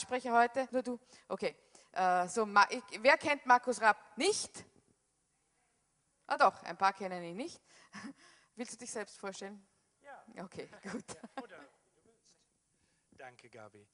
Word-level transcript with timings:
Sprecher 0.00 0.32
heute? 0.32 0.68
Nur 0.70 0.82
du? 0.82 0.98
Okay. 1.28 1.56
Äh, 1.92 2.26
so, 2.28 2.48
ich, 2.70 2.82
wer 3.00 3.18
kennt 3.18 3.44
Markus 3.46 3.80
Rapp 3.80 4.16
nicht? 4.16 4.64
Ah 6.26 6.38
doch, 6.38 6.62
ein 6.62 6.76
paar 6.76 6.92
kennen 6.92 7.22
ihn 7.22 7.36
nicht. 7.36 7.60
Willst 8.56 8.74
du 8.74 8.78
dich 8.78 8.90
selbst 8.90 9.18
vorstellen? 9.18 9.66
Ja. 10.00 10.24
Okay, 10.44 10.68
gut. 10.90 11.04
Ja, 11.08 11.42
oder 11.42 11.58
du 11.58 12.04
willst. 12.04 12.36
Danke, 13.10 13.50
Gabi. 13.50 13.86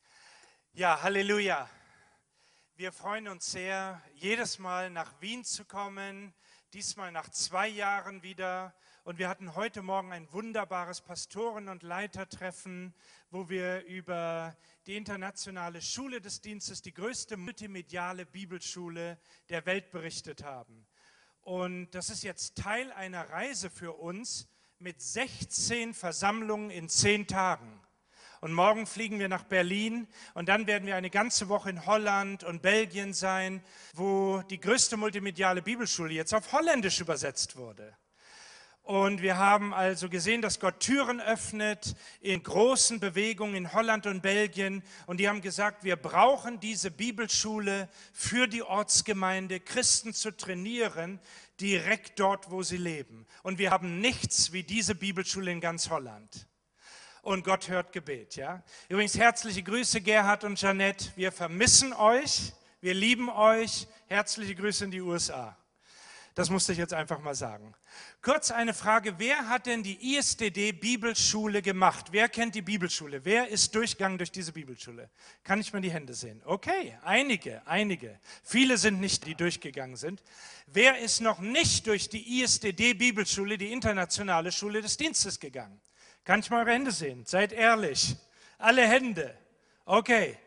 Ja, 0.73 1.03
Halleluja. 1.03 1.69
Wir 2.77 2.93
freuen 2.93 3.27
uns 3.27 3.51
sehr, 3.51 4.01
jedes 4.15 4.61
Mal 4.61 4.91
nach 4.91 5.21
Wien 5.21 5.45
zu 5.45 5.65
kommen, 5.65 6.33
diesmal 6.73 7.11
nach 7.11 7.29
zwei 7.31 7.67
Jahren 7.67 8.23
wieder. 8.23 8.73
Und 9.09 9.19
wir 9.19 9.31
hatten 9.31 9.55
heute 9.55 9.81
Morgen 9.81 10.13
ein 10.13 10.31
wunderbares 10.35 11.01
Pastoren- 11.01 11.71
und 11.71 11.83
Leitertreffen, 11.83 12.93
wo 13.31 13.49
wir 13.49 13.83
über 13.87 14.55
die 14.87 14.97
internationale 14.97 15.81
Schule 15.81 16.21
des 16.21 16.43
Dienstes, 16.43 16.83
die 16.83 16.93
größte 16.93 17.39
multimediale 17.39 18.27
Bibelschule 18.27 19.19
der 19.49 19.65
Welt 19.65 19.91
berichtet 19.93 20.45
haben. 20.45 20.87
Und 21.41 21.91
das 21.93 22.11
ist 22.11 22.23
jetzt 22.23 22.59
Teil 22.59 22.93
einer 22.93 23.31
Reise 23.31 23.71
für 23.71 23.95
uns 23.95 24.47
mit 24.79 25.01
16 25.01 25.95
Versammlungen 25.95 26.69
in 26.69 26.91
zehn 26.91 27.27
Tagen. 27.27 27.81
Und 28.43 28.53
morgen 28.53 28.87
fliegen 28.87 29.19
wir 29.19 29.31
nach 29.31 29.45
Berlin 29.45 30.07
und 30.35 30.51
dann 30.51 30.67
werden 30.67 30.87
wir 30.87 30.97
eine 30.97 31.09
ganze 31.09 31.49
Woche 31.49 31.71
in 31.71 31.87
Holland 31.87 32.45
und 32.45 32.61
Belgien 32.61 33.15
sein, 33.15 33.65
wo 33.95 34.43
die 34.51 34.61
größte 34.61 34.99
multimediale 34.99 35.63
Bibelschule 35.63 36.13
jetzt 36.13 36.35
auf 36.35 36.53
Holländisch 36.53 37.01
übersetzt 37.01 37.57
wurde. 37.57 37.97
Und 38.89 39.21
wir 39.21 39.37
haben 39.37 39.75
also 39.75 40.09
gesehen, 40.09 40.41
dass 40.41 40.61
Gott 40.61 40.81
Türen 40.81 41.21
öffnet 41.21 41.95
in 42.23 42.43
großen 42.43 43.01
Bewegungen 43.01 43.55
in 43.55 43.75
Holland 43.75 44.07
und 44.07 44.23
Belgien. 44.23 44.83
Und 45.05 45.21
die 45.21 45.29
haben 45.29 45.43
gesagt, 45.43 45.85
wir 45.85 45.97
brauchen 45.97 46.59
diese 46.59 46.91
Bibelschule 46.91 47.91
für 48.15 48.47
die 48.47 48.63
Ortsgemeinde, 48.63 49.61
Christen 49.61 50.15
zu 50.15 50.35
trainieren, 50.35 51.21
direkt 51.61 52.19
dort, 52.19 52.51
wo 52.51 52.63
sie 52.63 52.79
leben. 52.79 53.27
Und 53.43 53.59
wir 53.59 53.73
haben 53.73 54.01
nichts 54.01 54.55
wie 54.55 54.63
diese 54.63 54.95
Bibelschule 54.95 55.53
in 55.53 55.61
ganz 55.61 55.91
Holland 55.91 56.47
und 57.21 57.45
Gott 57.45 57.69
hört 57.69 57.93
Gebet. 57.93 58.37
Ja? 58.37 58.63
Übrigens 58.89 59.19
herzliche 59.19 59.63
Grüße, 59.63 60.01
Gerhard 60.01 60.45
und 60.45 60.59
Janette. 60.59 61.11
Wir 61.15 61.31
vermissen 61.31 61.93
euch, 61.93 62.55
wir 62.81 62.95
lieben 62.95 63.29
euch. 63.29 63.87
Herzliche 64.07 64.55
Grüße 64.55 64.87
in 64.87 64.91
die 64.93 65.03
USA. 65.03 65.59
Das 66.39 66.51
musste 66.51 66.71
ich 66.71 66.79
jetzt 66.79 66.95
einfach 66.95 67.19
mal 67.19 67.35
sagen. 67.35 67.75
Kurz 68.23 68.53
eine 68.53 68.73
Frage, 68.73 69.19
wer 69.19 69.49
hat 69.49 69.67
denn 69.67 69.83
die 69.83 70.15
ISDD 70.17 70.71
Bibelschule 70.71 71.63
gemacht? 71.63 72.13
Wer 72.13 72.29
kennt 72.29 72.55
die 72.55 72.63
Bibelschule? 72.63 73.25
Wer 73.25 73.49
ist 73.49 73.75
durchgegangen 73.75 74.19
durch 74.19 74.31
diese 74.31 74.53
Bibelschule? 74.53 75.11
Kann 75.43 75.61
ich 75.61 75.73
mal 75.73 75.83
die 75.83 75.91
Hände 75.91 76.15
sehen? 76.15 76.41
Okay, 76.45 76.97
einige, 77.03 77.67
einige. 77.67 78.21
Viele 78.45 78.79
sind 78.79 79.01
nicht, 79.01 79.27
die 79.27 79.35
durchgegangen 79.35 79.97
sind. 79.97 80.23
Wer 80.69 81.01
ist 81.01 81.21
noch 81.21 81.41
nicht 81.41 81.89
durch 81.89 82.09
die 82.09 82.41
ISDD 82.41 82.95
Bibelschule, 82.95 83.59
die 83.59 83.73
internationale 83.73 84.53
Schule 84.53 84.81
des 84.81 84.97
Dienstes 84.97 85.41
gegangen? 85.41 85.81
Kann 86.23 86.39
ich 86.39 86.51
mal 86.51 86.61
eure 86.61 86.71
Hände 86.71 86.93
sehen? 86.93 87.27
Seid 87.27 87.53
ehrlich. 87.53 88.15
Alle 88.59 88.87
Hände. 88.87 89.37
Okay. 89.85 90.39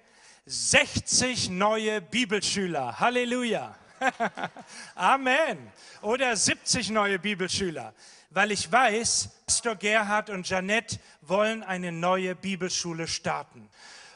60 0.46 1.50
neue 1.50 2.00
Bibelschüler. 2.00 2.98
Halleluja. 2.98 3.78
Amen. 4.96 5.72
Oder 6.02 6.36
70 6.36 6.90
neue 6.90 7.20
Bibelschüler. 7.20 7.94
Weil 8.30 8.52
ich 8.52 8.72
weiß, 8.72 9.30
Pastor 9.46 9.76
Gerhard 9.76 10.30
und 10.30 10.48
Janette 10.48 11.00
wollen 11.22 11.64
eine 11.64 11.92
neue 11.92 12.36
Bibelschule 12.36 13.08
starten. 13.08 13.70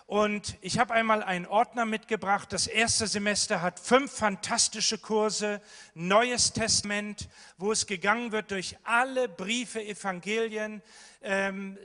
Und 0.07 0.55
ich 0.61 0.77
habe 0.77 0.93
einmal 0.93 1.23
einen 1.23 1.47
Ordner 1.47 1.85
mitgebracht. 1.85 2.53
Das 2.53 2.67
erste 2.67 3.07
Semester 3.07 3.61
hat 3.61 3.79
fünf 3.79 4.11
fantastische 4.11 4.99
Kurse, 4.99 5.61
Neues 5.95 6.53
Testament, 6.53 7.27
wo 7.57 7.71
es 7.71 7.87
gegangen 7.87 8.31
wird 8.31 8.51
durch 8.51 8.77
alle 8.83 9.27
Briefe, 9.27 9.83
Evangelien, 9.83 10.83
ähm, 11.23 11.77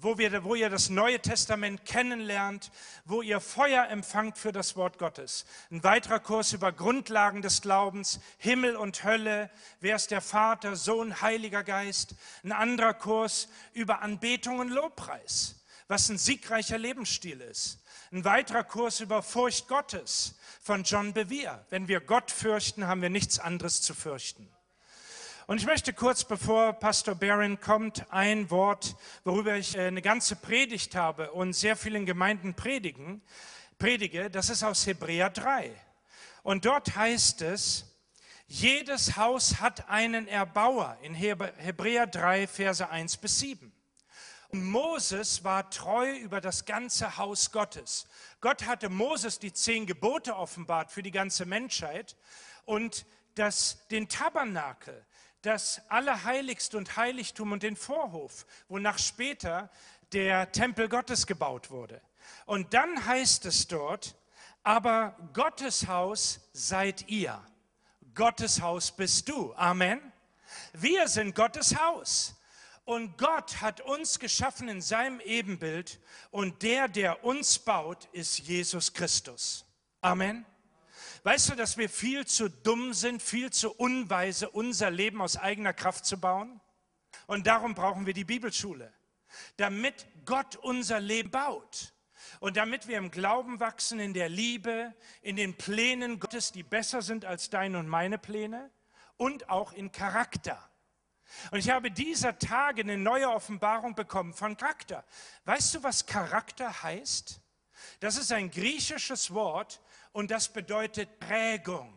wo, 0.00 0.18
wir, 0.18 0.44
wo 0.44 0.54
ihr 0.54 0.70
das 0.70 0.88
Neue 0.90 1.20
Testament 1.20 1.84
kennenlernt, 1.84 2.70
wo 3.04 3.22
ihr 3.22 3.40
Feuer 3.40 3.88
empfangt 3.88 4.38
für 4.38 4.52
das 4.52 4.76
Wort 4.76 4.98
Gottes. 4.98 5.44
Ein 5.70 5.82
weiterer 5.84 6.20
Kurs 6.20 6.52
über 6.52 6.72
Grundlagen 6.72 7.42
des 7.42 7.60
Glaubens, 7.62 8.20
Himmel 8.38 8.76
und 8.76 9.04
Hölle, 9.04 9.50
wer 9.80 9.96
ist 9.96 10.10
der 10.10 10.20
Vater, 10.20 10.76
Sohn, 10.76 11.20
Heiliger 11.20 11.64
Geist. 11.64 12.14
Ein 12.42 12.52
anderer 12.52 12.94
Kurs 12.94 13.48
über 13.72 14.02
Anbetung 14.02 14.58
und 14.58 14.70
Lobpreis 14.70 15.58
was 15.88 16.08
ein 16.10 16.18
siegreicher 16.18 16.78
Lebensstil 16.78 17.40
ist. 17.40 17.80
Ein 18.12 18.24
weiterer 18.24 18.62
Kurs 18.62 19.00
über 19.00 19.22
Furcht 19.22 19.68
Gottes 19.68 20.34
von 20.60 20.84
John 20.84 21.12
Bevere. 21.12 21.64
Wenn 21.70 21.88
wir 21.88 22.00
Gott 22.00 22.30
fürchten, 22.30 22.86
haben 22.86 23.02
wir 23.02 23.10
nichts 23.10 23.38
anderes 23.38 23.82
zu 23.82 23.94
fürchten. 23.94 24.48
Und 25.48 25.62
ich 25.62 25.66
möchte 25.66 25.94
kurz, 25.94 26.24
bevor 26.24 26.74
Pastor 26.74 27.14
Barron 27.14 27.58
kommt, 27.58 28.04
ein 28.12 28.50
Wort, 28.50 28.96
worüber 29.24 29.56
ich 29.56 29.74
äh, 29.78 29.86
eine 29.86 30.02
ganze 30.02 30.36
Predigt 30.36 30.94
habe 30.94 31.32
und 31.32 31.54
sehr 31.54 31.74
vielen 31.74 32.04
Gemeinden 32.04 32.52
predigen, 32.52 33.22
predige. 33.78 34.28
Das 34.28 34.50
ist 34.50 34.62
aus 34.62 34.86
Hebräer 34.86 35.30
3. 35.30 35.70
Und 36.42 36.66
dort 36.66 36.94
heißt 36.96 37.40
es, 37.40 37.86
jedes 38.46 39.16
Haus 39.16 39.58
hat 39.58 39.88
einen 39.88 40.28
Erbauer 40.28 40.98
in 41.00 41.14
Hebräer 41.14 42.06
3, 42.06 42.46
Verse 42.46 42.86
1 42.86 43.16
bis 43.16 43.38
7. 43.38 43.72
Und 44.50 44.66
Moses 44.66 45.44
war 45.44 45.70
treu 45.70 46.12
über 46.12 46.42
das 46.42 46.66
ganze 46.66 47.16
Haus 47.16 47.52
Gottes. 47.52 48.06
Gott 48.42 48.66
hatte 48.66 48.90
Moses 48.90 49.38
die 49.38 49.54
zehn 49.54 49.86
Gebote 49.86 50.36
offenbart 50.36 50.92
für 50.92 51.02
die 51.02 51.10
ganze 51.10 51.46
Menschheit 51.46 52.18
und 52.66 53.06
das, 53.34 53.86
den 53.88 54.10
Tabernakel, 54.10 55.06
das 55.42 55.80
Allerheiligste 55.88 56.76
und 56.76 56.96
Heiligtum 56.96 57.52
und 57.52 57.62
den 57.62 57.76
Vorhof, 57.76 58.46
wonach 58.68 58.98
später 58.98 59.70
der 60.12 60.52
Tempel 60.52 60.88
Gottes 60.88 61.26
gebaut 61.26 61.70
wurde. 61.70 62.00
Und 62.46 62.74
dann 62.74 63.06
heißt 63.06 63.46
es 63.46 63.68
dort, 63.68 64.16
aber 64.62 65.16
Gottes 65.32 65.86
Haus 65.86 66.40
seid 66.52 67.08
ihr. 67.08 67.40
Gottes 68.14 68.60
Haus 68.60 68.90
bist 68.90 69.28
du. 69.28 69.54
Amen. 69.54 70.00
Wir 70.72 71.08
sind 71.08 71.34
Gottes 71.34 71.78
Haus. 71.78 72.34
Und 72.84 73.18
Gott 73.18 73.60
hat 73.60 73.82
uns 73.82 74.18
geschaffen 74.18 74.68
in 74.68 74.80
seinem 74.80 75.20
Ebenbild 75.20 76.00
und 76.30 76.62
der, 76.62 76.88
der 76.88 77.22
uns 77.22 77.58
baut, 77.58 78.08
ist 78.12 78.38
Jesus 78.38 78.94
Christus. 78.94 79.66
Amen. 80.00 80.46
Weißt 81.28 81.50
du, 81.50 81.56
dass 81.56 81.76
wir 81.76 81.90
viel 81.90 82.26
zu 82.26 82.48
dumm 82.48 82.94
sind, 82.94 83.22
viel 83.22 83.50
zu 83.50 83.70
unweise, 83.70 84.48
unser 84.48 84.90
Leben 84.90 85.20
aus 85.20 85.36
eigener 85.36 85.74
Kraft 85.74 86.06
zu 86.06 86.18
bauen? 86.18 86.58
Und 87.26 87.46
darum 87.46 87.74
brauchen 87.74 88.06
wir 88.06 88.14
die 88.14 88.24
Bibelschule, 88.24 88.90
damit 89.58 90.06
Gott 90.24 90.56
unser 90.56 91.00
Leben 91.00 91.30
baut. 91.30 91.92
Und 92.40 92.56
damit 92.56 92.88
wir 92.88 92.96
im 92.96 93.10
Glauben 93.10 93.60
wachsen, 93.60 94.00
in 94.00 94.14
der 94.14 94.30
Liebe, 94.30 94.94
in 95.20 95.36
den 95.36 95.54
Plänen 95.54 96.18
Gottes, 96.18 96.50
die 96.50 96.62
besser 96.62 97.02
sind 97.02 97.26
als 97.26 97.50
deine 97.50 97.78
und 97.78 97.88
meine 97.88 98.16
Pläne 98.16 98.70
und 99.18 99.50
auch 99.50 99.74
in 99.74 99.92
Charakter. 99.92 100.58
Und 101.50 101.58
ich 101.58 101.68
habe 101.68 101.90
dieser 101.90 102.38
Tage 102.38 102.80
eine 102.80 102.96
neue 102.96 103.28
Offenbarung 103.28 103.94
bekommen 103.94 104.32
von 104.32 104.56
Charakter. 104.56 105.04
Weißt 105.44 105.74
du, 105.74 105.82
was 105.82 106.06
Charakter 106.06 106.82
heißt? 106.82 107.38
Das 108.00 108.16
ist 108.16 108.32
ein 108.32 108.50
griechisches 108.50 109.34
Wort 109.34 109.82
und 110.12 110.30
das 110.30 110.52
bedeutet 110.52 111.18
Prägung. 111.20 111.94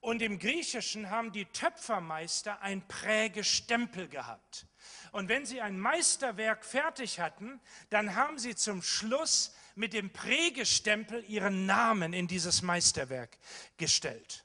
Und 0.00 0.22
im 0.22 0.38
Griechischen 0.38 1.10
haben 1.10 1.32
die 1.32 1.46
Töpfermeister 1.46 2.62
ein 2.62 2.86
Prägestempel 2.86 4.08
gehabt. 4.08 4.66
Und 5.10 5.28
wenn 5.28 5.44
sie 5.46 5.60
ein 5.60 5.78
Meisterwerk 5.80 6.64
fertig 6.64 7.18
hatten, 7.18 7.60
dann 7.90 8.14
haben 8.14 8.38
sie 8.38 8.54
zum 8.54 8.82
Schluss 8.82 9.54
mit 9.74 9.92
dem 9.92 10.12
Prägestempel 10.12 11.24
ihren 11.28 11.66
Namen 11.66 12.12
in 12.12 12.28
dieses 12.28 12.62
Meisterwerk 12.62 13.38
gestellt. 13.78 14.44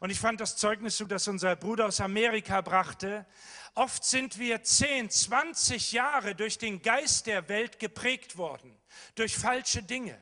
Und 0.00 0.10
ich 0.10 0.18
fand 0.18 0.40
das 0.40 0.56
Zeugnis 0.56 1.02
das 1.06 1.28
unser 1.28 1.54
Bruder 1.54 1.86
aus 1.86 2.00
Amerika 2.00 2.60
brachte. 2.60 3.26
Oft 3.74 4.04
sind 4.04 4.38
wir 4.38 4.62
10, 4.62 5.10
20 5.10 5.92
Jahre 5.92 6.34
durch 6.34 6.58
den 6.58 6.82
Geist 6.82 7.26
der 7.26 7.48
Welt 7.48 7.78
geprägt 7.78 8.36
worden, 8.36 8.76
durch 9.14 9.36
falsche 9.36 9.82
Dinge. 9.82 10.18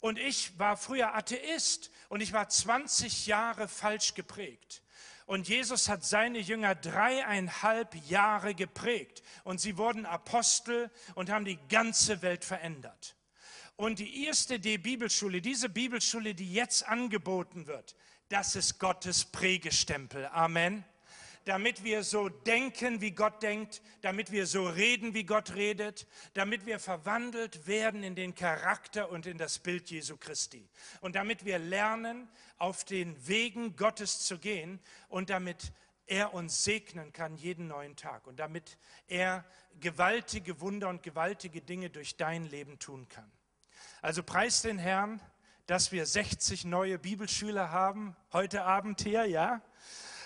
Und 0.00 0.18
ich 0.18 0.58
war 0.58 0.76
früher 0.76 1.14
Atheist 1.14 1.90
und 2.08 2.20
ich 2.20 2.32
war 2.32 2.48
20 2.48 3.26
Jahre 3.26 3.68
falsch 3.68 4.14
geprägt. 4.14 4.82
Und 5.26 5.48
Jesus 5.48 5.88
hat 5.88 6.04
seine 6.04 6.40
Jünger 6.40 6.74
dreieinhalb 6.74 7.94
Jahre 8.08 8.54
geprägt. 8.54 9.22
Und 9.44 9.60
sie 9.60 9.76
wurden 9.76 10.04
Apostel 10.04 10.90
und 11.14 11.30
haben 11.30 11.44
die 11.44 11.58
ganze 11.68 12.22
Welt 12.22 12.44
verändert. 12.44 13.14
Und 13.76 14.00
die 14.00 14.26
erste 14.26 14.58
D-Bibelschule, 14.58 15.40
diese 15.40 15.68
Bibelschule, 15.68 16.34
die 16.34 16.52
jetzt 16.52 16.86
angeboten 16.86 17.66
wird, 17.66 17.94
das 18.28 18.56
ist 18.56 18.78
Gottes 18.78 19.24
Prägestempel. 19.24 20.26
Amen. 20.26 20.84
Damit 21.44 21.84
wir 21.84 22.04
so 22.04 22.28
denken, 22.28 23.00
wie 23.00 23.12
Gott 23.12 23.42
denkt, 23.42 23.82
damit 24.02 24.30
wir 24.30 24.46
so 24.46 24.66
reden, 24.66 25.14
wie 25.14 25.24
Gott 25.24 25.54
redet, 25.54 26.06
damit 26.34 26.66
wir 26.66 26.78
verwandelt 26.78 27.66
werden 27.66 28.02
in 28.02 28.14
den 28.14 28.34
Charakter 28.34 29.10
und 29.10 29.26
in 29.26 29.38
das 29.38 29.58
Bild 29.58 29.90
Jesu 29.90 30.16
Christi. 30.16 30.68
Und 31.00 31.16
damit 31.16 31.44
wir 31.44 31.58
lernen, 31.58 32.28
auf 32.58 32.84
den 32.84 33.16
Wegen 33.26 33.74
Gottes 33.74 34.20
zu 34.20 34.38
gehen 34.38 34.80
und 35.08 35.30
damit 35.30 35.72
er 36.06 36.34
uns 36.34 36.64
segnen 36.64 37.12
kann 37.12 37.36
jeden 37.36 37.68
neuen 37.68 37.96
Tag 37.96 38.26
und 38.26 38.38
damit 38.38 38.76
er 39.06 39.44
gewaltige 39.80 40.60
Wunder 40.60 40.88
und 40.88 41.02
gewaltige 41.02 41.62
Dinge 41.62 41.88
durch 41.88 42.16
dein 42.16 42.44
Leben 42.44 42.78
tun 42.78 43.08
kann. 43.08 43.30
Also 44.02 44.22
preis 44.22 44.60
den 44.62 44.78
Herrn, 44.78 45.20
dass 45.66 45.92
wir 45.92 46.04
60 46.04 46.64
neue 46.64 46.98
Bibelschüler 46.98 47.70
haben 47.70 48.16
heute 48.32 48.64
Abend 48.64 49.00
hier, 49.02 49.24
ja? 49.26 49.62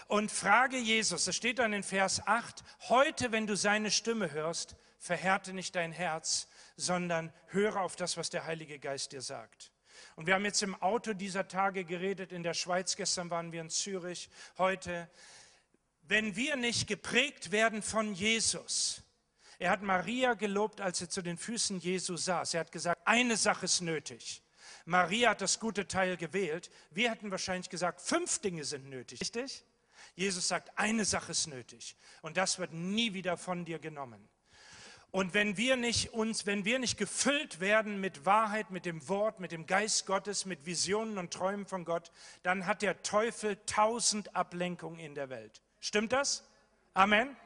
Und 0.06 0.30
frage 0.30 0.76
Jesus, 0.76 1.24
das 1.24 1.36
steht 1.36 1.58
dann 1.58 1.72
in 1.72 1.82
Vers 1.82 2.26
8, 2.26 2.62
heute, 2.88 3.32
wenn 3.32 3.46
du 3.46 3.56
seine 3.56 3.90
Stimme 3.90 4.30
hörst, 4.30 4.76
verhärte 4.98 5.52
nicht 5.52 5.74
dein 5.74 5.92
Herz, 5.92 6.48
sondern 6.76 7.32
höre 7.48 7.80
auf 7.80 7.96
das, 7.96 8.16
was 8.16 8.30
der 8.30 8.46
Heilige 8.46 8.78
Geist 8.78 9.12
dir 9.12 9.22
sagt. 9.22 9.72
Und 10.16 10.26
wir 10.26 10.34
haben 10.34 10.44
jetzt 10.44 10.62
im 10.62 10.80
Auto 10.80 11.12
dieser 11.12 11.48
Tage 11.48 11.84
geredet, 11.84 12.32
in 12.32 12.42
der 12.42 12.54
Schweiz, 12.54 12.96
gestern 12.96 13.30
waren 13.30 13.52
wir 13.52 13.60
in 13.60 13.70
Zürich, 13.70 14.28
heute. 14.58 15.10
Wenn 16.02 16.36
wir 16.36 16.56
nicht 16.56 16.86
geprägt 16.86 17.50
werden 17.50 17.82
von 17.82 18.14
Jesus, 18.14 19.02
er 19.58 19.70
hat 19.70 19.82
Maria 19.82 20.34
gelobt, 20.34 20.80
als 20.80 21.00
er 21.00 21.08
zu 21.08 21.22
den 21.22 21.38
Füßen 21.38 21.78
Jesu 21.78 22.16
saß. 22.16 22.54
Er 22.54 22.60
hat 22.60 22.72
gesagt, 22.72 23.00
eine 23.06 23.36
Sache 23.36 23.64
ist 23.64 23.80
nötig. 23.80 24.42
Maria 24.84 25.30
hat 25.30 25.40
das 25.40 25.58
gute 25.60 25.88
Teil 25.88 26.16
gewählt. 26.16 26.70
Wir 26.90 27.10
hätten 27.10 27.30
wahrscheinlich 27.30 27.70
gesagt, 27.70 28.00
fünf 28.00 28.40
Dinge 28.40 28.64
sind 28.64 28.88
nötig. 28.90 29.20
Richtig? 29.20 29.64
Jesus 30.14 30.48
sagt, 30.48 30.76
eine 30.78 31.04
Sache 31.04 31.32
ist 31.32 31.46
nötig. 31.46 31.96
Und 32.22 32.36
das 32.36 32.58
wird 32.58 32.72
nie 32.72 33.14
wieder 33.14 33.36
von 33.36 33.64
dir 33.64 33.78
genommen. 33.78 34.28
Und 35.10 35.32
wenn 35.32 35.56
wir 35.56 35.76
nicht 35.76 36.12
uns, 36.12 36.44
wenn 36.44 36.64
wir 36.64 36.80
nicht 36.80 36.98
gefüllt 36.98 37.60
werden 37.60 38.00
mit 38.00 38.26
Wahrheit, 38.26 38.72
mit 38.72 38.84
dem 38.84 39.08
Wort, 39.08 39.38
mit 39.38 39.52
dem 39.52 39.66
Geist 39.66 40.06
Gottes, 40.06 40.44
mit 40.44 40.66
Visionen 40.66 41.18
und 41.18 41.32
Träumen 41.32 41.66
von 41.66 41.84
Gott, 41.84 42.10
dann 42.42 42.66
hat 42.66 42.82
der 42.82 43.00
Teufel 43.02 43.56
tausend 43.64 44.34
Ablenkungen 44.34 44.98
in 44.98 45.14
der 45.14 45.28
Welt. 45.30 45.62
Stimmt 45.78 46.12
das? 46.12 46.44
Amen. 46.94 47.36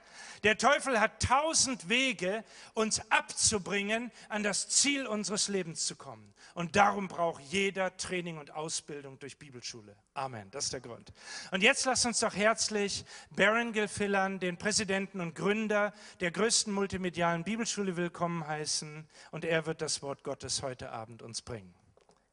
Der 0.42 0.58
Teufel 0.58 1.00
hat 1.00 1.22
tausend 1.22 1.88
Wege, 1.88 2.44
uns 2.74 3.00
abzubringen, 3.10 4.10
an 4.28 4.42
das 4.42 4.68
Ziel 4.68 5.06
unseres 5.06 5.48
Lebens 5.48 5.86
zu 5.86 5.96
kommen. 5.96 6.34
Und 6.54 6.76
darum 6.76 7.08
braucht 7.08 7.42
jeder 7.42 7.96
Training 7.96 8.38
und 8.38 8.50
Ausbildung 8.52 9.18
durch 9.18 9.38
Bibelschule. 9.38 9.96
Amen. 10.14 10.50
Das 10.50 10.64
ist 10.64 10.72
der 10.72 10.80
Grund. 10.80 11.12
Und 11.52 11.62
jetzt 11.62 11.84
lasst 11.84 12.06
uns 12.06 12.20
doch 12.20 12.34
herzlich 12.34 13.04
Baron 13.30 13.72
Gilfillan, 13.72 14.40
den 14.40 14.56
Präsidenten 14.56 15.20
und 15.20 15.34
Gründer 15.34 15.92
der 16.20 16.30
größten 16.30 16.72
multimedialen 16.72 17.44
Bibelschule, 17.44 17.96
willkommen 17.96 18.46
heißen. 18.46 19.08
Und 19.30 19.44
er 19.44 19.66
wird 19.66 19.82
das 19.82 20.02
Wort 20.02 20.24
Gottes 20.24 20.62
heute 20.62 20.90
Abend 20.90 21.22
uns 21.22 21.42
bringen. 21.42 21.74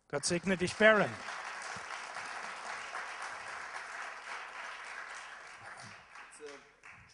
Gott 0.08 0.26
segne 0.26 0.58
dich, 0.58 0.74
Baron. 0.76 1.12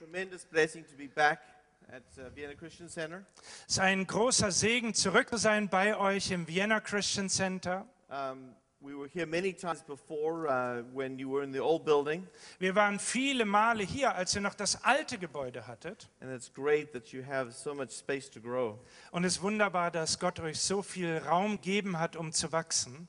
Tremendous 0.05 0.43
blessing 0.45 0.83
to 0.83 0.95
be 0.97 1.07
back 1.07 1.41
at 1.93 2.01
uh, 2.17 2.29
Vienna 2.35 2.55
Christian 2.55 2.89
Center. 2.89 3.23
Es 3.67 3.73
ist 3.75 3.79
ein 3.79 4.07
großer 4.07 4.49
Segen, 4.51 4.95
zurück 4.95 5.29
zu 5.29 5.37
sein 5.37 5.69
bei 5.69 5.95
euch 5.95 6.31
im 6.31 6.47
Vienna 6.47 6.79
Christian 6.79 7.29
Center. 7.29 7.85
Um, 8.09 8.55
we 8.81 8.97
were 8.97 9.07
here 9.07 9.27
many 9.27 9.53
times 9.53 9.83
before 9.83 10.47
uh, 10.47 10.81
when 10.91 11.19
you 11.19 11.29
were 11.29 11.43
in 11.43 11.53
the 11.53 11.59
old 11.59 11.85
building, 11.85 12.27
Wir 12.57 12.73
waren 12.73 12.97
viele 12.97 13.45
Male 13.45 13.83
hier, 13.83 14.15
als 14.15 14.33
ihr 14.33 14.41
noch 14.41 14.55
das 14.55 14.83
alte 14.83 15.19
Gebäude 15.19 15.67
hattet. 15.67 16.09
and 16.19 16.31
it's 16.31 16.51
great 16.51 16.91
that 16.93 17.09
you 17.09 17.23
have 17.23 17.51
so 17.51 17.75
much 17.75 17.91
space 17.91 18.27
to 18.27 18.41
grow. 18.41 18.79
Und 19.11 19.23
es 19.23 19.33
ist 19.35 19.41
wunderbar, 19.43 19.91
dass 19.91 20.17
Gott 20.17 20.39
euch 20.39 20.59
so 20.59 20.81
viel 20.81 21.19
Raum 21.19 21.57
gegeben 21.57 21.99
hat, 21.99 22.15
um 22.15 22.31
zu 22.31 22.51
wachsen. 22.51 23.07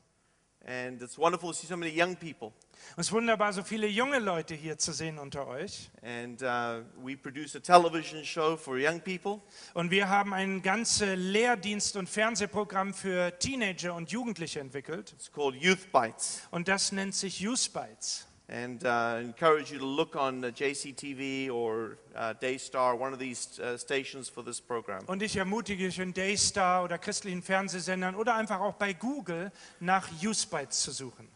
And 0.65 1.03
it's 1.03 1.19
wonderful 1.19 1.51
to 1.51 1.55
see 1.57 1.67
so 1.67 1.77
many 1.77 1.91
young 1.91 2.15
people. 2.15 2.53
Es 2.97 3.07
ist 3.07 3.13
wunderbar, 3.13 3.53
so 3.53 3.63
viele 3.63 3.87
junge 3.87 4.19
Leute 4.19 4.55
hier 4.55 4.79
zu 4.79 4.93
sehen 4.93 5.19
unter 5.19 5.47
euch. 5.47 5.91
And 6.03 6.43
uh, 6.43 6.85
we 7.03 7.17
produce 7.17 7.57
a 7.57 7.61
television 7.61 8.25
show 8.25 8.57
for 8.57 8.77
young 8.77 9.01
people. 9.01 9.41
Und 9.75 9.91
wir 9.91 10.09
haben 10.09 10.33
ein 10.33 10.63
ganzes 10.63 11.17
Lehrdienst- 11.17 11.97
und 11.97 12.09
Fernsehprogramm 12.09 12.95
für 12.95 13.37
Teenager 13.39 13.95
und 13.95 14.11
Jugendliche 14.11 14.61
entwickelt. 14.61 15.13
It's 15.13 15.33
called 15.33 15.57
Youth 15.57 15.91
Bites. 15.91 16.43
Und 16.51 16.69
das 16.69 16.93
nennt 16.93 17.15
sich 17.15 17.41
Youth 17.41 17.73
Bites. 17.73 18.27
And 18.49 18.85
uh, 18.85 19.19
encourage 19.21 19.71
you 19.71 19.79
to 19.79 19.87
look 19.87 20.15
on 20.15 20.45
uh, 20.45 20.49
JCTV 20.49 21.51
or 21.51 21.97
uh, 22.15 22.35
Daystar, 22.35 22.97
one 22.97 23.13
of 23.13 23.19
these 23.19 23.59
uh, 23.61 23.79
stations 23.79 24.29
for 24.29 24.43
this 24.43 24.61
program. 24.61 25.05
Und 25.07 25.23
ich 25.23 25.37
ermutige 25.37 25.87
dich 25.87 25.99
in 25.99 26.13
Daystar 26.13 26.85
oder 26.85 26.99
christlichen 26.99 27.43
Fernsehsendern 27.43 28.15
oder 28.15 28.35
einfach 28.35 28.61
auch 28.61 28.75
bei 28.75 28.93
Google 28.93 29.53
nach 29.81 30.09
Youth 30.21 30.51
Bites 30.51 30.83
zu 30.83 30.91
suchen. 30.91 31.29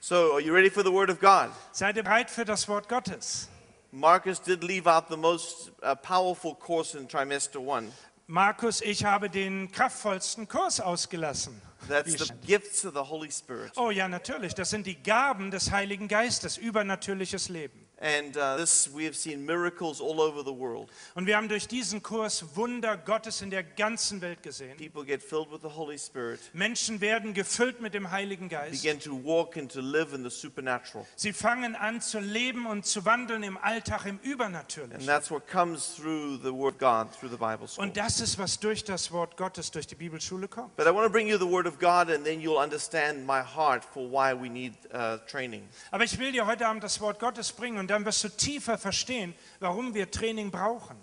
So, 0.00 0.34
are 0.34 0.40
you 0.40 0.52
ready 0.52 0.70
for 0.70 0.84
the 0.84 0.92
Word 0.92 1.08
of 1.08 1.18
God? 1.18 1.50
Seid 1.72 1.96
ihr 1.96 2.02
bereit 2.02 2.30
für 2.30 2.44
das 2.44 2.68
Wort 2.68 2.88
Gottes? 2.88 3.48
Marcus 3.90 4.38
did 4.38 4.62
leave 4.62 4.86
out 4.86 5.08
the 5.08 5.16
most 5.16 5.70
uh, 5.82 5.94
powerful 5.94 6.54
course 6.54 6.94
in 6.94 7.06
trimester 7.06 7.60
one. 7.60 7.90
Markus, 8.26 8.80
ich 8.80 9.04
habe 9.04 9.28
den 9.28 9.70
kraftvollsten 9.70 10.48
Kurs 10.48 10.80
ausgelassen. 10.80 11.60
That's 11.88 12.16
the 12.16 12.32
gifts 12.46 12.84
of 12.86 12.94
the 12.94 13.00
Holy 13.00 13.30
Spirit. 13.30 13.72
Oh 13.76 13.90
ja, 13.90 14.08
natürlich. 14.08 14.54
Das 14.54 14.70
sind 14.70 14.86
die 14.86 15.02
Gaben 15.02 15.50
des 15.50 15.70
Heiligen 15.70 16.08
Geistes, 16.08 16.56
übernatürliches 16.56 17.50
Leben. 17.50 17.83
And 18.04 18.36
uh, 18.36 18.58
this, 18.58 18.90
we 18.94 19.06
have 19.06 19.16
seen 19.16 19.46
miracles 19.46 19.98
all 19.98 20.20
over 20.20 20.44
the 20.44 20.52
world. 20.52 20.90
Und 21.14 21.26
wir 21.26 21.38
haben 21.38 21.48
durch 21.48 21.66
diesen 21.66 22.02
Kurs 22.02 22.44
Wunder 22.54 22.98
Gottes 22.98 23.40
in 23.40 23.48
der 23.48 23.62
ganzen 23.62 24.20
Welt 24.20 24.42
gesehen. 24.42 24.76
People 24.76 25.06
get 25.06 25.22
filled 25.22 25.50
with 25.50 25.60
the 25.62 25.74
Holy 25.74 25.96
Spirit, 25.98 26.38
Menschen 26.52 27.00
werden 27.00 27.32
gefüllt 27.32 27.80
mit 27.80 27.94
dem 27.94 28.10
Heiligen 28.10 28.50
Geist. 28.50 28.82
begin 28.82 29.00
to 29.00 29.12
walk 29.24 29.56
and 29.56 29.72
to 29.72 29.80
live 29.80 30.12
in 30.14 30.22
the 30.22 30.28
supernatural. 30.28 31.06
Sie 31.16 31.32
fangen 31.32 31.74
an 31.76 32.02
zu 32.02 32.18
leben 32.20 32.66
und 32.66 32.84
zu 32.84 33.06
wandeln 33.06 33.42
im 33.42 33.56
Alltag, 33.56 34.04
im 34.04 34.16
And 34.16 34.24
Übernatürlichen. 34.24 35.06
that's 35.06 35.30
what 35.30 35.46
comes 35.50 35.94
through 35.96 36.38
the 36.42 36.52
Word 36.52 36.78
God, 36.78 37.08
through 37.18 37.30
the 37.30 37.38
Bible 37.38 37.66
school. 37.66 37.84
Und 37.84 37.96
das 37.96 38.20
ist, 38.20 38.38
was 38.38 38.60
durch 38.60 38.84
das 38.84 39.12
Wort 39.12 39.38
Gottes, 39.38 39.70
durch 39.70 39.86
die 39.86 39.94
Bibelschule 39.94 40.46
kommt. 40.46 40.76
But 40.76 40.86
I 40.86 40.90
want 40.90 41.06
to 41.06 41.10
bring 41.10 41.26
you 41.26 41.38
the 41.38 41.50
Word 41.50 41.66
of 41.66 41.78
God, 41.78 42.10
and 42.14 42.22
then 42.22 42.38
you'll 42.42 42.62
understand 42.62 43.26
my 43.26 43.40
heart 43.40 43.82
for 43.82 44.02
why 44.06 44.34
we 44.34 44.50
need 44.50 44.74
uh, 44.92 45.16
training. 45.26 45.66
Aber 45.90 46.04
ich 46.04 46.18
will 46.18 46.32
dir 46.32 46.44
heute 46.44 46.66
Abend 46.66 46.84
das 46.84 47.00
Wort 47.00 47.18
Gottes 47.18 47.50
bringen 47.50 47.78
und 47.78 47.93
dann 47.94 48.04
wirst 48.04 48.24
du 48.24 48.28
tiefer 48.28 48.78
verstehen, 48.78 49.34
warum 49.60 49.94
wir 49.94 50.10
Training 50.10 50.50
brauchen. 50.50 50.96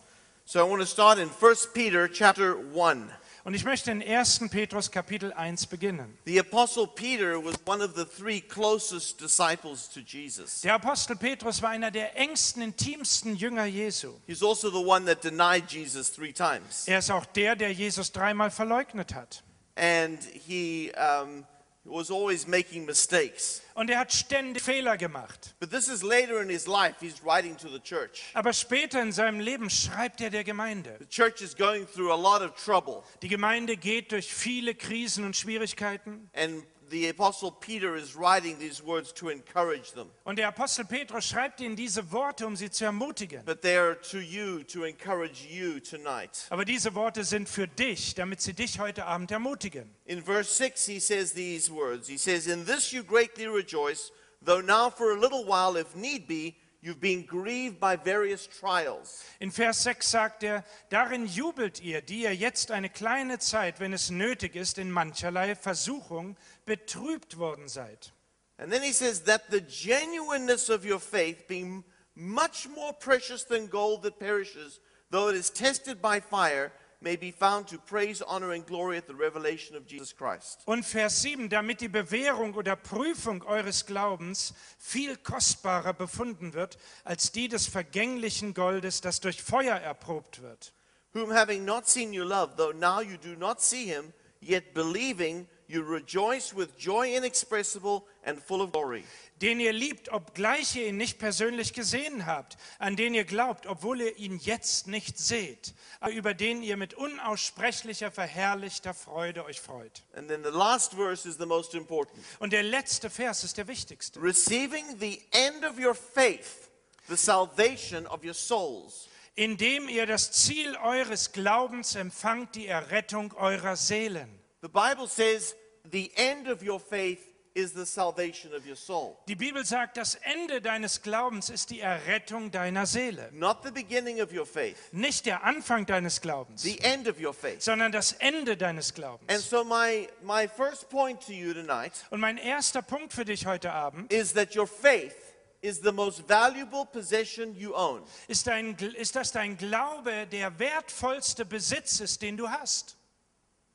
So 0.45 0.59
I 0.59 0.69
want 0.69 0.81
to 0.81 0.85
start 0.85 1.17
in 1.17 1.29
1 1.29 1.69
Peter 1.73 2.11
chapter 2.11 2.55
1. 2.75 3.11
Und 3.43 3.55
ich 3.55 3.63
möchte 3.63 3.89
in 3.89 4.03
1. 4.03 4.49
Petrus 4.51 4.91
Kapitel 4.91 5.33
1 5.33 5.65
beginnen. 5.67 6.15
The 6.25 6.39
Apostle 6.39 6.87
Peter 6.87 7.43
was 7.43 7.55
one 7.65 7.83
of 7.83 7.95
the 7.95 8.05
three 8.05 8.41
closest 8.41 9.19
disciples 9.19 9.89
to 9.89 10.01
Jesus. 10.01 10.61
Der 10.61 10.75
Apostel 10.75 11.15
Petrus 11.15 11.61
war 11.61 11.69
einer 11.69 11.89
der 11.89 12.15
engsten, 12.17 12.61
intimsten 12.61 13.35
Jünger 13.35 13.65
Jesu. 13.65 14.13
He's 14.27 14.43
also 14.43 14.69
the 14.69 14.85
one 14.85 15.05
that 15.05 15.23
denied 15.23 15.71
Jesus 15.71 16.11
three 16.11 16.33
times. 16.33 16.87
Er 16.87 16.99
ist 16.99 17.09
auch 17.09 17.25
der, 17.25 17.55
der 17.55 17.71
Jesus 17.71 18.11
dreimal 18.11 18.51
verleugnet 18.51 19.15
hat. 19.15 19.43
And 19.75 20.19
he 20.45 20.91
um, 20.95 21.45
was 21.83 22.11
always 22.11 22.47
making 22.47 22.85
mistakes. 22.85 23.61
Und 23.73 23.89
er 23.89 23.99
hat 23.99 24.13
ständig 24.13 24.61
Fehler 24.61 24.97
gemacht. 24.97 25.55
But 25.59 25.71
this 25.71 25.87
is 25.87 26.03
later 26.03 26.41
in 26.41 26.49
his 26.49 26.67
life. 26.67 26.95
He's 26.99 27.23
writing 27.23 27.57
to 27.57 27.69
the 27.69 27.79
church. 27.79 28.31
Aber 28.33 28.53
später 28.53 29.01
in 29.01 29.11
seinem 29.11 29.39
Leben 29.39 29.69
schreibt 29.69 30.21
er 30.21 30.29
der 30.29 30.43
Gemeinde. 30.43 30.97
The 30.99 31.07
church 31.07 31.41
is 31.41 31.55
going 31.55 31.87
through 31.87 32.11
a 32.11 32.15
lot 32.15 32.41
of 32.41 32.55
trouble. 32.55 33.03
Die 33.21 33.29
Gemeinde 33.29 33.77
geht 33.77 34.11
durch 34.11 34.31
viele 34.31 34.75
Krisen 34.75 35.25
und 35.25 35.35
Schwierigkeiten. 35.35 36.29
And 36.33 36.63
the 36.91 37.09
Apostle 37.09 37.51
Peter 37.51 37.95
is 37.95 38.15
writing 38.15 38.59
these 38.59 38.83
words 38.83 39.11
to 39.13 39.29
encourage 39.29 39.93
them. 39.93 40.11
Und 40.25 40.37
der 40.37 40.49
Apostel 40.49 40.85
Petrus 40.85 41.25
schreibt 41.25 41.61
ihnen 41.61 41.75
diese 41.75 42.11
Worte, 42.11 42.45
um 42.45 42.55
sie 42.55 42.69
zu 42.69 42.85
ermutigen. 42.85 43.43
But 43.45 43.61
they 43.61 43.77
are 43.77 43.95
to 44.11 44.19
you 44.19 44.63
to 44.65 44.83
encourage 44.83 45.47
you 45.49 45.79
tonight. 45.79 46.45
Aber 46.49 46.65
diese 46.65 46.93
Worte 46.93 47.23
sind 47.23 47.49
für 47.49 47.67
dich, 47.67 48.13
damit 48.13 48.41
sie 48.41 48.53
dich 48.53 48.79
heute 48.79 49.05
Abend 49.05 49.31
ermutigen. 49.31 49.89
In 50.05 50.21
verse 50.21 50.53
6, 50.53 50.85
he 50.85 50.99
says 50.99 51.33
these 51.33 51.71
words 51.71 52.07
He 52.07 52.17
says, 52.17 52.47
In 52.47 52.65
this 52.65 52.91
you 52.91 53.03
greatly 53.03 53.47
rejoice, 53.47 54.11
though 54.43 54.61
now 54.61 54.89
for 54.89 55.13
a 55.13 55.19
little 55.19 55.45
while, 55.45 55.79
if 55.79 55.95
need 55.95 56.27
be, 56.27 56.55
you've 56.81 56.99
been 56.99 57.23
grieved 57.25 57.79
by 57.79 57.95
various 57.95 58.47
trials. 58.47 59.23
In 59.39 59.51
Vers 59.51 59.83
6 59.83 60.09
sagt 60.09 60.43
er, 60.43 60.63
darin 60.89 61.25
jubelt 61.25 61.79
ihr, 61.79 62.01
die 62.01 62.23
ihr 62.23 62.35
jetzt 62.35 62.71
eine 62.71 62.89
kleine 62.89 63.39
Zeit, 63.39 63.79
wenn 63.79 63.93
es 63.93 64.09
nötig 64.09 64.55
ist, 64.55 64.77
in 64.77 64.91
mancherlei 64.91 65.55
Versuchung 65.55 66.35
betrübt 66.65 67.37
worden 67.37 67.67
seid. 67.67 68.11
And 68.57 68.71
then 68.71 68.83
he 68.83 68.93
says, 68.93 69.21
That 69.21 69.49
the 69.49 69.61
genuineness 69.61 70.69
of 70.69 70.85
your 70.85 70.99
faith, 70.99 71.47
being 71.47 71.83
much 72.15 72.67
more 72.69 72.93
precious 72.93 73.43
than 73.43 73.67
gold 73.67 74.03
that 74.03 74.19
perishes, 74.19 74.79
though 75.09 75.29
it 75.29 75.35
is 75.35 75.49
tested 75.49 76.01
by 76.01 76.19
fire, 76.19 76.71
may 77.01 77.15
be 77.15 77.31
found 77.31 77.67
to 77.67 77.79
praise, 77.79 78.21
honor, 78.21 78.51
and 78.51 78.65
glory 78.65 78.97
at 78.97 79.07
the 79.07 79.15
revelation 79.15 79.75
of 79.75 79.87
Jesus 79.87 80.13
Christ. 80.13 80.61
Und 80.67 80.85
Vers 80.85 81.21
7, 81.23 81.49
damit 81.49 81.81
die 81.81 81.87
Bewährung 81.87 82.53
oder 82.53 82.75
Prüfung 82.75 83.41
eures 83.43 83.85
Glaubens 83.87 84.53
viel 84.77 85.17
kostbarer 85.17 85.93
befunden 85.93 86.53
wird 86.53 86.77
als 87.03 87.31
die 87.31 87.47
des 87.47 87.65
vergänglichen 87.65 88.53
Goldes, 88.53 89.01
das 89.01 89.19
durch 89.19 89.41
Feuer 89.41 89.75
erprobt 89.75 90.43
wird. 90.43 90.73
Whom 91.13 91.31
having 91.31 91.65
not 91.65 91.89
seen 91.89 92.13
you 92.13 92.23
love, 92.23 92.55
though 92.55 92.71
now 92.71 93.01
you 93.01 93.17
do 93.17 93.35
not 93.35 93.61
see 93.61 93.85
him, 93.85 94.13
yet 94.39 94.73
believing 94.73 95.47
you 95.71 95.83
rejoice 95.83 96.53
with 96.55 96.77
joy 96.77 97.15
inexpressible 97.15 98.05
and 98.23 98.39
full 98.39 98.61
of 98.61 98.71
glory. 98.71 99.03
Den 99.41 99.59
ihr 99.59 99.73
liebt, 99.73 100.09
obgleich 100.09 100.75
ihr 100.75 100.87
ihn 100.87 100.97
nicht 100.97 101.17
persönlich 101.17 101.73
gesehen 101.73 102.27
habt, 102.27 102.57
an 102.77 102.95
den 102.95 103.15
ihr 103.15 103.23
glaubt, 103.23 103.65
obwohl 103.65 104.01
ihr 104.01 104.17
ihn 104.17 104.37
jetzt 104.37 104.85
nicht 104.85 105.17
seht, 105.17 105.73
aber 105.99 106.11
über 106.11 106.35
den 106.35 106.61
ihr 106.61 106.77
mit 106.77 106.93
unaussprechlicher, 106.93 108.11
verherrlichter 108.11 108.93
Freude 108.93 109.43
euch 109.45 109.59
freut. 109.59 110.03
And 110.13 110.27
then 110.27 110.43
the 110.43 110.51
last 110.51 110.93
verse 110.93 111.27
is 111.27 111.37
the 111.37 111.47
most 111.47 111.73
important. 111.73 112.23
Und 112.37 112.53
der 112.53 112.61
letzte 112.61 113.09
Vers 113.09 113.43
ist 113.43 113.57
der 113.57 113.67
wichtigste. 113.67 114.21
Receiving 114.21 114.99
the 114.99 115.19
end 115.31 115.65
of 115.65 115.79
your 115.79 115.95
faith, 115.95 116.69
the 117.07 117.17
salvation 117.17 118.05
of 118.05 118.23
your 118.23 118.35
souls. 118.35 119.07
Indem 119.33 119.89
ihr 119.89 120.05
das 120.05 120.31
Ziel 120.33 120.75
eures 120.83 121.31
Glaubens 121.31 121.95
empfangt, 121.95 122.53
die 122.53 122.67
Errettung 122.67 123.33
eurer 123.33 123.75
Seelen. 123.75 124.29
The 124.61 124.67
Bible 124.67 125.07
says 125.07 125.55
the 125.89 126.11
end 126.15 126.47
of 126.47 126.61
your 126.63 126.79
faith 126.79 127.19
is 127.53 127.73
the 127.73 127.85
salvation 127.85 128.53
of 128.53 128.65
your 128.65 128.77
soul. 128.77 129.17
Die 129.27 129.35
Bibel 129.35 129.65
sagt, 129.65 129.97
das 129.97 130.15
Ende 130.15 130.61
deines 130.61 131.01
Glaubens 131.01 131.49
ist 131.49 131.69
die 131.69 131.81
Errettung 131.81 132.49
deiner 132.49 132.85
Seele. 132.85 133.29
Not 133.33 133.57
the 133.65 133.71
beginning 133.71 134.21
of 134.21 134.31
your 134.31 134.45
faith, 134.45 134.77
Nicht 134.93 135.25
der 135.25 135.43
Anfang 135.43 135.85
deines 135.85 136.21
Glaubens, 136.21 136.61
the 136.61 136.79
end 136.79 137.09
of 137.09 137.19
your 137.19 137.33
faith. 137.33 137.61
sondern 137.61 137.91
das 137.91 138.13
Ende 138.13 138.55
deines 138.55 138.89
And 138.91 138.95
Glaubens. 138.95 139.49
so, 139.49 139.65
my, 139.65 140.07
my 140.23 140.47
first 140.47 140.89
point 140.89 141.19
to 141.25 141.33
you 141.33 141.53
tonight 141.53 141.91
Und 142.09 142.21
mein 142.21 142.37
erster 142.37 142.81
Punkt 142.81 143.11
für 143.11 143.25
dich 143.25 143.45
heute 143.45 143.73
Abend 143.73 144.13
is 144.13 144.31
that 144.33 144.55
your 144.55 144.65
faith 144.67 145.13
is 145.59 145.81
the 145.83 145.91
most 145.91 146.23
valuable 146.29 146.85
possession 146.85 147.53
you 147.57 147.75
own. 147.75 148.01
ist, 148.29 148.47
dein, 148.47 148.77
ist, 148.77 149.17
dass 149.17 149.33
dein 149.33 149.57
Glaube 149.57 150.25
der 150.31 150.57
wertvollste 150.57 151.43
Besitz 151.43 151.99
ist, 151.99 152.21
den 152.21 152.37
du 152.37 152.49
hast. 152.49 152.95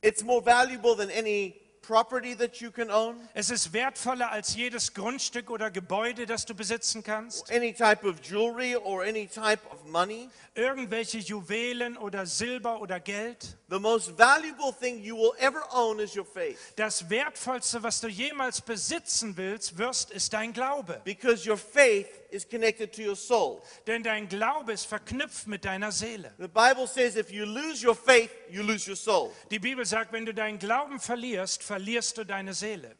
It's 0.01 0.23
more 0.23 0.43
valuable 0.43 0.95
than 0.97 1.11
any 1.11 1.55
property 1.87 2.35
that 2.35 2.57
you 2.59 2.69
can 2.69 2.91
own, 2.91 3.15
Es 3.33 3.49
ist 3.49 3.71
wertvoller 3.71 4.29
als 4.29 4.53
jedes 4.55 4.93
Grundstück 4.93 5.49
oder 5.49 5.71
Gebäude, 5.71 6.25
das 6.25 6.45
du 6.45 6.53
besitzen 6.53 7.01
kannst. 7.01 7.49
any 7.49 7.73
type 7.73 8.05
of 8.05 8.15
jewelry 8.21 8.75
or 8.75 9.03
any 9.03 9.25
type 9.27 9.61
of 9.71 9.83
money. 9.85 10.29
Irgendwelche 10.53 11.19
Juwelen 11.19 11.97
oder 11.97 12.25
Silber 12.25 12.81
oder 12.81 12.99
Geld. 12.99 13.55
The 13.69 13.79
most 13.79 14.17
valuable 14.17 14.73
thing 14.77 15.01
you 15.03 15.15
will 15.15 15.33
ever 15.39 15.61
own 15.73 15.99
is 15.99 16.15
your 16.15 16.25
faith 16.25 16.57
Das 16.75 17.09
wertvollste, 17.09 17.81
was 17.83 18.01
du 18.01 18.07
jemals 18.07 18.59
besitzen 18.61 19.37
willst, 19.37 19.77
wirst, 19.77 20.11
ist 20.11 20.33
dein 20.33 20.51
Glaube. 20.53 20.99
because 21.05 21.47
your 21.49 21.57
faith 21.57 22.07
is 22.31 22.47
connected 22.49 22.93
to 22.93 23.01
your 23.01 23.15
soul. 23.15 23.61
Denn 23.85 24.03
dein 24.03 24.27
Glaube 24.27 24.73
ist 24.73 24.85
verknüpft 24.85 25.47
mit 25.47 25.63
deiner 25.63 25.91
Seele. 25.93 26.33
The 26.37 26.47
Bible 26.47 26.87
says 26.87 27.15
if 27.15 27.29
you 27.31 27.45
lose 27.45 27.85
your 27.85 27.95
faith, 27.95 28.31
you 28.49 28.61
lose 28.63 28.89
your 28.89 28.97
soul. 28.97 29.31
Die 29.51 29.59
Bibel 29.59 29.85
sagt, 29.85 30.11
wenn 30.11 30.25
du 30.25 30.33
deinen 30.33 30.59
Glauben 30.59 30.99
verlierst, 30.99 31.63
verlierst 31.63 31.76
du 31.77 32.25
deine 32.25 32.53
Seele. 32.53 32.95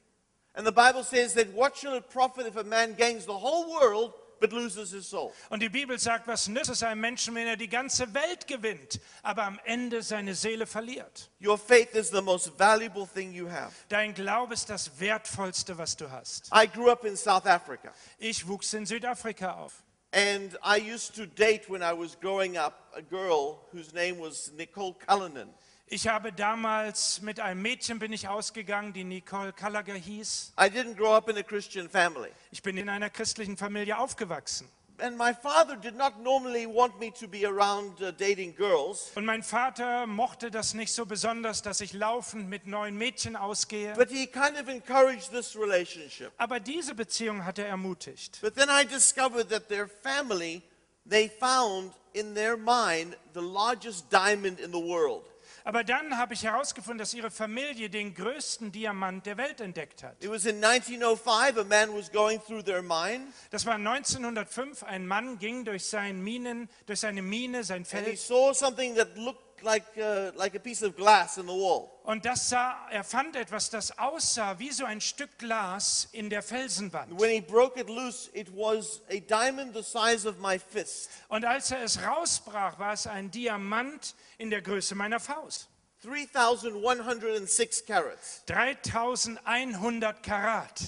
And 0.53 0.65
the 0.65 0.71
Bible 0.71 1.03
says 1.03 1.35
that 1.35 1.53
what 1.53 1.77
shall 1.77 1.93
it 1.95 2.09
profit 2.09 2.47
if 2.47 2.55
a 2.55 2.63
man 2.63 2.95
gains 2.95 3.25
the 3.25 3.37
whole 3.37 3.71
world 3.71 4.13
but 4.39 4.51
loses 4.51 4.91
his 4.91 5.07
soul? 5.07 5.31
Und 5.51 5.61
die 5.61 5.69
Bibel 5.69 5.99
sagt, 5.99 6.27
was 6.27 6.47
nützt 6.47 6.71
es 6.71 6.81
einem 6.81 6.99
Menschen, 6.99 7.35
wenn 7.35 7.45
er 7.45 7.57
die 7.57 7.69
ganze 7.69 8.11
Welt 8.15 8.47
gewinnt, 8.47 8.99
aber 9.21 9.43
am 9.43 9.59
Ende 9.65 10.01
seine 10.01 10.33
Seele 10.33 10.65
verliert? 10.65 11.29
Your 11.39 11.59
faith 11.59 11.93
is 11.93 12.09
the 12.09 12.21
most 12.21 12.57
valuable 12.57 13.05
thing 13.05 13.31
you 13.31 13.47
have. 13.47 13.71
Dein 13.89 14.15
Glaube 14.15 14.55
ist 14.55 14.67
das 14.69 14.99
Wertvollste, 14.99 15.77
was 15.77 15.95
du 15.95 16.09
hast. 16.09 16.49
I 16.51 16.67
grew 16.67 16.89
up 16.89 17.05
in 17.05 17.15
South 17.15 17.45
Africa. 17.45 17.93
Ich 18.17 18.47
wuchs 18.47 18.73
in 18.73 18.87
Südafrika 18.87 19.53
auf. 19.53 19.83
And 20.11 20.57
I 20.63 20.77
used 20.77 21.15
to 21.17 21.27
date 21.27 21.69
when 21.69 21.83
I 21.83 21.93
was 21.93 22.15
growing 22.19 22.57
up 22.57 22.91
a 22.95 23.01
girl 23.01 23.59
whose 23.71 23.93
name 23.93 24.19
was 24.19 24.51
Nicole 24.57 24.95
Cullinan. 25.05 25.49
Ich 25.89 26.07
habe 26.09 26.33
damals 26.33 27.21
mit 27.21 27.39
einem 27.39 27.61
Mädchen 27.61 27.97
bin 27.97 28.11
ich 28.11 28.27
ausgegangen, 28.27 28.91
die 28.91 29.05
Nicole 29.05 29.53
Gallagher 29.53 29.93
hieß. 29.93 30.53
I 30.59 30.63
didn't 30.65 30.95
grow 30.95 31.13
up 31.15 31.29
in 31.29 31.37
a 31.37 31.43
Christian 31.43 31.89
family. 31.89 32.29
Ich 32.51 32.61
bin 32.61 32.75
in 32.77 32.89
einer 32.89 33.09
christlichen 33.09 33.55
Familie 33.55 33.97
aufgewachsen. 33.97 34.67
And 34.99 35.15
my 35.15 35.31
father 35.31 35.75
did 35.77 35.95
not 35.95 36.19
normally 36.23 36.65
want 36.65 36.99
me 36.99 37.13
to 37.13 37.27
be 37.27 37.45
around 37.45 38.01
uh, 38.01 38.11
dating 38.11 38.53
girls, 38.55 39.11
Und 39.15 39.25
mein 39.25 39.43
Vater 39.43 40.07
mochte 40.07 40.49
das 40.49 40.73
nicht 40.73 40.91
so 40.91 41.05
besonders, 41.05 41.61
dass 41.61 41.81
ich 41.81 41.93
laufend 41.93 42.49
mit 42.49 42.65
neuen 42.65 42.97
Mädchen 42.97 43.35
ausgehe. 43.35 43.93
but 43.95 44.09
he 44.09 44.25
kind 44.25 44.59
of 44.59 44.67
encouraged 44.67 45.31
this 45.31 45.55
relationship. 45.55 46.31
Aber 46.37 46.59
diese 46.59 46.95
Beziehung 46.95 47.45
hat 47.45 47.59
er 47.59 47.67
ermutigt. 47.67 48.39
But 48.41 48.55
then 48.55 48.69
I 48.69 48.85
discovered 48.85 49.49
that 49.51 49.69
their 49.69 49.87
family, 49.87 50.63
they 51.07 51.29
found 51.39 51.93
in 52.13 52.33
their 52.33 52.57
mind 52.57 53.15
the 53.35 53.39
largest 53.41 54.11
diamond 54.11 54.59
in 54.59 54.71
the 54.73 54.81
world. 54.81 55.23
Aber 55.67 55.83
dann 55.83 56.17
habe 56.17 56.33
ich 56.33 56.45
herausgefunden, 56.45 56.97
dass 56.97 57.13
ihre 57.13 57.29
Familie 57.29 57.89
den 57.89 58.13
größten 58.13 58.71
Diamant 58.71 59.25
der 59.25 59.35
Welt 59.35 59.59
entdeckt 59.59 60.01
hat. 60.01 60.15
It 60.23 60.29
was 60.31 60.45
in 60.45 60.63
1905, 60.63 61.57
a 61.57 61.63
man 61.65 61.93
was 61.93 62.09
going 62.09 62.39
through 62.39 62.63
their 62.63 62.81
mine, 62.81 63.27
Das 63.49 63.65
war 63.65 63.73
1905. 63.73 64.83
Ein 64.83 65.05
Mann 65.05 65.39
ging 65.39 65.65
durch, 65.65 65.85
seinen 65.85 66.23
Minen, 66.23 66.69
durch 66.85 67.01
seine 67.01 67.21
Mine, 67.21 67.65
sein 67.65 67.79
and 67.79 67.87
he 67.89 67.97
Feld. 67.97 68.17
saw 68.17 68.53
something 68.53 68.95
that 68.95 69.17
looked 69.17 69.46
like, 69.63 69.85
uh, 69.97 70.31
like 70.35 70.55
a 70.55 70.59
piece 70.59 70.81
of 70.81 70.95
glass 70.95 71.37
in 71.37 71.45
the 71.45 71.53
wall. 71.53 71.91
Und 72.03 72.25
das 72.25 72.49
sah, 72.49 72.87
er 72.89 73.03
fand 73.03 73.35
etwas, 73.35 73.69
das 73.69 73.97
aussah 73.97 74.59
wie 74.59 74.71
so 74.71 74.85
ein 74.85 75.01
Stück 75.01 75.37
Glas 75.37 76.07
in 76.11 76.29
der 76.29 76.41
Felsenwand. 76.41 77.19
When 77.19 77.29
he 77.29 77.41
broke 77.41 77.79
it 77.79 77.89
loose, 77.89 78.29
it 78.33 78.49
was 78.55 79.01
a 79.09 79.19
diamond 79.19 79.73
the 79.73 79.83
size 79.83 80.25
of 80.25 80.39
my 80.39 80.57
fist. 80.57 81.09
Und 81.27 81.45
als 81.45 81.71
er 81.71 81.81
es 81.83 82.01
rausbrach, 82.01 82.79
war 82.79 82.93
es 82.93 83.07
ein 83.07 83.29
Diamant 83.29 84.15
in 84.37 84.49
der 84.49 84.61
Größe 84.61 84.95
meiner 84.95 85.19
Faust. 85.19 85.67
3,106 86.03 87.85
carats. 87.85 88.43
3100 88.45 90.23
Karat. 90.23 90.81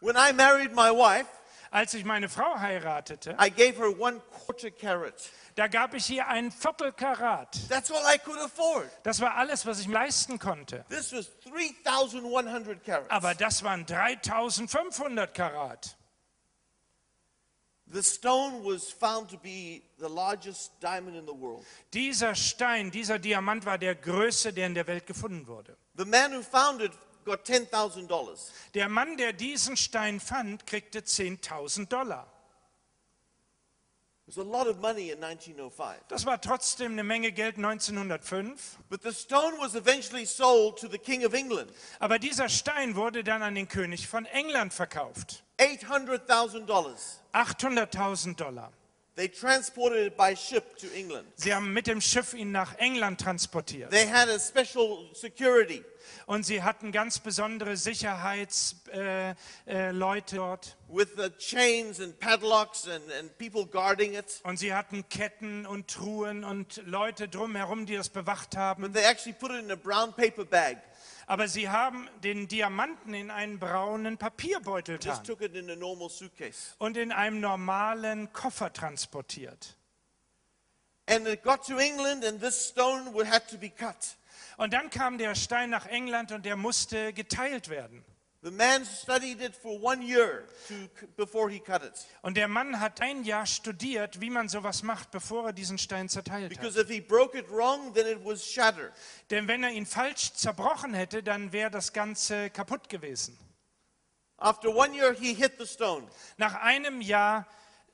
When 0.00 0.16
I 0.16 0.32
married 0.32 0.72
my 0.72 0.90
wife, 0.90 1.28
Als 1.72 1.94
ich 1.94 2.04
meine 2.04 2.28
Frau 2.28 2.58
heiratete, 2.58 3.34
I 3.40 3.50
gave 3.50 3.78
her 3.78 3.98
one 3.98 4.20
quarter 4.30 4.70
carat. 4.70 5.14
da 5.54 5.68
gab 5.68 5.94
ich 5.94 6.10
ihr 6.10 6.28
ein 6.28 6.52
Viertel 6.52 6.92
Karat. 6.92 7.58
That's 7.70 7.90
all 7.90 8.02
I 8.14 8.18
could 8.18 8.38
afford. 8.38 8.90
Das 9.04 9.20
war 9.22 9.36
alles, 9.36 9.64
was 9.64 9.80
ich 9.80 9.88
mir 9.88 9.94
leisten 9.94 10.38
konnte. 10.38 10.84
This 10.90 11.12
was 11.14 11.30
3,100 11.50 12.84
carats. 12.84 13.10
Aber 13.10 13.34
das 13.34 13.62
waren 13.62 13.86
3500 13.86 15.32
Karat. 15.34 15.96
The 17.86 18.02
stone 18.02 18.62
was 18.64 18.90
found 18.90 19.30
to 19.30 19.38
be 19.38 19.82
the 19.98 20.08
largest 20.08 20.72
diamond 20.80 21.16
in 21.16 21.26
the 21.26 21.32
world. 21.32 21.64
Dieser 21.94 22.34
Stein, 22.34 22.90
dieser 22.90 23.18
Diamant 23.18 23.64
war 23.64 23.78
der 23.78 23.94
größte, 23.94 24.52
der 24.52 24.66
in 24.66 24.74
der 24.74 24.86
Welt 24.86 25.06
gefunden 25.06 25.46
wurde. 25.46 25.76
The 25.96 26.04
man 26.04 26.34
who 26.34 26.42
found 26.42 26.82
it 26.82 26.92
got 27.24 27.44
$10,000. 27.44 28.50
Der 28.74 28.88
Mann, 28.88 29.16
der 29.16 29.32
diesen 29.32 29.76
Stein 29.76 30.20
fand, 30.20 30.66
kriegte 30.66 31.00
10.000 31.00 31.86
Dollar. 31.88 32.26
It 34.26 34.36
was 34.36 34.38
a 34.38 34.48
lot 34.48 34.68
of 34.68 34.80
money 34.80 35.10
in 35.10 35.22
1905. 35.22 35.96
Das 36.08 36.24
war 36.24 36.40
trotzdem 36.40 36.92
eine 36.92 37.02
Menge 37.02 37.32
Geld 37.32 37.56
1905. 37.56 38.78
But 38.88 39.02
the 39.02 39.12
stone 39.12 39.58
was 39.58 39.74
eventually 39.74 40.24
sold 40.24 40.78
to 40.78 40.88
the 40.88 40.98
King 40.98 41.26
of 41.26 41.34
England. 41.34 41.70
Aber 41.98 42.18
dieser 42.18 42.48
Stein 42.48 42.94
wurde 42.94 43.24
dann 43.24 43.42
an 43.42 43.56
den 43.56 43.68
König 43.68 44.06
von 44.06 44.24
England 44.26 44.72
verkauft. 44.72 45.42
$800,000. 45.58 46.66
800.000 47.32 48.36
Dollar. 48.36 48.72
They 49.14 49.28
transported 49.28 50.06
it 50.06 50.16
by 50.16 50.34
ship 50.34 50.78
to 50.78 50.86
England. 50.96 51.28
Sie 51.34 51.52
haben 51.52 51.74
mit 51.74 51.86
dem 51.86 52.00
Schiff 52.00 52.32
ihn 52.32 52.50
nach 52.50 52.78
England 52.78 53.20
transportiert. 53.20 53.90
They 53.90 54.08
had 54.08 54.30
a 54.30 54.38
special 54.38 55.10
security. 55.14 55.84
Und 56.24 56.46
sie 56.46 56.62
hatten 56.62 56.92
ganz 56.92 57.18
besondere 57.18 57.76
Sicherheitsleute 57.76 59.36
äh, 59.66 59.90
äh, 59.90 60.22
dort. 60.34 60.76
with 60.88 61.08
the 61.16 61.30
chains 61.38 62.00
and 62.00 62.18
padlocks 62.20 62.88
and, 62.88 63.04
and 63.18 63.36
people 63.36 63.66
guarding 63.66 64.14
it. 64.14 64.40
Und 64.44 64.58
sie 64.58 64.72
hatten 64.72 65.06
Ketten 65.10 65.66
und 65.66 65.88
Truhen 65.88 66.42
und 66.42 66.80
Leute 66.86 67.28
drumherum, 67.28 67.84
die 67.84 67.96
das 67.96 68.08
bewacht 68.08 68.56
haben. 68.56 68.82
But 68.82 68.94
they 68.94 69.04
actually 69.04 69.34
put 69.34 69.50
it 69.50 69.62
in 69.62 69.70
a 69.70 69.76
brown 69.76 70.14
paper 70.14 70.46
bag. 70.46 70.78
Aber 71.26 71.48
sie 71.48 71.68
haben 71.68 72.08
den 72.22 72.48
Diamanten 72.48 73.14
in 73.14 73.30
einen 73.30 73.58
braunen 73.58 74.18
Papierbeutel 74.18 74.94
Just 74.94 75.06
getan 75.06 75.24
took 75.24 75.40
it 75.40 75.54
in 75.54 75.70
a 75.70 75.76
normal 75.76 76.10
suitcase. 76.10 76.74
und 76.78 76.96
in 76.96 77.12
einem 77.12 77.40
normalen 77.40 78.32
Koffer 78.32 78.72
transportiert. 78.72 79.76
And 81.06 81.26
it 81.26 81.42
got 81.42 81.66
to 81.66 81.78
England, 81.78 82.24
and 82.24 82.40
this 82.40 82.68
stone 82.68 83.12
would 83.12 83.26
had 83.26 83.48
to 83.48 83.58
be 83.58 83.70
cut. 83.70 84.16
Und 84.56 84.72
dann 84.72 84.90
kam 84.90 85.18
der 85.18 85.34
Stein 85.34 85.70
nach 85.70 85.86
England 85.86 86.32
und 86.32 86.44
der 86.44 86.56
musste 86.56 87.12
geteilt 87.12 87.68
werden. 87.68 88.04
The 88.42 88.50
man 88.50 88.84
studied 88.84 89.40
it 89.40 89.54
for 89.54 89.78
one 89.80 90.02
year 90.02 90.48
to, 90.66 90.74
before 91.16 91.48
he 91.48 91.60
cut 91.60 91.84
it. 91.84 91.92
Und 92.22 92.36
der 92.36 92.48
Mann 92.48 92.80
hat 92.80 93.00
ein 93.00 93.22
Jahr 93.22 93.46
studiert, 93.46 94.20
wie 94.20 94.30
man 94.30 94.48
sowas 94.48 94.82
macht, 94.82 95.12
bevor 95.12 95.46
er 95.46 95.52
diesen 95.52 95.78
Stein 95.78 96.08
zerteilt 96.08 96.48
Because 96.48 96.76
hat. 96.76 96.86
if 96.86 96.90
he 96.90 97.00
broke 97.00 97.38
it 97.38 97.48
wrong, 97.50 97.94
then 97.94 98.04
it 98.06 98.24
was 98.24 98.44
shattered. 98.44 98.92
Denn 99.30 99.46
wenn 99.46 99.62
er 99.62 99.70
ihn 99.70 99.86
falsch 99.86 100.32
zerbrochen 100.32 100.92
hätte, 100.92 101.22
dann 101.22 101.52
wäre 101.52 101.70
das 101.70 101.92
Ganze 101.92 102.50
kaputt 102.50 102.88
gewesen. 102.88 103.38
After 104.38 104.74
one 104.74 104.92
year, 104.92 105.12
he 105.12 105.34
hit 105.34 105.52
the 105.60 105.66
stone. 105.66 106.08
Nach 106.36 106.54
einem 106.54 107.00
Jahr 107.00 107.46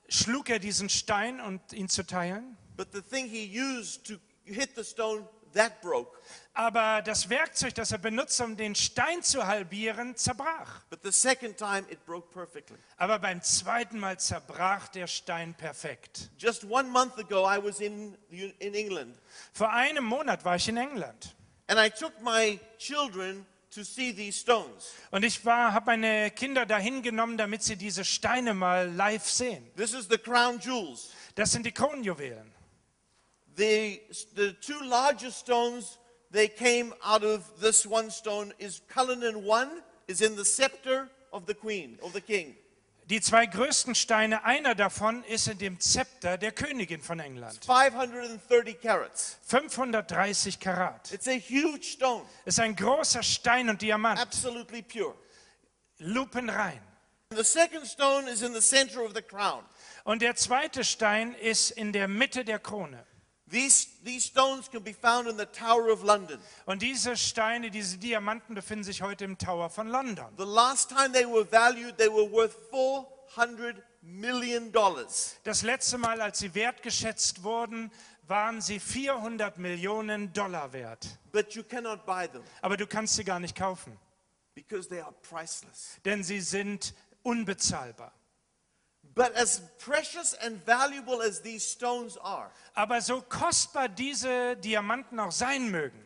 schlug 0.08 0.48
er 0.48 0.60
diesen 0.60 0.88
Stein 0.88 1.42
und 1.42 1.74
ihn 1.74 1.90
zu 1.90 2.06
teilen. 2.06 2.56
But 2.74 2.88
the 2.94 3.02
thing 3.02 3.26
he 3.26 3.44
used 3.44 4.06
to 4.06 4.14
hit 4.44 4.70
the 4.76 4.84
stone, 4.84 5.28
that 5.52 5.82
broke. 5.82 6.16
Aber 6.58 7.02
das 7.02 7.28
Werkzeug, 7.28 7.76
das 7.76 7.92
er 7.92 7.98
benutzt, 7.98 8.40
um 8.40 8.56
den 8.56 8.74
Stein 8.74 9.22
zu 9.22 9.46
halbieren, 9.46 10.16
zerbrach. 10.16 10.80
But 10.90 11.04
the 11.04 11.12
second 11.12 11.56
time, 11.56 11.84
it 11.88 12.04
broke 12.04 12.32
perfectly. 12.32 12.76
Aber 12.96 13.20
beim 13.20 13.40
zweiten 13.42 14.00
Mal 14.00 14.18
zerbrach 14.18 14.88
der 14.88 15.06
Stein 15.06 15.54
perfekt. 15.54 16.30
Just 16.36 16.64
one 16.64 16.88
month 16.88 17.16
ago, 17.16 17.48
I 17.48 17.62
was 17.62 17.78
in, 17.78 18.18
in 18.30 18.74
England, 18.74 19.16
Vor 19.52 19.72
einem 19.72 20.04
Monat 20.04 20.44
war 20.44 20.56
ich 20.56 20.68
in 20.68 20.78
England 20.78 21.32
and 21.68 21.78
I 21.78 21.88
took 21.90 22.20
my 22.22 22.58
children 22.76 23.46
to 23.70 23.84
see 23.84 24.12
these 24.12 24.36
stones. 24.36 24.94
und 25.12 25.24
ich 25.24 25.44
habe 25.44 25.86
meine 25.86 26.32
Kinder 26.32 26.66
dahin 26.66 27.02
genommen, 27.02 27.38
damit 27.38 27.62
sie 27.62 27.76
diese 27.76 28.04
Steine 28.04 28.52
mal 28.52 28.90
live 28.90 29.30
sehen. 29.30 29.70
This 29.76 29.94
is 29.94 30.08
the 30.10 30.18
crown 30.18 30.58
jewels. 30.58 31.12
Das 31.36 31.52
sind 31.52 31.64
die 31.64 31.72
Kronjuwelen. 31.72 32.52
The, 33.54 34.00
the 34.34 34.54
two 34.54 34.82
largest 34.82 35.38
stones, 35.38 36.00
they 36.32 36.48
came 36.48 36.92
out 37.04 37.22
of 37.24 37.42
this 37.60 37.86
one 37.86 38.10
stone, 38.10 38.52
is 38.58 38.80
Cullinan 38.88 39.44
1, 39.44 39.82
is 40.08 40.20
in 40.20 40.36
the 40.36 40.44
scepter 40.44 41.08
of 41.32 41.46
the 41.46 41.54
queen, 41.54 41.98
of 42.02 42.12
the 42.12 42.20
king. 42.20 42.54
Die 43.10 43.20
zwei 43.22 43.46
größten 43.46 43.94
Steine, 43.94 44.44
einer 44.44 44.74
davon 44.74 45.24
ist 45.24 45.48
in 45.48 45.56
dem 45.56 45.80
Zepter 45.80 46.36
der 46.36 46.52
Königin 46.52 47.00
von 47.00 47.20
England. 47.20 47.58
530 47.64 48.78
carats. 48.82 49.38
530 49.46 50.60
Karat. 50.60 51.10
It's 51.10 51.26
a 51.26 51.38
huge 51.38 51.84
stone, 51.84 52.22
Ist 52.44 52.60
ein 52.60 52.76
großer 52.76 53.22
Stein 53.22 53.70
und 53.70 53.80
Diamant. 53.80 54.20
absolutely 54.20 54.82
pure. 54.82 55.14
Lupenrein. 56.00 56.80
The 57.30 57.44
second 57.44 57.86
stone 57.86 58.28
is 58.28 58.42
in 58.42 58.52
the 58.52 58.60
center 58.60 59.02
of 59.02 59.14
the 59.14 59.22
crown. 59.22 59.62
Und 60.04 60.20
der 60.20 60.34
zweite 60.36 60.84
Stein 60.84 61.34
ist 61.34 61.70
in 61.70 61.92
der 61.92 62.08
Mitte 62.08 62.44
der 62.44 62.58
Krone. 62.58 63.04
These, 63.50 63.88
these 64.04 64.26
stones 64.26 64.68
can 64.70 64.82
be 64.82 64.92
found 64.92 65.26
in 65.28 65.38
the 65.38 65.46
Tower 65.46 65.90
of 65.90 66.02
London. 66.02 66.38
Und 66.66 66.82
diese 66.82 67.16
Steine, 67.16 67.70
diese 67.70 67.96
Diamanten 67.98 68.54
befinden 68.54 68.84
sich 68.84 69.00
heute 69.02 69.24
im 69.24 69.38
Tower 69.38 69.70
von 69.70 69.88
London. 69.88 70.26
The 70.36 70.44
last 70.44 70.90
time 70.90 71.12
they 71.12 71.24
were 71.24 71.50
valued, 71.50 71.96
they 71.96 72.08
were 72.08 72.30
worth 72.30 72.54
400 72.70 73.82
million 74.02 74.70
dollars. 74.72 75.36
Das 75.44 75.62
letzte 75.62 75.96
Mal, 75.98 76.20
als 76.20 76.38
sie 76.40 76.54
wertgeschätzt 76.54 77.42
wurden, 77.42 77.90
waren 78.26 78.60
sie 78.60 78.78
400 78.78 79.56
Millionen 79.58 80.32
Dollar 80.34 80.72
wert. 80.74 81.18
But 81.32 81.54
you 81.54 81.62
cannot 81.62 82.04
buy 82.04 82.28
them 82.28 82.42
Aber 82.60 82.76
du 82.76 82.86
kannst 82.86 83.14
sie 83.14 83.24
gar 83.24 83.40
nicht 83.40 83.56
kaufen, 83.56 83.96
because 84.54 84.88
they 84.88 85.00
are 85.00 85.14
priceless. 85.22 85.98
denn 86.04 86.22
sie 86.22 86.40
sind 86.40 86.94
unbezahlbar. 87.22 88.12
But 89.18 89.34
as 89.34 89.62
precious 89.80 90.32
and 90.32 90.64
valuable 90.64 91.22
as 91.22 91.42
these 91.42 91.64
stones 91.64 92.16
are, 92.18 92.52
Aber 92.74 93.00
so 93.00 93.20
kostbar 93.20 93.88
diese 93.88 94.54
Diamanten 94.54 95.18
auch 95.18 95.32
sein 95.32 95.72
mögen, 95.72 95.98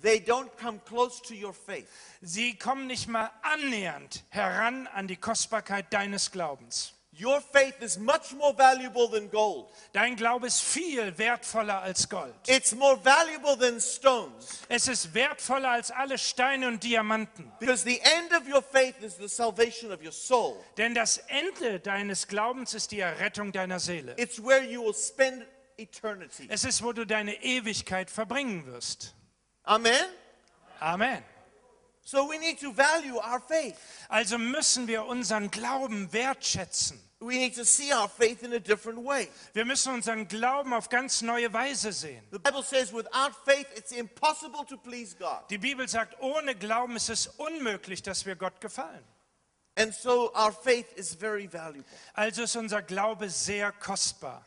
they 0.00 0.18
don't 0.18 0.48
come 0.56 0.80
close 0.86 1.20
to 1.20 1.34
your 1.34 1.52
faith. 1.52 1.86
sie 2.22 2.56
kommen 2.56 2.86
nicht 2.86 3.06
mal 3.06 3.30
annähernd 3.42 4.24
heran 4.30 4.86
an 4.86 5.06
die 5.08 5.16
Kostbarkeit 5.16 5.92
deines 5.92 6.30
Glaubens. 6.30 6.94
Your 7.20 7.40
faith 7.40 7.74
is 7.82 7.98
much 7.98 8.32
more 8.32 8.52
valuable 8.56 9.08
than 9.08 9.28
gold. 9.28 9.68
Dein 9.92 10.14
Glaube 10.14 10.46
ist 10.46 10.60
viel 10.62 11.18
wertvoller 11.18 11.82
als 11.82 12.08
Gold. 12.08 12.32
It's 12.46 12.72
more 12.74 12.96
valuable 13.04 13.58
than 13.58 13.80
stones 13.80 14.60
Es 14.68 14.86
ist 14.86 15.12
wertvoller 15.14 15.70
als 15.70 15.90
alle 15.90 16.16
Steine 16.16 16.68
und 16.68 16.84
Diamanten. 16.84 17.50
because 17.58 17.82
the 17.82 18.00
end 18.00 18.32
of 18.32 18.46
your 18.48 18.62
faith 18.62 19.02
is 19.02 19.16
the 19.16 19.28
salvation 19.28 19.90
of 19.90 20.00
your 20.00 20.12
soul. 20.12 20.62
Denn 20.76 20.94
das 20.94 21.18
Ende 21.26 21.80
deines 21.80 22.28
Glaubens 22.28 22.72
ist 22.74 22.92
die 22.92 23.00
Errettung 23.00 23.50
deiner 23.50 23.80
Seele. 23.80 24.14
It's 24.16 24.40
where 24.40 24.62
you 24.62 24.84
will 24.84 24.94
spend 24.94 25.44
eternity. 25.76 26.46
Es 26.48 26.64
ist, 26.64 26.84
wo 26.84 26.92
du 26.92 27.04
deine 27.04 27.34
Ewigkeit 27.42 28.10
verbringen 28.10 28.64
wirst. 28.66 29.14
Amen? 29.64 30.04
Amen. 30.78 31.24
So 32.04 32.28
we 32.30 32.38
need 32.38 32.60
to 32.60 32.72
value 32.72 33.16
our 33.16 33.40
faith. 33.40 33.74
Also 34.08 34.38
müssen 34.38 34.86
wir 34.86 35.04
unseren 35.04 35.50
Glauben 35.50 36.12
wertschätzen. 36.12 37.02
We 37.20 37.36
need 37.36 37.56
to 37.56 37.64
see 37.64 37.92
our 37.92 38.08
faith 38.08 38.44
in 38.44 38.52
a 38.52 38.60
different 38.60 39.04
way. 39.04 39.28
Wir 39.52 39.64
müssen 39.64 39.92
unseren 39.92 40.28
Glauben 40.28 40.72
auf 40.72 40.88
ganz 40.88 41.20
neue 41.20 41.52
Weise 41.52 41.92
sehen. 41.92 42.22
The 42.30 42.38
Bible 42.38 42.62
says 42.62 42.92
without 42.92 43.32
faith 43.44 43.66
it's 43.74 43.90
impossible 43.90 44.64
to 44.68 44.76
please 44.76 45.16
God. 45.18 45.48
Die 45.50 45.58
Bibel 45.58 45.88
sagt, 45.88 46.20
ohne 46.20 46.54
Glauben 46.54 46.94
ist 46.94 47.08
es 47.08 47.26
unmöglich, 47.26 48.02
dass 48.02 48.24
wir 48.24 48.36
Gott 48.36 48.60
gefallen. 48.60 49.02
And 49.76 49.92
so 49.92 50.32
our 50.34 50.52
faith 50.52 50.92
is 50.96 51.14
very 51.14 51.48
valuable. 51.52 51.84
Also 52.14 52.42
ist 52.42 52.54
unser 52.54 52.82
Glaube 52.82 53.28
sehr 53.30 53.72
kostbar. 53.72 54.44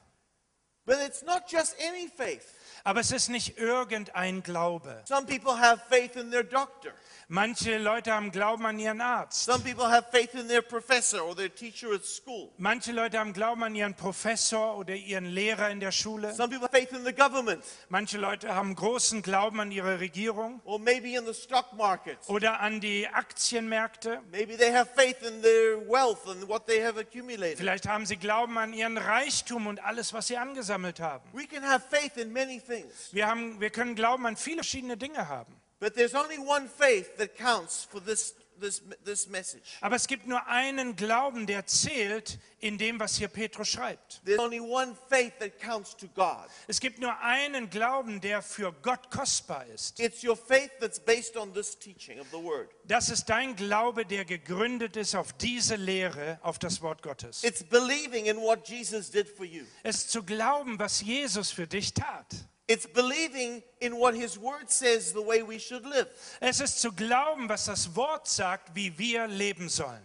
But 0.85 0.97
it's 1.05 1.23
not 1.23 1.47
just 1.47 1.75
any 1.79 2.07
faith. 2.07 2.45
Aber 2.83 3.01
es 3.01 3.11
ist 3.11 3.29
nicht 3.29 3.57
irgendein 3.57 4.41
Glaube. 4.43 5.03
Some 5.05 5.25
people 5.25 5.57
have 5.57 5.81
faith 5.89 6.15
in 6.15 6.31
their 6.31 6.43
doctor. 6.43 6.91
Manche 7.33 7.77
Leute 7.77 8.11
haben 8.11 8.29
Glauben 8.33 8.65
an 8.65 8.77
ihren 8.77 8.99
Arzt. 8.99 9.45
Some 9.45 9.63
people 9.63 9.89
have 9.89 10.07
faith 10.11 10.33
in 10.33 10.49
their 10.49 10.61
professor 10.61 11.21
or 11.21 11.33
their 11.33 11.47
teacher 11.47 11.93
at 11.95 12.03
school. 12.03 12.51
Manche 12.57 12.91
Leute 12.91 13.17
haben 13.17 13.31
Glauben 13.31 13.63
an 13.63 13.73
ihren 13.73 13.93
Professor 13.95 14.77
oder 14.77 14.95
ihren 14.95 15.27
Lehrer 15.27 15.69
in 15.69 15.79
der 15.79 15.93
Schule. 15.93 16.33
Some 16.33 16.49
people 16.49 16.67
have 16.67 16.77
faith 16.77 16.91
in 16.91 17.05
the 17.05 17.13
government 17.13 17.63
Manche 17.87 18.17
Leute 18.17 18.53
haben 18.53 18.75
großen 18.75 19.21
Glauben 19.21 19.61
an 19.61 19.71
ihre 19.71 20.01
Regierung 20.01 20.59
or 20.65 20.77
maybe 20.77 21.15
in 21.15 21.25
the 21.25 21.33
stock 21.33 21.71
market. 21.71 22.17
oder 22.27 22.59
an 22.59 22.81
die 22.81 23.07
Aktienmärkte. 23.07 24.19
Maybe 24.29 24.57
they 24.57 24.73
have 24.73 24.89
faith 24.93 25.21
in 25.21 25.41
their 25.41 25.77
wealth 25.87 26.27
and 26.27 26.49
what 26.49 26.67
they 26.67 26.83
have 26.83 26.99
accumulated. 26.99 27.59
Vielleicht 27.59 27.87
haben 27.87 28.05
sie 28.05 28.17
Glauben 28.17 28.57
an 28.57 28.73
ihren 28.73 28.97
Reichtum 28.97 29.67
und 29.67 29.81
alles, 29.81 30.11
was 30.11 30.27
sie 30.27 30.35
angesammelt 30.35 30.99
haben. 30.99 31.23
We 31.31 31.47
can 31.47 31.63
have 31.63 31.85
faith 31.89 32.17
in 32.17 32.33
many 32.33 32.59
things, 32.59 33.07
Wir, 33.13 33.27
haben, 33.27 33.61
wir 33.61 33.69
können 33.69 33.95
Glauben 33.95 34.25
an 34.25 34.35
viele 34.35 34.57
verschiedene 34.57 34.97
Dinge 34.97 35.29
haben. 35.29 35.60
But 35.81 35.95
there's 35.95 36.13
only 36.13 36.37
one 36.37 36.67
faith 36.67 37.17
that 37.17 37.35
counts 37.35 37.87
for 37.89 37.99
this, 37.99 38.35
this, 38.59 38.83
this 39.03 39.27
message. 39.27 39.63
Aber 39.81 39.95
es 39.95 40.05
gibt 40.05 40.27
nur 40.27 40.47
einen 40.47 40.95
Glauben, 40.95 41.47
der 41.47 41.65
zählt 41.65 42.37
in 42.59 42.77
dem, 42.77 42.99
was 42.99 43.17
hier 43.17 43.29
Petrus 43.29 43.69
schreibt. 43.69 44.21
There's 44.23 44.39
only 44.39 44.59
one 44.59 44.95
faith 45.09 45.39
that 45.39 45.59
counts 45.59 45.97
to 45.97 46.07
God. 46.09 46.45
Es 46.67 46.79
gibt 46.79 46.99
nur 46.99 47.19
einen 47.21 47.71
Glauben, 47.71 48.21
der 48.21 48.43
für 48.43 48.71
Gott 48.83 49.09
kostbar 49.09 49.65
ist. 49.73 49.99
It's 49.99 50.23
your 50.23 50.37
faith 50.37 50.69
that's 50.79 50.99
based 50.99 51.35
on 51.35 51.51
this 51.51 51.75
teaching 51.75 52.19
of 52.19 52.27
the 52.31 52.37
word. 52.37 52.69
Das 52.83 53.09
ist 53.09 53.25
dein 53.25 53.55
Glaube, 53.55 54.05
der 54.05 54.23
gegründet 54.23 54.95
ist 54.95 55.15
auf 55.15 55.33
diese 55.33 55.77
Lehre, 55.77 56.39
auf 56.43 56.59
das 56.59 56.83
Wort 56.83 57.01
Gottes. 57.01 57.43
It's 57.43 57.63
believing 57.63 58.27
in 58.27 58.37
what 58.37 58.69
Jesus 58.69 59.09
did 59.09 59.27
for 59.27 59.47
you. 59.47 59.63
Es 59.81 59.95
ist 59.97 60.11
zu 60.11 60.21
glauben, 60.21 60.77
was 60.77 61.01
Jesus 61.01 61.49
für 61.49 61.65
dich 61.65 61.95
tat. 61.95 62.27
It's 62.71 62.85
believing 62.85 63.63
in 63.81 63.97
what 63.97 64.15
his 64.15 64.39
word 64.39 64.69
says 64.69 65.11
the 65.11 65.21
way 65.21 65.43
we 65.43 65.59
should 65.59 65.85
live. 65.85 66.07
Es 66.39 66.61
ist 66.61 66.79
zu 66.79 66.93
glauben, 66.93 67.49
was 67.49 67.65
das 67.65 67.93
Wort 67.97 68.29
sagt, 68.29 68.73
wie 68.75 68.97
wir 68.97 69.27
leben 69.27 69.67
sollen. 69.67 70.01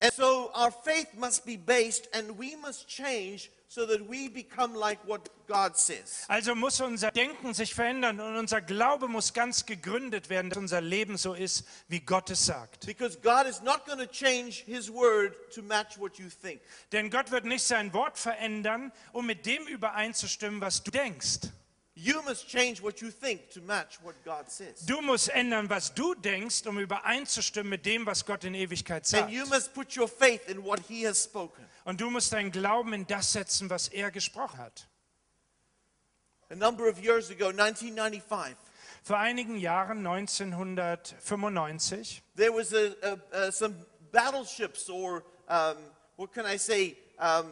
And 0.00 0.12
so 0.12 0.52
our 0.54 0.70
faith 0.70 1.08
must 1.16 1.44
be 1.44 1.56
based 1.56 2.08
and 2.12 2.38
we 2.38 2.56
must 2.56 2.86
change 2.88 3.50
so 3.66 3.84
that 3.86 4.08
we 4.08 4.28
become 4.28 4.74
like 4.74 4.98
what 5.08 5.28
God 5.48 5.76
says. 5.76 6.24
Also 6.28 6.54
muss 6.54 6.80
unser 6.80 7.10
Denken 7.10 7.52
sich 7.52 7.74
verändern 7.74 8.20
und 8.20 8.36
unser 8.36 8.60
Glaube 8.60 9.08
muss 9.08 9.32
ganz 9.32 9.66
gegründet 9.66 10.28
werden, 10.28 10.50
dass 10.50 10.58
unser 10.58 10.80
Leben 10.80 11.16
so 11.16 11.34
ist, 11.34 11.64
wie 11.88 12.00
Gott 12.00 12.30
es 12.30 12.46
sagt. 12.46 12.86
Because 12.86 13.18
God 13.18 13.46
is 13.48 13.60
not 13.60 13.86
going 13.86 13.98
to 13.98 14.06
change 14.06 14.62
his 14.66 14.88
word 14.88 15.34
to 15.52 15.62
match 15.62 15.98
what 15.98 16.16
you 16.18 16.28
think. 16.28 16.60
Denn 16.92 17.10
Gott 17.10 17.32
wird 17.32 17.44
nicht 17.44 17.64
sein 17.64 17.92
Wort 17.92 18.18
verändern, 18.18 18.92
um 19.12 19.26
mit 19.26 19.46
dem 19.46 19.66
übereinzustimmen, 19.66 20.60
was 20.60 20.84
du 20.84 20.92
denkst. 20.92 21.48
You 21.94 22.22
must 22.22 22.48
change 22.48 22.82
what 22.82 23.02
you 23.02 23.10
think 23.10 23.50
to 23.50 23.60
match 23.60 23.98
what 24.02 24.14
God 24.24 24.48
says. 24.48 24.86
Du 24.86 25.02
musst 25.02 25.28
ändern, 25.28 25.68
was 25.68 25.92
du 25.92 26.14
denkst, 26.14 26.66
um 26.66 26.78
übereinzustimmen 26.78 27.68
mit 27.68 27.84
dem, 27.84 28.06
was 28.06 28.24
Gott 28.24 28.44
in 28.44 28.54
Ewigkeit 28.54 29.06
sagt. 29.06 29.24
And 29.24 29.32
you 29.32 29.44
must 29.46 29.74
put 29.74 29.94
your 29.94 30.08
faith 30.08 30.48
in 30.48 30.64
what 30.64 30.80
he 30.88 31.06
has 31.06 31.22
spoken. 31.22 31.66
Und 31.84 32.00
du 32.00 32.08
musst 32.08 32.32
deinen 32.32 32.50
Glauben 32.50 32.94
in 32.94 33.06
das 33.06 33.32
setzen, 33.32 33.68
was 33.68 33.88
er 33.88 34.10
gesprochen 34.10 34.58
hat. 34.58 34.88
A 36.48 36.54
number 36.54 36.88
of 36.88 36.98
years 36.98 37.30
ago, 37.30 37.48
1995, 37.48 38.56
Vor 39.04 39.18
einigen 39.18 39.56
Jahren, 39.56 40.06
1995, 40.06 42.22
there 42.36 42.52
was 42.52 42.72
a, 42.72 42.94
a, 43.02 43.18
a, 43.32 43.52
some 43.52 43.74
battleships, 44.12 44.88
or 44.88 45.24
um, 45.48 45.76
what 46.16 46.32
can 46.32 46.46
I 46.46 46.56
say? 46.56 46.96
Um, 47.18 47.46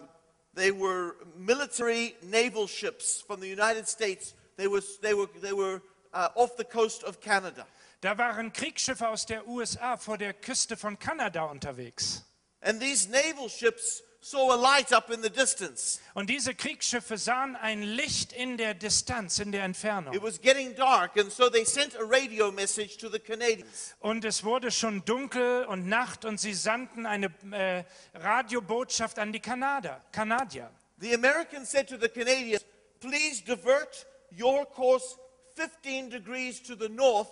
they 0.55 0.71
were 0.71 1.17
military 1.37 2.17
naval 2.23 2.67
ships 2.67 3.23
from 3.27 3.41
the 3.41 3.49
United 3.49 3.89
States. 3.89 4.35
They, 4.57 4.67
was, 4.67 4.99
they 4.99 5.15
were, 5.15 5.29
they 5.41 5.53
were 5.53 5.83
uh, 6.13 6.29
off 6.35 6.57
the 6.57 6.65
coast 6.65 7.03
of 7.05 7.21
Canada. 7.21 7.67
Da 8.01 8.17
waren 8.17 8.53
Kriegsschiffe 8.53 9.07
aus 9.09 9.27
der 9.27 9.47
USA 9.47 9.97
vor 9.97 10.17
der 10.17 10.33
Küste 10.33 10.77
von 10.77 10.99
Kanada 10.99 11.45
unterwegs. 11.45 12.25
And 12.63 12.81
these 12.81 13.09
naval 13.09 13.49
ships 13.49 14.03
saw 14.21 14.53
a 14.53 14.57
light 14.57 14.93
up 14.93 15.11
in 15.11 15.23
the 15.23 15.31
distance. 15.31 16.01
Und 16.15 16.29
diese 16.29 16.55
Kriegsschiffe 16.55 17.17
sahen 17.17 17.57
ein 17.57 17.83
Licht 17.83 18.33
in 18.33 18.57
der 18.59 18.75
Distanz, 18.75 19.39
in 19.39 19.53
der 19.53 19.65
Entfernung. 19.65 20.15
It 20.15 20.23
was 20.23 20.41
getting 20.41 20.75
dark, 20.75 21.17
and 21.17 21.33
so 21.33 21.49
they 21.49 21.65
sent 21.65 21.97
a 21.97 22.05
radio 22.05 22.53
message 22.53 22.99
to 22.99 23.09
the 23.09 23.19
Canadians. 23.19 23.95
Und 24.01 24.25
es 24.25 24.45
wurde 24.45 24.71
schon 24.71 25.05
dunkel 25.05 25.65
und 25.65 25.89
Nacht 25.89 26.25
und 26.25 26.39
sie 26.39 26.55
sandten 26.55 27.07
eine 27.07 27.31
äh, 27.51 27.85
Radiobotschaft 28.15 29.19
an 29.19 29.33
die 29.33 29.41
Kanadier. 29.41 30.01
Kanadier. 30.13 30.71
The 30.99 31.15
Americans 31.15 31.71
said 31.71 31.89
to 31.89 31.97
the 31.97 32.09
Canadians, 32.09 32.65
Please 33.01 33.43
divert 33.43 34.07
your 34.39 34.67
course 34.67 35.17
15 35.57 36.11
degrees 36.11 36.63
to 36.63 36.75
the 36.75 36.89
north 36.91 37.29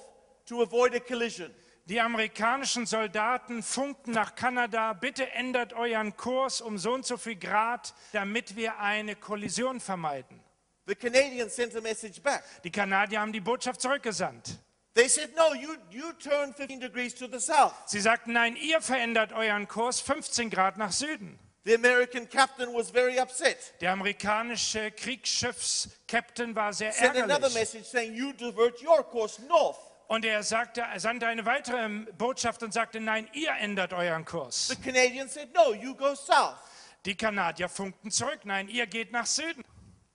to 0.47 0.63
avoid 0.63 0.95
a 0.95 1.01
collision. 1.01 1.53
Die 1.89 2.03
amerikanischen 2.03 2.85
Soldaten 2.85 3.63
funkten 3.63 4.11
nach 4.11 4.35
Kanada, 4.35 4.93
bitte 4.93 5.31
ändert 5.31 5.73
euren 5.73 6.15
Kurs 6.19 6.61
um 6.61 6.77
so 6.77 6.93
und 6.93 7.07
so 7.07 7.17
viel 7.17 7.37
Grad, 7.37 7.95
damit 8.13 8.57
wir 8.57 8.79
eine 8.79 9.17
Kollision 9.17 9.81
vermeiden. 9.81 10.39
The 10.87 10.95
Canadians 10.95 11.57
sent 11.57 11.75
a 11.75 11.81
message 11.81 12.21
back. 12.21 12.45
Die 12.63 12.71
Kanadier 12.71 13.21
haben 13.21 13.33
die 13.33 13.41
Botschaft 13.41 13.81
zurückgesandt. 13.81 14.59
They 14.93 15.09
said, 15.09 15.35
No, 15.35 15.55
you, 15.55 15.77
you 15.91 16.13
turn 16.19 16.53
15 16.53 16.79
degrees 16.79 17.15
to 17.15 17.27
the 17.27 17.41
south. 17.41 17.73
Sie 17.87 18.01
sagten, 18.01 18.35
nein, 18.35 18.57
ihr 18.57 18.83
verändert 18.83 19.33
euren 19.33 19.67
Kurs 19.67 20.01
15 20.01 20.51
Grad 20.51 20.77
nach 20.77 20.93
Süden. 20.93 21.39
The 21.65 21.75
American 21.75 22.29
captain 22.29 22.75
was 22.75 22.91
very 22.91 23.19
upset. 23.19 23.57
Der 23.81 23.93
amerikanische 23.93 24.91
Kriegsschiffskapitän 24.91 26.55
war 26.55 26.75
sehr 26.75 26.93
Sent 26.93 27.17
another 27.17 27.35
ärgerlich. 27.35 27.55
message 27.55 27.87
saying, 27.87 28.15
You 28.15 28.33
divert 28.35 28.83
your 28.83 29.03
course 29.05 29.41
north. 29.49 29.88
Und 30.09 30.25
er, 30.25 30.43
sagte, 30.43 30.81
er 30.81 31.01
sandte 31.01 31.27
eine 31.27 31.45
weitere 31.45 31.87
Botschaft 32.17 32.63
und 32.63 32.73
sagte, 32.73 32.99
nein, 32.99 33.29
ihr 33.35 33.53
ändert 33.61 33.93
euren 33.93 34.25
Kurs. 34.25 34.69
The 34.69 34.77
Canadians 34.77 35.35
said, 35.35 35.55
No, 35.55 35.75
you 35.75 35.95
go 35.95 36.15
south. 36.15 36.57
Die 37.05 37.15
Kanadier 37.15 37.69
funkten 37.69 38.11
zurück, 38.11 38.41
nein, 38.45 38.69
ihr 38.69 38.87
geht 38.87 39.13
nach 39.13 39.27
Süden. 39.27 39.63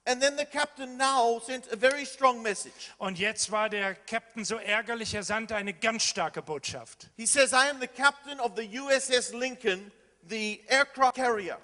And 0.05 0.19
then 0.19 0.35
the 0.35 0.45
captain 0.45 0.97
now 0.97 1.39
sent 1.39 1.71
a 1.71 1.77
very 1.77 2.05
strong 2.05 2.41
message. 2.41 2.91
Und 2.97 3.19
jetzt 3.19 3.51
war 3.51 3.69
der 3.69 3.95
Captain 3.95 4.43
so 4.43 4.57
ärgerlich, 4.57 5.13
er 5.13 5.23
sandte 5.23 5.55
eine 5.55 5.73
ganz 5.73 6.03
starke 6.03 6.41
Botschaft. 6.41 7.09
He 7.15 7.25
says, 7.25 7.53
I 7.53 7.69
am 7.69 7.79
the 7.79 7.87
captain 7.87 8.39
of 8.39 8.53
the 8.57 8.67
USS 8.67 9.31
Lincoln, 9.31 9.91
the 10.27 10.59
aircraft 10.67 11.15
carrier. 11.15 11.57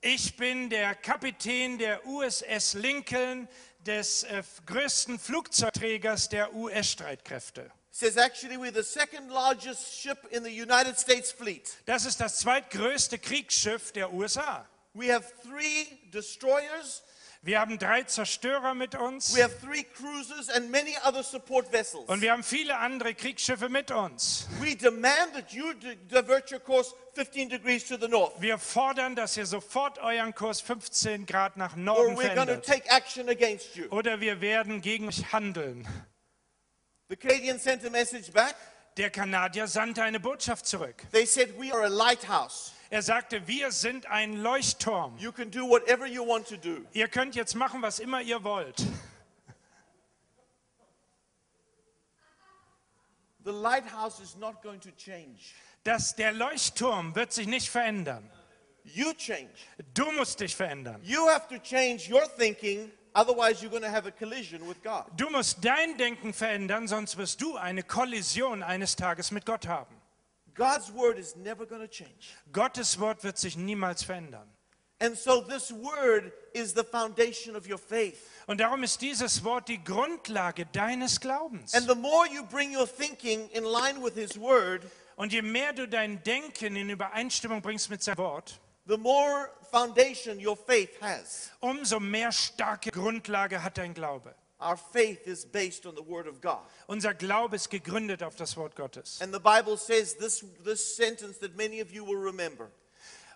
Ich 0.00 0.36
bin 0.36 0.70
der 0.70 0.94
Kapitän 0.96 1.78
der 1.78 2.04
USS 2.06 2.74
Lincoln, 2.74 3.48
des 3.84 4.24
äh, 4.24 4.42
größten 4.66 5.18
Flugzeugträgers 5.18 6.28
der 6.28 6.54
US-Streitkräfte. 6.54 7.70
Das 11.86 12.04
ist 12.06 12.20
das 12.20 12.38
zweitgrößte 12.38 13.18
Kriegsschiff 13.18 13.92
der 13.92 14.12
USA. 14.12 14.66
We 14.94 15.12
have 15.12 15.32
three 15.42 15.86
destroyers, 16.12 17.02
Wir 17.44 17.60
haben 17.60 17.78
drei 17.78 18.02
Zerstörer 18.04 18.72
mit 18.72 18.94
uns 18.94 19.36
we 19.36 19.42
have 19.42 19.54
three 19.60 19.82
cruisers, 19.84 20.48
and 20.48 20.70
many 20.70 20.96
other 21.06 21.22
support 21.22 21.70
vessels. 21.70 22.08
und 22.08 22.22
wir 22.22 22.32
haben 22.32 22.42
viele 22.42 22.78
andere 22.78 23.14
Kriegsschiffe 23.14 23.68
mit 23.68 23.90
uns. 23.90 24.48
We 24.60 24.74
demand 24.74 25.34
that 25.34 25.52
you 25.52 25.74
di- 25.74 25.96
divert 26.08 26.50
your 26.50 26.60
course 26.60 26.94
15 27.12 27.50
degrees 27.50 27.86
to 27.86 27.98
the 27.98 28.08
north, 28.08 28.40
Wir 28.40 28.56
fordern, 28.56 29.14
dass 29.14 29.36
ihr 29.36 29.44
sofort 29.44 29.98
euren 29.98 30.34
Kurs 30.34 30.62
15 30.62 31.26
Grad 31.26 31.58
nach 31.58 31.74
or 31.74 31.78
Norden 31.78 32.16
we're 32.16 32.34
going 32.34 32.48
to 32.48 32.56
take 32.56 32.88
action 32.88 33.28
against 33.28 33.76
you. 33.76 33.88
Oder 33.90 34.20
wir 34.20 34.40
werden 34.40 34.80
gegen 34.80 35.06
euch 35.08 35.30
handeln. 35.30 35.86
The 37.10 37.16
Canadians 37.16 37.62
sent 37.62 37.84
a 37.84 37.90
message 37.90 38.32
back. 38.32 38.56
Der 38.96 39.10
Kanadier 39.10 39.66
sandte 39.66 40.02
eine 40.02 40.18
Botschaft 40.18 40.66
zurück. 40.66 41.02
They 41.12 41.26
said, 41.26 41.50
We 41.58 41.70
are 41.70 41.84
a 41.84 41.88
lighthouse. 41.88 42.72
Er 42.94 43.02
sagte, 43.02 43.48
wir 43.48 43.72
sind 43.72 44.06
ein 44.06 44.36
Leuchtturm. 44.36 45.18
You 45.18 45.32
can 45.32 45.50
do 45.50 45.68
whatever 45.68 46.06
you 46.06 46.24
want 46.24 46.46
to 46.46 46.56
do. 46.56 46.86
Ihr 46.92 47.08
könnt 47.08 47.34
jetzt 47.34 47.56
machen, 47.56 47.82
was 47.82 47.98
immer 47.98 48.22
ihr 48.22 48.44
wollt. 48.44 48.86
The 53.44 53.50
lighthouse 53.50 54.20
is 54.20 54.36
not 54.36 54.62
going 54.62 54.78
to 54.78 54.90
change. 54.92 55.56
Das, 55.82 56.14
der 56.14 56.30
Leuchtturm 56.30 57.16
wird 57.16 57.32
sich 57.32 57.48
nicht 57.48 57.68
verändern. 57.68 58.30
You 58.84 59.12
change. 59.14 59.50
Du 59.92 60.12
musst 60.12 60.38
dich 60.38 60.54
verändern. 60.54 61.02
You 61.02 61.28
have 61.28 61.48
to 61.48 61.58
change 61.58 62.08
your 62.08 62.22
thinking, 62.38 62.92
otherwise, 63.12 63.60
you're 63.60 63.70
going 63.70 63.82
to 63.82 63.90
have 63.90 64.06
a 64.06 64.12
collision 64.12 64.68
with 64.68 64.80
God. 64.84 65.06
Du 65.16 65.28
musst 65.30 65.64
dein 65.64 65.98
Denken 65.98 66.32
verändern, 66.32 66.86
sonst 66.86 67.16
wirst 67.16 67.42
du 67.42 67.56
eine 67.56 67.82
Kollision 67.82 68.62
eines 68.62 68.94
Tages 68.94 69.32
mit 69.32 69.44
Gott 69.44 69.66
haben. 69.66 70.03
God's 70.54 70.92
word 70.92 71.18
is 71.18 71.34
never 71.36 71.66
going 71.66 71.82
to 71.82 71.88
change. 71.88 72.34
Gottes 72.52 72.98
Wort 72.98 73.22
wird 73.24 73.38
sich 73.38 73.56
niemals 73.56 74.02
verändern. 74.04 74.48
And 75.00 75.16
so, 75.18 75.40
this 75.42 75.72
word 75.72 76.32
is 76.54 76.72
the 76.72 76.84
foundation 76.84 77.56
of 77.56 77.68
your 77.68 77.78
faith. 77.78 78.18
Und 78.46 78.60
darum 78.60 78.82
ist 78.84 79.00
dieses 79.02 79.42
Wort 79.42 79.68
die 79.68 79.82
Grundlage 79.82 80.66
deines 80.66 81.20
Glaubens. 81.20 81.74
And 81.74 81.88
the 81.88 81.96
more 81.96 82.26
you 82.26 82.44
bring 82.44 82.74
your 82.74 82.86
thinking 82.86 83.48
in 83.50 83.64
line 83.64 84.00
with 84.02 84.14
His 84.14 84.38
word, 84.38 84.82
Und 85.16 85.32
je 85.32 85.42
mehr 85.42 85.72
du 85.72 85.86
dein 85.86 86.22
Denken 86.24 86.76
in 86.76 86.90
Übereinstimmung 86.90 87.60
bringst 87.62 87.90
mit 87.90 88.02
seinem 88.02 88.18
Wort, 88.18 88.60
the 88.86 88.96
more 88.96 89.50
foundation 89.70 90.38
your 90.44 90.56
faith 90.56 90.90
has. 91.00 91.50
umso 91.60 91.98
mehr 92.00 92.32
starke 92.32 92.90
Grundlage 92.90 93.62
hat 93.62 93.78
dein 93.78 93.94
Glaube. 93.94 94.34
Our 94.64 94.78
faith 94.78 95.26
is 95.26 95.44
based 95.44 95.84
on 95.84 95.94
the 95.94 96.02
word 96.02 96.26
of 96.26 96.40
God. 96.40 96.60
Unser 96.86 97.12
Glaube 97.12 97.56
ist 97.56 97.68
gegründet 97.70 98.22
auf 98.22 98.34
das 98.34 98.56
Wort 98.56 98.74
Gottes. 98.74 99.20
And 99.20 99.32
the 99.32 99.38
Bible 99.38 99.76
says 99.76 100.16
this, 100.16 100.42
this 100.64 100.96
sentence 100.96 101.38
that 101.40 101.54
many 101.54 101.82
of 101.82 101.92
you 101.92 102.04
will 102.04 102.18
remember 102.18 102.70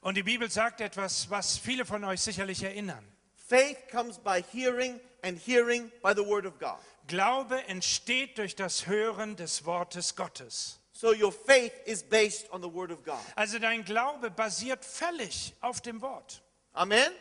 Und 0.01 0.17
die 0.17 0.23
Bibel 0.23 0.51
sagt 0.51 0.81
etwas, 0.81 1.29
was 1.29 1.59
viele 1.59 1.85
von 1.85 2.03
euch 2.05 2.21
sicherlich 2.21 2.63
erinnern. 2.63 3.05
faith 3.37 3.89
comes 3.91 4.17
by 4.19 4.41
hearing, 4.53 5.01
and 5.23 5.39
hearing 5.39 5.91
by 6.03 6.15
the 6.15 6.23
word 6.23 6.47
of 6.47 6.59
God. 6.59 6.79
Glaube 7.09 7.63
entsteht 7.69 8.37
durch 8.39 8.55
das 8.55 8.87
Hören 8.87 9.37
des 9.37 9.65
Wortes 9.65 10.15
Gottes. 10.15 10.79
So 10.93 11.13
your 11.13 11.33
faith 11.33 11.73
is 11.87 12.03
based 12.03 12.47
on 12.53 12.61
the 12.61 12.69
word 12.69 12.91
of 12.91 13.05
God. 13.05 13.21
Also 13.37 13.59
dein 13.59 13.85
Glaube 13.85 14.31
basiert 14.31 14.85
völlig 14.85 15.55
auf 15.61 15.81
dem 15.81 16.01
Wort. 16.01 16.43
Amen? 16.75 17.13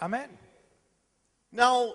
Amen. 0.00 0.28
Now, 1.50 1.94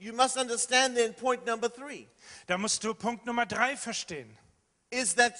you 0.00 0.12
must 0.12 0.36
understand 0.36 0.96
then 0.96 1.12
point 1.14 1.44
number 1.46 1.68
three 1.68 2.08
Da 2.46 2.56
musst 2.58 2.82
du 2.82 2.94
Punkt 2.94 3.26
Nummer 3.26 3.46
drei 3.46 3.76
verstehen. 3.76 4.36
is 4.90 5.14
that 5.14 5.34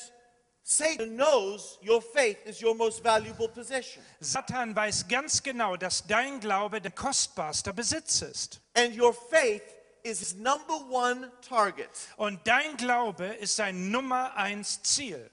Satan 0.62 1.16
knows 1.16 1.79
your 1.83 2.01
faith 2.01 2.37
is 2.46 2.61
your 2.61 2.75
most 2.77 3.03
valuable 3.03 3.49
possession. 3.49 4.03
Satan 4.20 4.75
weiß 4.77 5.09
ganz 5.09 5.42
genau, 5.42 5.77
dass 5.77 6.07
dein 6.07 6.38
Glaube 6.38 6.81
der 6.81 6.92
kostbarste 6.92 7.73
Besitz 7.73 8.23
ist. 8.23 8.61
And 8.75 8.94
your 8.96 9.12
faith 9.12 9.62
is 10.05 10.20
his 10.20 10.37
number 10.37 10.75
one 10.88 11.33
target. 11.42 11.88
Und 12.16 12.46
dein 12.46 12.77
Glaube 12.77 13.25
ist 13.25 13.57
sein 13.57 13.90
Nummer 13.90 14.37
eins 14.37 14.83
Ziel. 14.83 15.31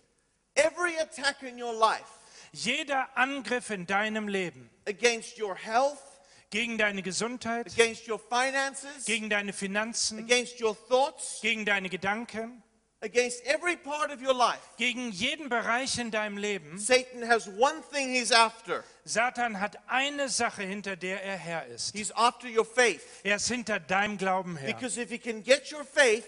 Every 0.56 0.98
attack 1.00 1.44
in 1.44 1.62
your 1.62 1.74
life 1.74 2.18
Jeder 2.54 3.08
Angriff 3.16 3.70
in 3.70 3.86
deinem 3.86 4.28
Leben 4.28 4.70
against 4.88 5.38
your 5.40 5.56
health, 5.56 6.02
gegen 6.50 6.78
deine 6.78 7.02
Gesundheit, 7.02 7.68
against 7.74 8.08
your 8.08 8.20
finances, 8.20 9.06
gegen 9.06 9.30
deine 9.30 9.54
Finanzen, 9.54 10.20
against 10.20 10.62
your 10.62 10.76
thoughts, 10.88 11.40
gegen 11.42 11.66
deine 11.66 11.90
Gedanken, 11.90 12.64
against 13.02 13.46
every 13.46 13.76
part 13.76 14.12
of 14.12 14.22
your 14.22 14.34
life, 14.34 14.62
gegen 14.78 15.12
jeden 15.12 15.50
Bereich 15.50 16.00
in 16.00 16.10
deinem 16.10 16.38
Leben. 16.38 16.80
Satan 16.80 17.28
has 17.28 17.48
one 17.48 17.82
thing 17.92 18.14
he's 18.14 18.32
after. 18.32 18.84
Satan 19.04 19.60
hat 19.60 19.78
eine 19.88 20.30
Sache, 20.30 20.64
hinter 20.64 20.96
der 20.96 21.24
er 21.24 21.38
Herr 21.38 21.66
ist. 21.68 21.94
He's 21.96 22.12
after 22.12 22.48
your 22.48 22.66
faith. 22.66 23.02
Er 23.24 23.36
ist 23.36 23.48
hinter 23.48 23.80
deinem 23.80 24.18
Glauben 24.18 24.58
her. 24.58 24.74
Because 24.74 25.00
if 25.00 25.10
he 25.10 25.18
can 25.18 25.44
get 25.44 25.72
your 25.72 25.84
faith, 25.84 26.26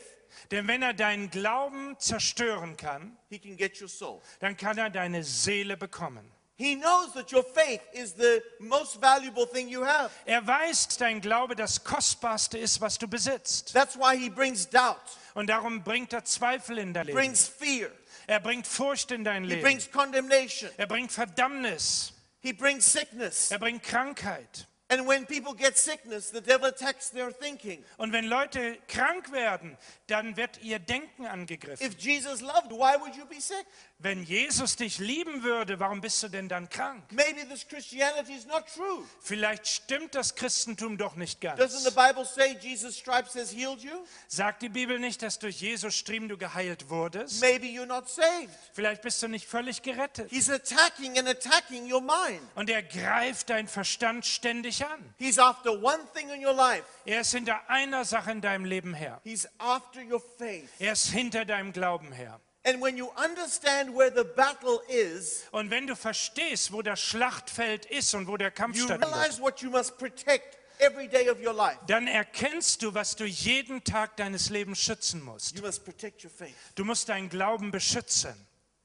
Denn 0.51 0.67
wenn 0.67 0.81
er 0.81 0.93
deinen 0.93 1.29
Glauben 1.29 1.95
zerstören 1.99 2.77
kann, 2.77 3.17
he 3.29 3.39
can 3.39 3.57
get 3.57 3.79
your 3.81 3.89
soul. 3.89 4.21
dann 4.39 4.55
kann 4.57 4.77
er 4.77 4.89
deine 4.89 5.23
Seele 5.23 5.75
bekommen. 5.75 6.29
He 6.59 6.75
knows 6.75 7.13
that 7.13 7.31
your 7.31 7.43
faith 7.43 7.79
is 7.93 8.13
the 8.15 8.43
most 8.59 8.99
valuable 9.01 9.45
thing 9.45 9.69
you 9.69 9.85
have. 9.85 10.11
Er 10.25 10.45
weiß, 10.45 10.97
dein 10.97 11.21
Glaube 11.21 11.55
das 11.55 11.85
Kostbarste 11.85 12.57
ist, 12.57 12.81
was 12.81 12.97
du 12.97 13.07
besitzt. 13.07 13.71
That's 13.73 13.95
why 13.97 14.17
he 14.17 14.29
brings 14.29 14.69
doubt, 14.69 14.99
Und 15.35 15.47
darum 15.47 15.83
bringt 15.85 16.11
er 16.11 16.25
Zweifel 16.25 16.77
in 16.77 16.93
dein 16.93 17.05
Leben. 17.05 17.17
brings 17.17 17.47
fear, 17.47 17.89
Er 18.27 18.41
bringt 18.41 18.67
Furcht 18.67 19.11
in 19.11 19.23
dein 19.23 19.43
he 19.45 19.51
Leben. 19.51 19.61
brings 19.61 19.89
condemnation, 19.89 20.69
Er 20.75 20.87
bringt 20.87 21.13
Verdammnis. 21.13 22.11
he 22.41 22.51
brings 22.51 22.91
sickness. 22.91 23.51
Er 23.51 23.59
bringt 23.59 23.81
Krankheit. 23.83 24.65
And 24.91 25.07
when 25.07 25.27
people 25.27 25.53
get 25.53 25.77
sickness, 25.77 26.31
the 26.31 26.41
devil 26.41 26.65
attacks 26.65 27.11
their 27.11 27.31
thinking. 27.31 27.85
Und 27.97 28.11
wenn 28.11 28.25
Leute 28.25 28.75
krank 28.87 29.31
werden, 29.31 29.77
dann 30.07 30.35
wird 30.35 30.63
ihr 30.63 30.79
Denken 30.79 31.27
angegriffen. 31.27 31.85
If 31.85 31.93
Jesus 31.99 32.41
loved, 32.41 32.71
why 32.71 32.99
would 32.99 33.15
you 33.15 33.23
be 33.27 33.39
sick? 33.39 33.65
Wenn 34.01 34.23
Jesus 34.23 34.77
dich 34.77 34.97
lieben 34.99 35.43
würde, 35.43 35.81
warum 35.81 35.99
bist 35.99 36.23
du 36.23 36.29
denn 36.29 36.47
dann 36.47 36.69
krank? 36.69 37.03
Maybe 37.11 37.45
this 37.49 37.67
Christianity 37.67 38.33
is 38.33 38.45
not 38.45 38.63
true. 38.73 39.03
Vielleicht 39.19 39.67
stimmt 39.67 40.15
das 40.15 40.35
Christentum 40.35 40.97
doch 40.97 41.17
nicht 41.17 41.43
Doesn't 41.43 41.83
the 41.83 41.93
ganz. 41.93 41.95
Bible 41.95 42.23
say 42.23 42.57
Jesus' 42.61 42.97
stripes 42.97 43.35
has 43.35 43.51
healed 43.51 43.81
you? 43.83 43.91
Sagt 44.29 44.61
die 44.61 44.69
Bibel 44.69 44.99
nicht, 44.99 45.21
dass 45.21 45.37
durch 45.37 45.59
Jesus 45.59 45.95
Striemen 45.95 46.29
du 46.29 46.37
geheilt 46.37 46.89
wurdest? 46.89 47.41
Maybe 47.41 47.65
you're 47.65 47.85
not 47.85 48.07
saved. 48.07 48.49
Vielleicht 48.71 49.01
bist 49.01 49.21
du 49.21 49.27
nicht 49.27 49.45
völlig 49.45 49.81
gerettet. 49.81 50.29
He's 50.29 50.49
attacking 50.49 51.19
and 51.19 51.27
attacking 51.27 51.91
your 51.91 51.99
mind. 51.99 52.39
Und 52.55 52.69
er 52.69 52.83
greift 52.83 53.49
deinen 53.49 53.67
Verstand 53.67 54.25
ständig 54.25 54.85
an. 54.85 55.13
He's 55.17 55.37
after 55.37 55.73
one 55.73 56.07
thing 56.13 56.29
in 56.29 56.45
your 56.45 56.53
life. 56.53 56.85
Er 57.03 57.19
ist 57.19 57.33
hinter 57.33 57.69
einer 57.69 58.05
Sache 58.05 58.31
in 58.31 58.39
deinem 58.39 58.63
Leben 58.63 58.93
her. 58.93 59.19
He's 59.25 59.45
after 59.57 60.01
your 60.01 60.21
faith. 60.37 60.69
Er 60.79 60.93
ist 60.93 61.07
hinter 61.07 61.43
deinem 61.43 61.73
Glauben 61.73 62.13
her. 62.13 62.39
And 62.69 62.79
when 62.81 62.97
you 62.97 63.09
understand 63.17 63.95
where 63.95 64.11
the 64.11 64.23
battle 64.23 64.79
is, 64.87 65.43
Und 65.51 65.71
wenn 65.71 65.87
du 65.87 65.95
verstehst, 65.95 66.71
wo 66.71 66.83
das 66.83 66.99
Schlachtfeld 67.01 67.85
ist 67.87 68.13
und 68.13 68.27
wo 68.27 68.37
der 68.37 68.51
Kampf 68.51 68.77
you 68.77 68.85
stattfindet, 68.85 69.15
realize 69.15 69.41
what 69.41 69.59
you 69.61 69.71
must 69.71 69.97
protect 69.97 70.57
every 70.79 71.07
day 71.07 71.29
of 71.29 71.39
your 71.43 71.53
life. 71.53 71.79
dann 71.87 72.05
erkennst 72.07 72.83
du, 72.83 72.93
was 72.93 73.15
du 73.15 73.25
jeden 73.25 73.83
Tag 73.83 74.17
deines 74.17 74.49
Lebens 74.49 74.79
schützen 74.79 75.23
musst. 75.23 75.55
You 75.57 75.63
must 75.63 75.83
protect 75.83 76.23
your 76.23 76.31
faith. 76.31 76.53
Du 76.75 76.85
musst 76.85 77.09
deinen 77.09 77.29
Glauben 77.29 77.71
beschützen. 77.71 78.35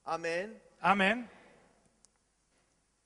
Amen. 0.05 0.59
Amen. 0.81 1.29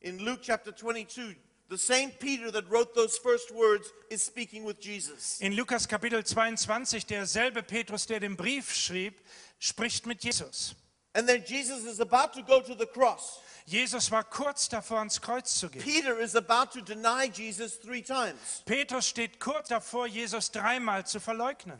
In 0.00 0.20
Luke 0.20 0.42
chapter 0.42 0.72
22, 0.74 1.34
the 1.70 1.76
same 1.76 2.10
Peter 2.20 2.52
that 2.52 2.70
wrote 2.70 2.94
those 2.94 3.18
first 3.18 3.50
words 3.52 3.92
is 4.10 4.24
speaking 4.24 4.64
with 4.64 4.76
Jesus. 4.80 5.40
In 5.40 5.54
Lukas 5.54 5.88
Kapitel 5.88 6.24
22, 6.24 7.04
derselbe 7.06 7.64
Petrus, 7.64 8.06
der 8.06 8.20
den 8.20 8.36
Brief 8.36 8.72
schrieb, 8.72 9.20
spricht 9.58 10.06
mit 10.06 10.22
Jesus. 10.22 10.74
And 11.14 11.28
then 11.28 11.42
Jesus 11.44 11.84
is 11.84 12.00
about 12.00 12.32
to 12.34 12.42
go 12.42 12.60
to 12.60 12.74
the 12.74 12.86
cross. 12.86 13.40
Jesus 13.66 14.10
war 14.10 14.24
kurz 14.24 14.68
davor, 14.68 14.98
ans 14.98 15.20
Kreuz 15.20 15.58
zu 15.58 15.68
gehen. 15.68 15.82
Peter 15.82 16.18
is 16.18 16.34
about 16.34 16.72
to 16.72 16.80
deny 16.80 17.26
Jesus 17.26 17.78
three 17.78 18.02
times. 18.02 18.62
Petrus 18.64 19.08
steht 19.08 19.38
kurz 19.40 19.68
davor, 19.68 20.06
Jesus 20.06 20.50
dreimal 20.50 21.04
zu 21.06 21.20
verleugnen. 21.20 21.78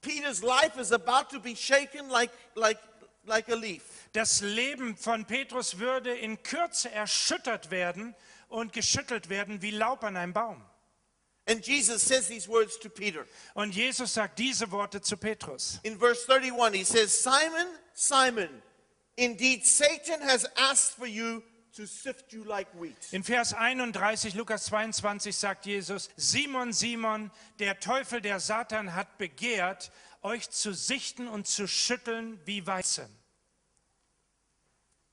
Peter's 0.00 0.42
life 0.42 0.76
is 0.80 0.92
about 0.92 1.30
to 1.30 1.40
be 1.40 1.54
shaken 1.54 2.08
like, 2.08 2.30
like, 2.54 2.78
like 3.24 3.48
a 3.48 3.54
leaf. 3.54 4.08
Das 4.12 4.40
Leben 4.40 4.96
von 4.96 5.26
Petrus 5.26 5.78
würde 5.78 6.12
in 6.12 6.42
Kürze 6.42 6.90
erschüttert 6.90 7.70
werden 7.70 8.16
und 8.48 8.72
geschüttelt 8.72 9.28
werden 9.28 9.62
wie 9.62 9.70
Laub 9.70 10.02
an 10.02 10.16
einem 10.16 10.32
Baum. 10.32 10.64
And 11.48 11.62
Jesus 11.62 12.02
says 12.02 12.28
these 12.28 12.46
words 12.46 12.76
to 12.78 12.90
Peter. 12.90 13.26
Und 13.54 13.74
Jesus 13.74 14.12
sagt 14.12 14.38
diese 14.38 14.70
Worte 14.70 15.00
zu 15.00 15.16
Petrus. 15.16 15.80
In 15.82 15.98
verse 15.98 16.26
31, 16.26 16.74
he 16.74 16.84
says, 16.84 17.10
Simon, 17.10 17.66
Simon, 17.94 18.50
indeed 19.16 19.64
Satan 19.64 20.20
has 20.20 20.46
asked 20.56 20.98
for 20.98 21.06
you 21.06 21.42
to 21.74 21.86
sift 21.86 22.34
you 22.34 22.44
like 22.44 22.68
wheat. 22.78 23.08
In 23.12 23.22
Vers 23.22 23.54
31, 23.54 24.34
Lukas 24.34 24.66
22 24.66 25.34
sagt 25.34 25.64
Jesus, 25.64 26.10
Simon, 26.16 26.72
Simon, 26.72 27.30
der 27.58 27.80
Teufel, 27.80 28.20
der 28.20 28.40
Satan 28.40 28.94
hat 28.94 29.16
begehrt, 29.16 29.90
euch 30.22 30.50
zu 30.50 30.74
sichten 30.74 31.28
und 31.28 31.46
zu 31.46 31.66
schütteln 31.66 32.38
wie 32.44 32.66
Weizen. 32.66 33.06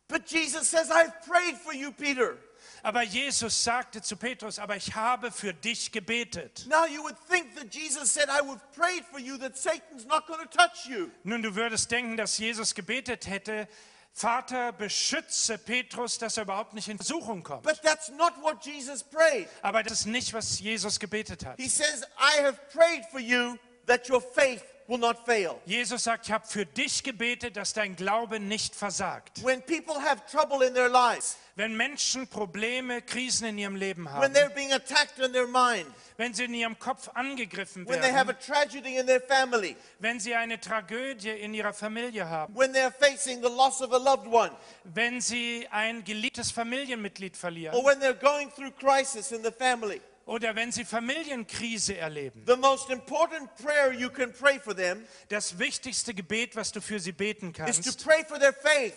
But 0.10 0.30
Jesus 0.30 0.70
says, 0.70 0.90
I've 0.92 1.14
prayed 1.26 1.56
for 1.56 1.74
you, 1.74 1.92
Peter. 1.92 2.38
Aber 2.86 3.02
Jesus 3.02 3.64
sagte 3.64 4.04
zu 4.04 4.16
Petrus, 4.16 4.60
aber 4.60 4.76
ich 4.76 4.94
habe 4.94 5.32
für 5.32 5.56
dich 5.56 5.92
gebetet. 5.92 6.68
Now 6.70 6.86
you 6.86 7.02
would 7.02 7.16
think 7.28 7.56
that 7.56 7.74
Jesus 7.74 8.14
said, 8.14 8.30
I 8.30 8.46
would 8.46 8.60
prayed 8.76 9.04
for 9.12 9.20
you 9.20 9.40
that 9.40 9.58
Satan's 9.58 10.06
not 10.06 10.28
going 10.28 10.40
to 10.40 10.46
touch 10.56 10.86
you. 10.88 11.10
Nun, 11.24 11.42
du 11.42 11.56
würdest 11.56 11.90
denken, 11.90 12.16
dass 12.16 12.38
Jesus 12.38 12.76
gebetet 12.76 13.26
hätte, 13.26 13.68
Vater, 14.14 14.72
beschütze 14.72 15.58
Petrus, 15.58 16.20
dass 16.20 16.38
er 16.38 16.44
überhaupt 16.44 16.76
nicht 16.76 16.88
in 16.88 16.98
Versuchung 16.98 17.42
kommt. 17.42 17.64
But 17.64 17.82
that's 17.82 18.10
not 18.10 18.34
what 18.44 18.64
Jesus 18.64 19.02
prayed. 19.02 19.48
Aber 19.64 19.82
das 19.82 20.02
ist 20.02 20.06
nicht, 20.06 20.34
was 20.34 20.60
Jesus 20.60 21.00
gebetet 21.00 21.44
hat. 21.44 21.58
He 21.58 21.68
says, 21.68 22.06
I 22.20 22.44
have 22.44 22.60
prayed 22.72 23.04
for 23.10 23.20
you 23.20 23.58
that 23.88 24.08
your 24.08 24.22
faith 24.22 24.64
will 24.88 24.98
not 24.98 25.26
fail. 25.26 25.60
Jesus 25.66 26.04
sagt, 26.04 26.26
ich 26.28 26.32
habe 26.32 26.46
für 26.46 26.66
dich 26.66 27.04
gebetet, 27.04 27.58
dass 27.58 27.74
dein 27.74 27.96
Glaube 27.96 28.40
nicht 28.40 28.76
versagt. 28.76 29.44
When 29.44 29.62
people 29.62 29.96
have 29.96 30.22
trouble 30.32 30.66
in 30.66 30.74
their 30.74 30.90
lives, 30.90 31.38
Wenn 31.58 31.78
Menschen 31.78 32.28
Probleme, 32.28 33.02
Krisen 33.02 33.48
in 33.48 33.58
ihrem 33.58 33.78
Leben 33.78 34.04
when 34.06 34.14
haben, 34.14 34.34
they're 34.34 34.54
being 34.54 34.74
attacked 34.74 35.20
in 35.20 35.32
their 35.32 35.48
mind, 35.48 35.86
wenn 36.18 36.34
sie 36.34 36.44
in 36.44 36.54
ihrem 36.54 36.78
Kopf 36.78 37.10
angegriffen 37.14 37.88
when 37.88 38.02
they 38.02 38.12
have 38.12 38.30
a 38.30 38.36
werden, 38.36 38.46
tragedy 38.46 38.98
in 38.98 39.08
their 39.08 39.22
family, 39.22 39.78
wenn 40.00 40.20
sie 40.20 40.36
eine 40.36 40.60
Tragödie 40.60 41.30
in 41.30 41.54
ihrer 41.54 41.72
Familie 41.72 42.28
haben, 42.28 42.54
when 42.54 42.74
they're 42.74 42.92
facing 42.92 43.42
the 43.42 43.48
loss 43.48 43.82
of 43.82 43.94
a 43.94 43.98
loved 43.98 44.28
one, 44.28 44.52
wenn 44.84 45.22
sie 45.22 45.66
ein 45.72 46.04
geliebtes 46.04 46.52
Familienmitglied 46.52 47.38
verlieren 47.38 47.74
or 47.74 47.86
when 47.86 48.02
they're 48.02 48.14
going 48.14 48.52
through 48.52 48.72
crisis 48.72 49.32
in 49.32 49.42
the 49.42 49.52
family, 49.52 50.02
oder 50.26 50.56
wenn 50.56 50.72
sie 50.72 50.86
Familienkrise 50.86 51.98
erleben. 51.98 52.44
the 52.46 52.56
most 52.58 52.90
important 52.90 53.50
prayer 53.56 53.92
you 53.94 54.10
can 54.10 54.32
pray 54.34 54.60
for 54.60 54.76
them 54.76 55.06
Das 55.30 55.58
wichtigste 55.60 56.14
Gebet, 56.14 56.56
was 56.56 56.72
du 56.72 56.82
für 56.82 57.00
sie 57.00 57.12
beten 57.12 57.50
is 57.68 57.78
to 57.78 57.84
kannst, 57.84 58.06
pray 58.06 58.24
for 58.26 58.40
their 58.40 58.54
faith 58.54 58.94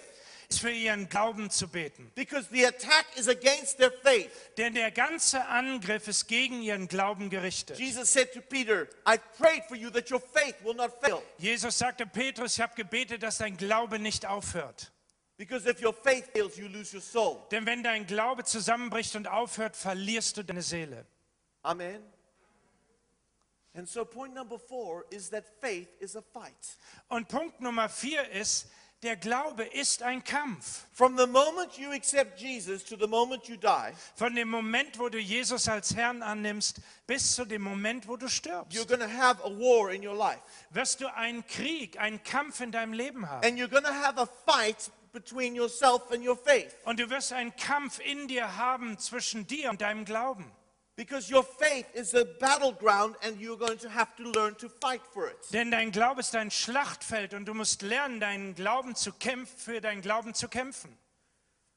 ist 0.51 0.61
für 0.61 0.71
ihren 0.71 1.09
Glauben 1.11 1.51
zu 1.51 1.69
beten. 1.69 2.11
because 2.15 2.49
the 2.51 2.65
attack 2.67 3.05
is 3.17 3.29
against 3.29 3.77
their 3.77 3.93
faith. 4.03 4.31
Denn 4.57 4.73
der 4.75 4.91
ganze 4.91 5.45
Angriff 5.47 6.09
ist 6.09 6.27
gegen 6.27 6.63
ihren 6.63 6.89
Glauben 6.89 7.29
gerichtet. 7.29 7.79
Jesus 7.79 8.11
said 8.11 8.33
to 8.33 8.41
Peter, 8.41 8.89
I 9.07 9.19
prayed 9.39 9.65
for 9.69 9.77
you 9.77 9.91
that 9.91 10.11
your 10.11 10.21
faith 10.21 10.55
will 10.65 10.75
not 10.75 10.93
fail. 11.03 11.23
Jesus 11.37 11.77
sagte 11.77 12.07
Petrus, 12.07 12.55
ich 12.55 12.63
habe 12.63 12.75
gebetet, 12.77 13.23
dass 13.23 13.39
dein 13.39 13.59
Glaube 13.59 13.99
nicht 13.99 14.25
aufhört. 14.25 14.91
Because 15.37 15.69
if 15.69 15.83
your 15.85 15.93
faith 15.93 16.25
fails, 16.33 16.57
you 16.57 16.67
lose 16.67 16.97
your 16.97 17.03
soul. 17.03 17.47
Denn 17.51 17.67
wenn 17.67 17.83
dein 17.83 18.07
Glaube 18.07 18.43
zusammenbricht 18.45 19.15
und 19.17 19.29
aufhört, 19.29 19.77
verlierst 19.77 20.39
du 20.39 20.43
deine 20.45 20.63
Seele. 20.63 21.05
Amen. 21.69 22.01
And 23.75 23.87
so, 23.87 24.05
point 24.05 24.35
number 24.35 24.57
four 24.57 25.05
is 25.11 25.29
that 25.29 25.45
faith 25.61 25.91
is 26.01 26.17
a 26.17 26.23
fight. 26.23 26.77
Und 27.11 27.29
Punkt 27.29 27.61
Nummer 27.61 27.91
vier 27.91 28.27
ist, 28.31 28.67
der 29.03 29.17
Glaube 29.17 29.65
ist 29.65 30.03
ein 30.03 30.25
Kampf. 30.25 30.87
From 30.93 31.17
the 31.17 31.27
moment 31.27 31.79
you 31.79 31.93
accept 31.93 32.41
Jesus 32.41 32.83
to 32.85 32.97
the 32.97 33.07
moment 33.07 33.47
you 33.49 33.57
die, 33.57 33.93
Von 34.17 34.35
dem 34.35 34.49
Moment, 34.49 34.99
wo 34.99 35.11
du 35.11 35.19
Jesus 35.19 35.69
als 35.69 35.95
Herrn 35.95 36.23
annimmst, 36.23 36.81
bis 37.07 37.37
zu 37.37 37.45
dem 37.45 37.63
Moment, 37.63 38.09
wo 38.09 38.17
du 38.17 38.27
you're 38.27 38.31
stirbst, 38.31 38.89
going 38.89 39.01
to 39.01 39.07
have 39.07 39.39
a 39.45 39.51
war 39.51 39.93
in 39.93 40.03
your 40.05 40.17
life. 40.17 40.41
wirst 40.71 41.03
du 41.03 41.15
einen 41.15 41.47
Krieg, 41.47 42.01
einen 42.01 42.23
Kampf 42.23 42.61
in 42.61 42.73
deinem 42.73 42.95
Leben 42.95 43.29
haben. 43.29 43.47
And 43.47 43.59
you're 43.59 43.69
going 43.69 43.85
to 43.85 43.93
have 43.93 44.19
a 44.19 44.27
fight 44.27 44.91
between 45.13 45.55
yourself 45.55 46.11
and 46.11 46.27
your 46.27 46.37
faith. 46.37 46.75
Und 46.85 46.99
du 46.99 47.09
wirst 47.11 47.33
einen 47.33 47.55
Kampf 47.55 48.01
in 48.01 48.27
dir 48.27 48.57
haben 48.57 48.99
zwischen 48.99 49.47
dir 49.47 49.69
und 49.71 49.83
deinem 49.83 50.07
Glauben. 50.07 50.51
Because 50.99 51.31
your 51.31 51.45
faith 51.45 51.87
is 51.95 52.13
a 52.15 52.25
battleground 52.25 53.15
and 53.23 53.41
you're 53.41 53.57
going 53.57 53.79
to 53.79 53.89
have 53.89 54.17
to 54.17 54.33
learn 54.33 54.57
to 54.57 54.69
fight 54.69 55.01
for 55.15 55.29
it. 55.29 55.37
Denn 55.53 55.71
dein 55.71 55.93
Glaube 55.93 56.19
ist 56.19 56.35
ein 56.35 56.51
Schlachtfeld 56.51 57.35
und 57.35 57.45
du 57.45 57.55
musst 57.55 57.83
lernen, 57.83 58.19
deinen 58.19 58.57
Glauben 58.57 58.97
zu 58.97 59.13
kämpfen, 59.13 59.57
für 59.57 59.81
deinen 59.81 60.03
Glauben 60.03 60.35
zu 60.35 60.49
kämpfen. 60.49 60.99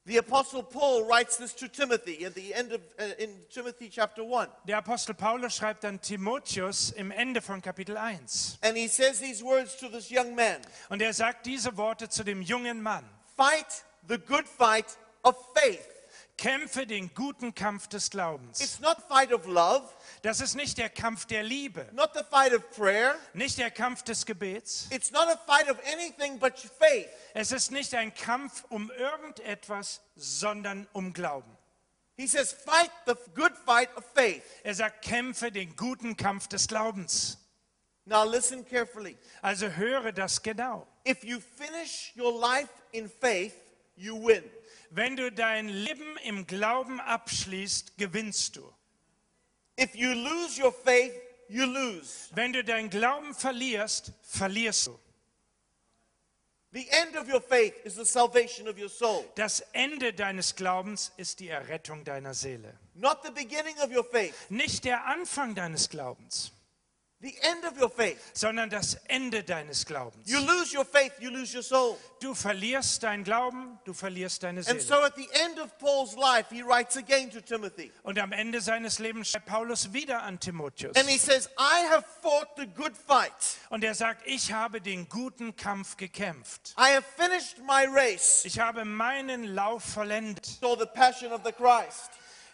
The 0.06 0.18
Apostle 0.18 0.64
Paul 0.64 1.08
writes 1.08 1.38
this 1.38 1.56
to 1.58 1.68
Timothy 1.68 2.26
at 2.26 2.34
the 2.34 2.52
end 2.52 2.74
of 2.74 2.82
uh, 2.98 3.14
in 3.20 3.30
Timothy 3.54 3.92
chapter 3.92 4.24
1. 4.24 4.50
Der 4.68 4.80
Apostel 4.80 5.14
Paulus 5.14 5.56
schreibt 5.56 5.86
an 5.86 6.02
Timotheus 6.02 6.90
im 6.90 7.12
Ende 7.12 7.44
von 7.44 7.62
Kapitel 7.62 7.98
1. 7.98 8.58
And 8.64 8.76
he 8.76 8.88
says 8.88 9.20
these 9.20 9.44
words 9.44 9.78
to 9.78 9.88
this 9.88 10.10
young 10.10 10.34
man 10.34 10.62
Und 10.90 11.00
er 11.04 11.14
sagt 11.14 11.46
diese 11.46 11.78
Worte 11.78 12.10
zu 12.10 12.24
dem 12.24 12.42
jungen 12.42 12.82
Mann. 12.82 13.08
Fight 13.38 13.86
the 14.08 14.18
good 14.18 14.48
fight 14.48 14.98
of 15.22 15.36
faith. 15.54 16.01
Kämpfe 16.38 16.88
den 16.88 17.14
guten 17.14 17.54
Kampf 17.54 17.88
des 17.88 18.10
Glaubens. 18.10 18.60
It's 18.62 18.80
not 18.80 18.98
fight 19.08 19.32
of 19.32 19.46
love, 19.46 19.88
Das 20.24 20.42
ist 20.42 20.56
nicht 20.56 20.78
der 20.78 20.90
Kampf 20.90 21.26
der 21.26 21.44
Liebe, 21.44 21.88
not 21.94 22.12
the 22.16 22.24
fight 22.30 22.54
of 22.54 22.70
prayer. 22.72 23.16
nicht 23.34 23.58
der 23.58 23.70
Kampf 23.72 24.04
des 24.04 24.26
Gebets. 24.26 24.88
It's 24.92 25.12
not 25.12 25.28
a 25.28 25.38
fight 25.46 25.70
of 25.70 25.78
anything 25.92 26.40
but 26.40 26.58
faith. 26.58 27.08
Es 27.34 27.52
ist 27.52 27.72
nicht 27.72 27.94
ein 27.94 28.14
Kampf 28.14 28.64
um 28.70 28.90
irgendetwas, 28.92 30.02
sondern 30.16 30.88
um 30.94 31.14
Glauben. 31.14 31.56
He 32.18 32.28
says, 32.28 32.52
fight 32.54 32.92
the 33.06 33.16
good 33.36 33.54
fight 33.66 33.90
of 33.96 34.04
faith. 34.14 34.44
Er 34.64 34.74
sagt, 34.76 35.04
kämpfe 35.04 35.52
den 35.52 35.76
guten 35.76 36.16
Kampf 36.18 36.48
des 36.48 36.68
Glaubens. 36.68 37.38
Now 38.06 38.24
listen 38.24 38.66
carefully. 38.66 39.18
Also 39.42 39.68
höre 39.68 40.12
das 40.12 40.42
genau. 40.42 40.88
If 41.08 41.24
you 41.24 41.40
finish 41.40 42.12
your 42.16 42.32
life 42.40 42.70
in 42.92 43.08
faith, 43.10 43.54
you 43.96 44.16
win. 44.16 44.44
Wenn 44.94 45.16
du 45.16 45.32
dein 45.32 45.70
Leben 45.70 46.18
im 46.26 46.46
Glauben 46.46 47.00
abschließt, 47.00 47.98
gewinnst 47.98 48.58
du. 48.58 48.74
If 49.80 49.96
you 49.96 50.12
lose 50.12 50.62
your 50.62 50.74
faith, 50.74 51.14
you 51.48 51.66
lose. 51.66 52.30
Wenn 52.36 52.52
du 52.52 52.62
deinen 52.62 52.90
Glauben 52.90 53.34
verlierst, 53.34 54.12
verlierst 54.22 54.88
du. 54.88 55.00
The 56.74 56.88
end 56.90 57.16
of 57.16 57.30
your 57.30 57.42
faith 57.42 57.74
is 57.86 57.96
the 57.96 58.06
salvation 58.06 58.68
of 58.68 58.78
your 58.78 58.90
soul. 58.90 59.24
Das 59.36 59.62
Ende 59.72 60.14
deines 60.14 60.56
Glaubens 60.56 61.14
ist 61.16 61.40
die 61.40 61.48
Errettung 61.48 62.04
deiner 62.04 62.34
Seele. 62.34 62.78
Not 62.94 63.20
the 63.24 63.32
beginning 63.32 63.78
of 63.80 63.92
your 63.96 64.04
faith. 64.04 64.34
Nicht 64.50 64.84
der 64.84 65.06
Anfang 65.06 65.56
deines 65.56 65.90
Glaubens, 65.90 66.52
The 67.22 67.36
end 67.44 67.66
of 67.66 67.80
your 67.80 67.90
faith. 67.92 68.18
sondern 68.34 68.70
das 68.72 68.96
Ende 69.08 69.44
deines 69.44 69.86
Glaubens. 69.86 70.28
You 70.30 70.40
lose 70.40 70.76
your 70.76 70.86
faith, 70.86 71.12
you 71.20 71.30
lose 71.30 71.56
your 71.56 71.64
soul. 71.64 71.96
Du 72.20 72.34
verlierst 72.34 73.04
deinen 73.04 73.24
Glauben, 73.24 73.78
du 73.86 73.94
verlierst 73.94 74.42
deine 74.44 74.60
And 74.60 74.68
Seele. 74.68 74.82
so 74.82 74.96
at 75.04 75.16
the 75.16 75.28
end 75.44 75.60
of 75.60 75.78
Paul's 75.78 76.16
life, 76.16 76.48
he 76.50 76.64
writes 76.64 76.98
again 76.98 77.30
to 77.30 77.40
Timothy. 77.42 77.92
Und 78.04 78.18
am 78.18 78.32
Ende 78.32 78.60
seines 78.62 78.98
Lebens 79.00 79.30
schreibt 79.30 79.46
Paulus 79.46 79.94
wieder 79.94 80.24
an 80.24 80.40
Timotheus. 80.40 80.96
And 80.96 81.08
he 81.08 81.18
says, 81.20 81.48
I 81.60 81.86
have 81.90 82.04
fought 82.22 82.48
the 82.58 82.66
good 82.68 82.94
fight. 82.98 83.32
Und 83.70 83.84
er 83.84 83.94
sagt, 83.94 84.22
ich 84.26 84.52
habe 84.52 84.82
den 84.82 85.08
guten 85.08 85.56
Kampf 85.56 85.98
gekämpft. 85.98 86.74
I 86.78 86.94
have 86.96 87.04
finished 87.18 87.60
my 87.60 87.86
race. 87.88 88.46
Ich 88.46 88.60
habe 88.60 88.84
meinen 88.84 89.44
Lauf 89.44 89.84
vollendet. 89.84 90.46
So 90.46 90.76
the 90.76 90.88
passion 90.88 91.32
of 91.32 91.42
the 91.46 91.52
Christ. 91.52 92.10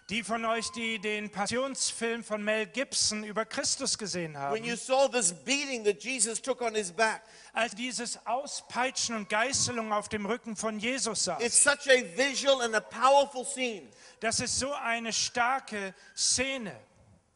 Die 0.09 0.23
von 0.23 0.45
euch, 0.45 0.71
die 0.71 0.99
den 0.99 1.29
Passionsfilm 1.29 2.23
von 2.23 2.41
Mel 2.41 2.65
Gibson 2.67 3.25
über 3.25 3.43
Christus 3.43 3.97
gesehen 3.97 4.35
When 4.35 4.41
haben, 4.41 4.63
you 4.63 4.77
saw 4.77 5.09
this 5.09 5.33
beating 5.33 5.83
that 5.83 6.01
Jesus 6.01 6.41
took 6.41 6.61
on 6.61 6.75
his 6.75 6.93
back, 6.93 7.23
als 7.51 7.75
dieses 7.75 8.17
Auspeitschen 8.25 9.17
und 9.17 9.27
Geißelung 9.27 9.91
auf 9.91 10.07
dem 10.07 10.25
Rücken 10.25 10.55
von 10.55 10.79
Jesus 10.79 11.25
saß, 11.25 11.41
it's 11.43 11.61
such 11.61 11.89
a 11.89 12.03
visual 12.15 12.61
and 12.61 12.73
a 12.73 12.79
powerful 12.79 13.43
scene. 13.43 13.89
das 14.21 14.39
ist 14.39 14.57
so 14.57 14.73
eine 14.73 15.11
starke 15.11 15.93
Szene. 16.15 16.73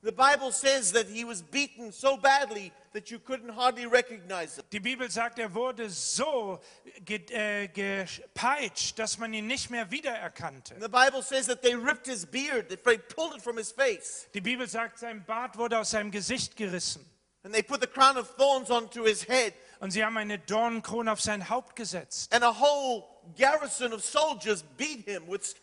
The 0.02 0.12
Bible 0.12 0.54
says 0.54 0.94
that 0.94 1.08
he 1.08 1.26
was 1.26 1.42
beaten 1.42 1.92
so 1.92 2.16
badly 2.16 2.72
that 2.94 3.10
you 3.10 3.20
couldn't 3.20 3.56
hardly 3.56 3.86
recognize 3.86 4.58
him. 4.58 4.66
Die 4.72 4.80
Bibel 4.80 5.10
sagt, 5.10 5.40
er 5.40 5.54
wurde 5.54 5.90
so 5.90 6.60
ge 7.06 7.20
äh, 7.32 7.68
gepeitscht, 7.68 9.00
dass 9.00 9.18
man 9.18 9.34
ihn 9.34 9.48
nicht 9.48 9.70
mehr 9.70 9.90
wiedererkannte. 9.92 10.74
And 10.76 10.84
the 10.84 10.90
Bible 10.90 11.22
says 11.24 11.48
that 11.48 11.62
they 11.62 11.74
ripped 11.76 12.08
his 12.08 12.26
beard, 12.26 12.70
they 12.70 12.78
pulled 12.98 13.36
it 13.36 13.42
from 13.42 13.58
his 13.58 13.72
face, 13.72 14.28
Die 14.34 14.42
Bibel 14.42 14.68
sagt, 14.68 15.00
sein 15.00 15.24
Bart 15.26 15.58
wurde 15.58 15.80
aus 15.80 15.92
seinem 15.92 16.12
Gesicht 16.12 16.56
gerissen. 16.56 17.06
and 17.44 17.54
they 17.54 17.64
put 17.64 17.82
the 17.82 17.88
crown 17.88 18.18
of 18.18 18.36
thorns 18.38 18.70
onto 18.70 19.04
his 19.06 19.24
head. 19.24 19.54
Und 19.80 19.90
sie 19.92 20.04
haben 20.06 20.16
eine 20.18 20.38
Dornenkrone 20.38 21.12
auf 21.12 21.22
sein 21.22 21.50
Haupt 21.50 21.76
gesetzt. 21.76 22.32
And 22.34 22.44
a 22.44 22.52
whole 22.54 23.04
garrison 23.36 23.94
of 23.94 24.04
soldiers 24.04 24.64
beat 24.78 25.06
him 25.06 25.24
with, 25.28 25.56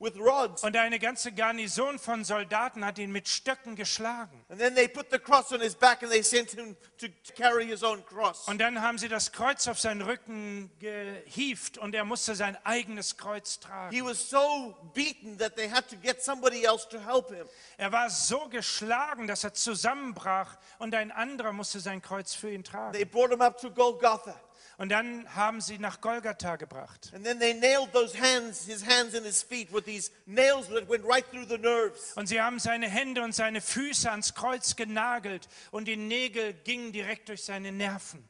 with 0.00 0.16
rods. 0.18 0.64
Und 0.64 0.76
eine 0.76 0.98
ganze 0.98 1.30
Garnison 1.30 1.98
von 1.98 2.24
Soldaten 2.24 2.84
hat 2.84 2.98
ihn 2.98 3.12
mit 3.12 3.28
Stöcken 3.28 3.76
geschlagen. 3.76 4.44
And 4.48 4.58
then 4.58 4.74
they 4.74 4.88
put 4.88 5.06
the 5.10 5.18
cross 5.18 5.52
on 5.52 5.60
his 5.60 5.74
back 5.74 6.02
and 6.02 6.10
they 6.10 6.22
sent 6.22 6.50
him 6.52 6.76
to 6.98 7.06
carry 7.36 7.66
his 7.66 7.82
own 7.82 8.04
cross. 8.06 8.48
Und 8.48 8.58
dann 8.58 8.80
haben 8.80 8.98
sie 8.98 9.08
das 9.08 9.30
Kreuz 9.30 9.68
auf 9.68 9.78
seinen 9.78 10.02
Rücken 10.02 10.70
gehieft 10.80 11.78
und 11.78 11.94
er 11.94 12.04
musste 12.04 12.34
sein 12.34 12.56
eigenes 12.64 13.16
Kreuz 13.16 13.54
He 13.54 13.60
tragen. 13.66 14.04
was 14.04 14.30
so 14.30 14.74
beaten 14.94 15.38
that 15.38 15.54
they 15.56 15.70
had 15.70 15.88
to 15.88 15.96
get 15.96 16.22
somebody 16.22 16.64
else 16.64 16.88
to 16.88 16.98
help 16.98 17.28
him. 17.28 17.46
Er 17.76 17.92
war 17.92 18.08
so 18.08 18.48
geschlagen, 18.48 19.26
dass 19.26 19.44
er 19.44 19.52
zusammenbrach 19.54 20.56
und 20.78 20.94
ein 20.94 21.10
anderer 21.12 21.52
musste 21.52 21.78
sein 21.80 22.00
Kreuz 22.00 22.34
für 22.34 22.50
ihn 22.50 22.64
tragen. 22.64 22.92
They 22.94 23.04
brought 23.04 23.30
him 23.30 23.42
up 23.42 23.60
to 23.60 23.70
Golgotha. 23.70 24.34
Und 24.80 24.88
dann 24.88 25.26
haben 25.34 25.60
sie 25.60 25.78
nach 25.78 26.00
Golgatha 26.00 26.56
gebracht. 26.56 27.12
And 27.12 27.22
then 27.22 27.38
they 27.38 27.52
nailed 27.52 27.92
those 27.92 28.18
hands, 28.18 28.64
his 28.64 28.82
hands 28.82 29.14
and 29.14 29.26
his 29.26 29.42
feet, 29.42 29.70
with 29.74 29.84
these 29.84 30.10
nails 30.24 30.68
that 30.68 30.88
went 30.88 31.04
right 31.06 31.30
through 31.30 31.46
the 31.46 31.58
nerves. 31.58 32.14
Und 32.16 32.28
sie 32.28 32.40
haben 32.40 32.58
seine 32.58 32.88
Hände 32.88 33.22
und 33.22 33.34
seine 33.34 33.60
Füße 33.60 34.10
ans 34.10 34.32
Kreuz 34.34 34.76
genagelt 34.76 35.48
und 35.70 35.84
die 35.84 35.98
Nägel 35.98 36.54
gingen 36.64 36.92
direkt 36.92 37.28
durch 37.28 37.44
seine 37.44 37.72
Nerven. 37.72 38.26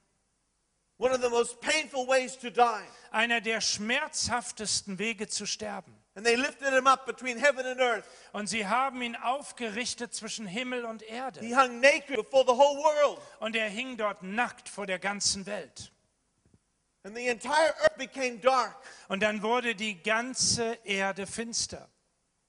One 0.98 1.14
of 1.14 1.22
the 1.22 1.28
most 1.28 1.60
painful 1.60 2.08
ways 2.08 2.36
to 2.36 2.50
die. 2.50 2.82
Einer 3.12 3.40
der 3.40 3.60
schmerzhaftesten 3.60 4.98
Wege 4.98 5.28
zu 5.28 5.46
sterben. 5.46 5.94
And 6.16 6.26
they 6.26 6.34
lifted 6.34 6.72
him 6.72 6.88
up 6.88 7.06
between 7.06 7.38
heaven 7.38 7.64
and 7.64 7.80
earth. 7.80 8.04
Und 8.32 8.48
sie 8.48 8.66
haben 8.66 9.00
ihn 9.02 9.14
aufgerichtet 9.14 10.14
zwischen 10.14 10.48
Himmel 10.48 10.84
und 10.84 11.02
Erde. 11.02 11.38
He 11.38 11.54
hung 11.54 11.78
naked 11.78 12.16
before 12.16 12.42
the 12.44 12.58
whole 12.58 12.76
world. 12.82 13.20
Und 13.38 13.54
er 13.54 13.68
hing 13.68 13.96
dort 13.96 14.24
nackt 14.24 14.68
vor 14.68 14.86
der 14.86 14.98
ganzen 14.98 15.46
Welt. 15.46 15.92
And 15.92 15.92
the 15.92 15.92
entire 15.92 15.92
earth 15.92 15.92
became 15.92 15.96
dark. 15.96 16.89
Und 19.08 19.22
dann 19.22 19.42
wurde 19.42 19.74
die 19.74 20.02
ganze 20.02 20.78
Erde 20.84 21.26
finster. 21.26 21.88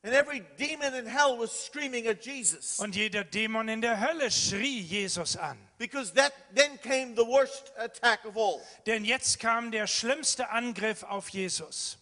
And 0.04 0.16
every 0.16 0.42
demon 0.58 0.96
in 0.96 1.06
hell 1.06 1.38
was 1.38 1.52
screaming 1.52 2.08
at 2.08 2.26
Jesus. 2.26 2.80
Und 2.80 2.96
jeder 2.96 3.24
Dämon 3.24 3.70
in 3.70 3.82
der 3.82 4.00
Hölle 4.00 4.32
schrie 4.32 4.80
Jesus 4.80 5.38
an. 5.38 5.60
Because 5.78 6.12
that 6.16 6.34
then 6.56 6.80
came 6.82 7.16
the 7.16 7.24
worst 7.24 7.72
attack 7.78 8.26
of 8.26 8.36
all. 8.36 8.60
Denn 8.88 9.06
jetzt 9.06 9.40
kam 9.40 9.70
der 9.70 9.86
schlimmste 9.86 10.50
Angriff 10.50 11.04
auf 11.04 11.30
Jesus. 11.30 12.00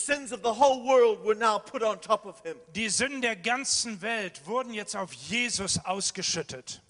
Sins 0.00 0.32
of 0.32 0.40
the 0.42 0.52
whole 0.52 0.84
world 0.84 1.24
were 1.24 1.36
now 1.36 1.60
put 1.60 1.84
on 1.84 2.00
top 2.00 2.26
of 2.26 2.42
him. 2.42 2.56
Die 2.74 2.88
Sünden 2.88 3.22
der 3.22 3.36
ganzen 3.36 4.02
Welt 4.02 4.44
wurden 4.44 4.74
jetzt 4.74 4.96
auf 4.96 5.12
Jesus 5.12 5.78
ausgeschüttet. 5.84 6.82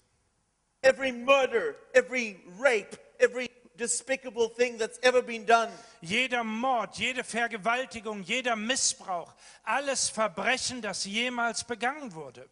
Every 0.81 1.11
murder, 1.11 1.75
every 1.93 2.39
rape, 2.59 2.97
every 3.19 3.47
despicable 3.77 4.49
thing 4.49 4.77
that's 4.77 4.99
ever 5.03 5.21
been 5.21 5.45
done, 5.45 5.69
Jeder 6.01 6.43
Mord, 6.43 6.97
jede 6.97 7.23
Vergewaltigung, 7.23 8.23
jeder 8.23 8.55
Missbrauch, 8.55 9.33
alles 9.63 10.09
Verbrechen, 10.09 10.81
das 10.81 11.05
jemals 11.05 11.63
begangen 11.63 12.13
wurde. 12.13 12.49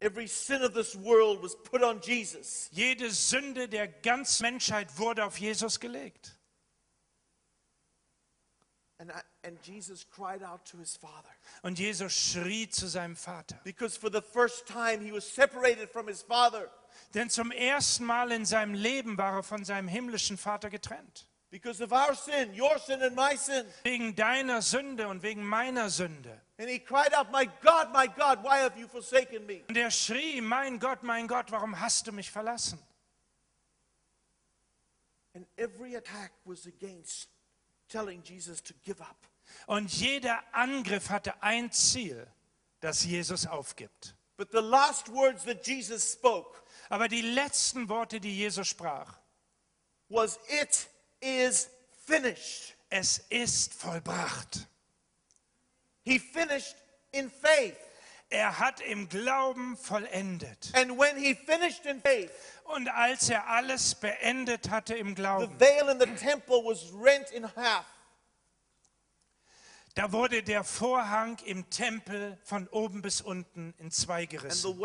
every 0.00 0.26
sin 0.26 0.62
of 0.62 0.74
this 0.74 0.94
world 0.94 1.42
was 1.42 1.54
put 1.54 1.82
on 1.82 2.00
Jesus. 2.00 2.68
Jede 2.72 3.10
Sünde 3.10 3.68
der 3.68 3.88
ganzen 3.88 4.42
Menschheit 4.44 4.96
wurde 4.96 5.24
auf 5.24 5.38
Jesus 5.38 5.80
gelegt. 5.80 6.34
And, 9.00 9.12
I, 9.12 9.20
and 9.44 9.58
Jesus 9.62 10.04
cried 10.04 10.42
out 10.42 10.64
to 10.66 10.78
his 10.78 10.96
Father. 10.96 11.30
Und 11.62 11.78
Jesus 11.78 12.12
schrie 12.12 12.68
zu 12.68 12.88
seinem 12.88 13.14
Vater. 13.14 13.60
Because 13.62 13.96
for 13.96 14.10
the 14.10 14.22
first 14.22 14.66
time 14.66 15.00
he 15.00 15.12
was 15.12 15.24
separated 15.24 15.88
from 15.88 16.08
his 16.08 16.22
Father. 16.22 16.68
Denn 17.14 17.30
zum 17.30 17.50
ersten 17.50 18.04
Mal 18.04 18.32
in 18.32 18.44
seinem 18.44 18.74
Leben 18.74 19.16
war 19.16 19.36
er 19.36 19.42
von 19.42 19.64
seinem 19.64 19.88
himmlischen 19.88 20.36
Vater 20.36 20.70
getrennt. 20.70 21.28
Because 21.50 21.82
of 21.82 21.92
our 21.92 22.14
sin, 22.14 22.52
your 22.54 22.78
sin 22.78 23.02
and 23.02 23.16
my 23.16 23.34
sin. 23.36 23.64
Wegen 23.82 24.14
deiner 24.14 24.60
Sünde 24.60 25.08
und 25.08 25.22
wegen 25.22 25.42
meiner 25.42 25.88
Sünde. 25.88 26.38
And 26.58 26.68
he 26.68 26.78
cried 26.78 27.14
out, 27.14 27.30
My 27.30 27.46
God, 27.62 27.92
my 27.92 28.06
God, 28.06 28.42
why 28.42 28.60
have 28.60 28.78
you 28.78 28.86
forsaken 28.86 29.46
me? 29.46 29.62
Und 29.68 29.76
er 29.76 29.90
schrie, 29.90 30.40
mein 30.42 30.78
Gott, 30.78 31.02
mein 31.02 31.26
Gott, 31.26 31.50
warum 31.50 31.78
hast 31.80 32.06
du 32.06 32.12
mich 32.12 32.30
verlassen? 32.30 32.78
And 35.34 35.46
every 35.56 35.96
attack 35.96 36.32
was 36.44 36.66
against 36.66 37.30
telling 37.88 38.22
Jesus 38.22 38.62
to 38.62 38.74
give 38.84 39.00
up. 39.00 39.16
Und 39.66 39.90
jeder 39.92 40.42
Angriff 40.52 41.08
hatte 41.08 41.42
ein 41.42 41.72
Ziel, 41.72 42.26
dass 42.80 43.04
Jesus 43.04 43.46
aufgibt. 43.46 44.14
But 44.36 44.50
the 44.52 44.60
last 44.60 45.08
words 45.08 45.44
that 45.44 45.66
Jesus 45.66 46.12
spoke 46.12 46.62
Aber 46.88 47.08
die 47.08 47.22
letzten 47.22 47.88
Worte, 47.88 48.20
die 48.20 48.36
Jesus 48.36 48.68
sprach, 48.68 49.18
was, 50.08 50.38
It 50.48 50.88
is 51.20 51.68
finished. 52.06 52.74
es 52.88 53.18
ist 53.28 53.74
vollbracht. 53.74 54.66
He 56.04 56.18
finished 56.18 56.74
in 57.12 57.30
faith. 57.30 57.76
Er 58.30 58.58
hat 58.58 58.80
im 58.80 59.08
Glauben 59.08 59.76
vollendet. 59.76 60.70
And 60.74 60.98
when 60.98 61.16
he 61.16 61.34
finished 61.34 61.86
in 61.86 62.00
faith, 62.00 62.30
Und 62.64 62.88
als 62.88 63.30
er 63.30 63.46
alles 63.48 63.94
beendet 63.94 64.68
hatte 64.68 64.94
im 64.94 65.08
the 65.08 65.14
Glauben, 65.14 65.58
veil 65.58 65.88
in 65.88 65.98
the 65.98 66.06
temple 66.16 66.56
was 66.64 66.92
rent 66.92 67.30
in 67.30 67.44
half. 67.56 67.84
Da 69.98 70.12
wurde 70.12 70.44
der 70.44 70.62
Vorhang 70.62 71.38
im 71.44 71.68
Tempel 71.70 72.38
von 72.44 72.68
oben 72.68 73.02
bis 73.02 73.20
unten 73.20 73.74
in 73.78 73.90
zwei 73.90 74.26
gerissen. 74.26 74.78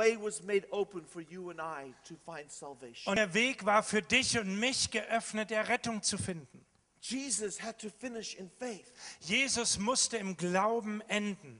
Und 3.05 3.15
der 3.15 3.33
Weg 3.35 3.65
war 3.65 3.83
für 3.83 4.01
dich 4.01 4.39
und 4.39 4.59
mich 4.59 4.89
geöffnet, 4.89 5.51
Errettung 5.51 6.01
zu 6.01 6.17
finden. 6.17 6.65
Jesus 6.99 7.61
had 7.61 7.77
to 7.79 7.89
finish 7.99 8.33
in 8.33 8.49
faith. 8.49 8.91
Jesus 9.19 9.77
musste 9.77 10.17
im 10.17 10.35
Glauben 10.35 11.01
enden. 11.07 11.59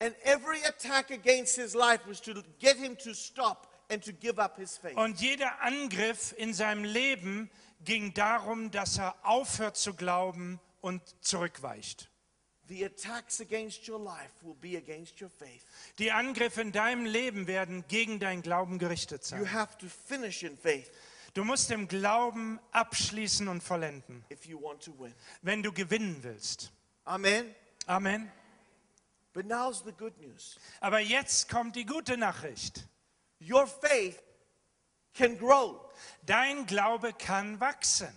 And 0.00 0.14
every 0.24 0.62
attack 0.66 1.10
against 1.10 1.56
his 1.56 1.72
life 1.72 2.00
was 2.06 2.20
to 2.20 2.42
get 2.58 2.76
him 2.76 2.98
to 2.98 3.14
stop 3.14 3.68
and 3.88 4.04
to 4.04 4.12
give 4.12 4.38
up 4.38 4.58
his 4.58 4.76
faith. 4.76 4.98
Und 4.98 5.18
jeder 5.18 5.62
Angriff 5.62 6.34
in 6.36 6.52
seinem 6.52 6.84
Leben 6.84 7.48
ging 7.84 8.12
darum, 8.12 8.70
dass 8.70 8.98
er 8.98 9.14
aufhört 9.22 9.78
zu 9.78 9.94
glauben 9.94 10.60
und 10.82 11.00
zurückweicht. 11.22 12.11
Die 15.98 16.12
Angriffe 16.12 16.60
in 16.60 16.72
deinem 16.72 17.04
Leben 17.06 17.46
werden 17.46 17.84
gegen 17.88 18.18
deinen 18.18 18.42
Glauben 18.42 18.78
gerichtet 18.78 19.22
You 19.22 19.28
sein. 19.44 19.52
have 19.52 19.76
to 19.78 19.86
finish 19.88 20.42
in 20.42 20.56
faith 20.56 20.90
Du 21.34 21.44
musst 21.44 21.70
im 21.70 21.88
Glauben 21.88 22.60
abschließen 22.72 23.48
und 23.48 23.62
vollenden, 23.62 24.22
if 24.30 24.44
you 24.44 24.60
want 24.60 24.82
to 24.84 24.92
win. 24.98 25.14
wenn 25.40 25.62
du 25.62 25.72
gewinnen 25.72 26.22
willst. 26.22 26.70
Amen. 27.04 27.54
Amen. 27.86 28.30
But 29.32 29.46
now's 29.46 29.82
the 29.82 29.92
good 29.92 30.16
news. 30.20 30.58
Aber 30.80 31.00
jetzt 31.00 31.48
kommt 31.48 31.74
die 31.74 31.86
gute 31.86 32.18
Nachricht. 32.18 32.86
Your 33.40 33.66
faith 33.66 34.22
can 35.14 35.38
grow. 35.38 35.80
Dein 36.26 36.66
Glaube 36.66 37.14
kann 37.14 37.58
wachsen. 37.60 38.14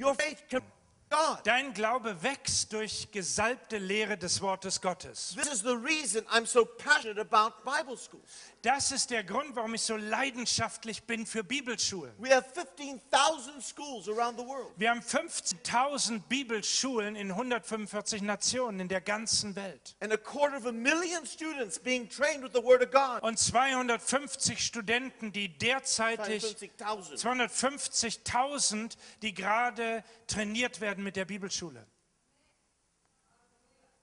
Your 0.00 0.14
faith 0.14 0.42
can 0.48 0.62
God. 1.10 1.38
Dein 1.44 1.74
Glaube 1.74 2.22
wächst 2.22 2.72
durch 2.72 3.08
gesalbte 3.10 3.78
Lehre 3.78 4.16
des 4.16 4.40
Wortes 4.40 4.80
Gottes. 4.80 5.34
This 5.36 5.52
is 5.52 5.60
the 5.60 5.76
reason 5.76 6.24
I'm 6.28 6.46
so 6.46 6.64
passionate 6.64 7.20
about 7.20 7.64
Bible 7.64 7.96
schools. 7.96 8.22
Das 8.62 8.92
ist 8.92 9.10
der 9.10 9.24
Grund, 9.24 9.56
warum 9.56 9.74
ich 9.74 9.82
so 9.82 9.96
leidenschaftlich 9.96 11.04
bin 11.04 11.24
für 11.24 11.42
Bibelschulen. 11.42 12.12
We 12.18 12.30
have 12.30 12.46
15,000 12.54 13.62
schools 13.62 14.08
around 14.08 14.38
the 14.38 14.46
world. 14.46 14.70
Wir 14.76 14.90
haben 14.90 15.00
15.000 15.00 16.20
Bibelschulen 16.28 17.16
in 17.16 17.30
145 17.30 18.22
Nationen 18.22 18.80
in 18.80 18.88
der 18.88 19.00
ganzen 19.00 19.56
Welt. 19.56 19.96
And 20.00 20.12
a 20.12 20.16
quarter 20.18 20.56
of 20.58 20.66
a 20.66 20.72
million 20.72 21.26
students 21.26 21.78
being 21.78 22.08
trained 22.08 22.44
with 22.44 22.52
the 22.52 22.62
Word 22.62 22.82
of 22.82 22.90
God. 22.90 23.22
Und 23.22 23.38
250 23.38 24.62
Studenten, 24.64 25.32
die 25.32 25.48
derzeitig 25.48 26.42
250,000. 26.42 27.18
250.000, 27.18 28.96
die 29.22 29.34
gerade 29.34 30.04
trainiert 30.26 30.80
werden 30.80 30.99
mit 31.02 31.16
der 31.16 31.24
Bibelschule. 31.24 31.86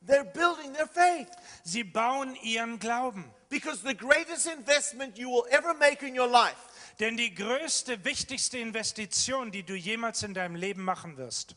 They're 0.06 0.24
building 0.24 0.74
their 0.74 0.88
faith. 0.88 1.30
Sie 1.64 1.84
bauen 1.84 2.36
ihren 2.44 2.80
Glauben. 2.80 3.26
Because 3.50 3.82
the 3.82 3.96
greatest 3.96 4.46
investment 4.46 5.18
you 5.18 5.30
will 5.30 5.46
ever 5.50 5.74
make 5.74 6.06
in 6.06 6.18
your 6.18 6.28
life 6.28 6.58
Denn 7.00 7.16
die 7.16 7.34
größte, 7.34 8.04
wichtigste 8.04 8.58
Investition, 8.58 9.52
die 9.52 9.64
du 9.64 9.76
jemals 9.76 10.24
in 10.24 10.34
deinem 10.34 10.56
Leben 10.56 10.84
machen 10.84 11.18
wirst, 11.18 11.56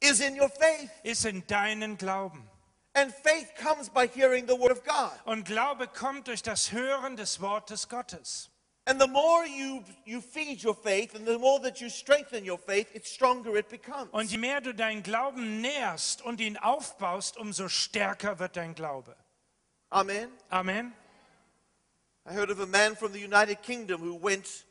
is 0.00 0.20
in 0.20 0.38
your 0.38 0.50
faith. 0.50 0.90
ist 1.02 1.24
in 1.24 1.46
deinen 1.46 1.96
Glauben. 1.96 2.48
And 2.94 3.12
faith 3.12 3.54
comes 3.56 3.88
by 3.88 4.06
hearing 4.06 4.46
the 4.46 4.58
Word 4.58 4.72
of 4.72 4.84
God. 4.84 5.12
Und 5.24 5.44
Glaube 5.44 5.88
kommt 5.88 6.28
durch 6.28 6.42
das 6.42 6.70
Hören 6.70 7.16
des 7.16 7.40
Wortes 7.40 7.88
Gottes. 7.88 8.50
And 8.86 9.00
the 9.00 9.06
more 9.06 9.46
you, 9.46 9.82
you 10.04 10.20
feed 10.20 10.62
your 10.62 10.74
faith 10.74 11.14
and 11.14 11.26
the 11.26 11.38
more 11.38 11.58
that 11.60 11.80
you 11.80 11.88
strengthen 11.88 12.44
your 12.44 12.58
faith, 12.58 12.88
it's 12.92 13.10
stronger 13.10 13.56
it 13.56 13.70
becomes. 13.70 14.10
Und 14.12 14.30
je 14.30 14.36
mehr 14.36 14.60
du 14.60 14.74
deinen 14.74 15.02
Glauben 15.02 15.62
nährst 15.62 16.20
und 16.20 16.38
ihn 16.40 16.58
aufbaust, 16.58 17.38
umso 17.38 17.68
stärker 17.68 18.38
wird 18.38 18.56
dein 18.56 18.74
Glaube. 18.74 19.16
Amen. 19.88 20.28
Amen. 20.50 20.92
I 22.26 22.34
heard 22.34 22.50
of 22.50 22.60
a 22.60 22.66
man 22.66 22.94
from 22.94 23.12
the 23.12 23.24
United 23.24 23.62
Kingdom 23.62 24.02
who 24.02 24.18
went 24.18 24.66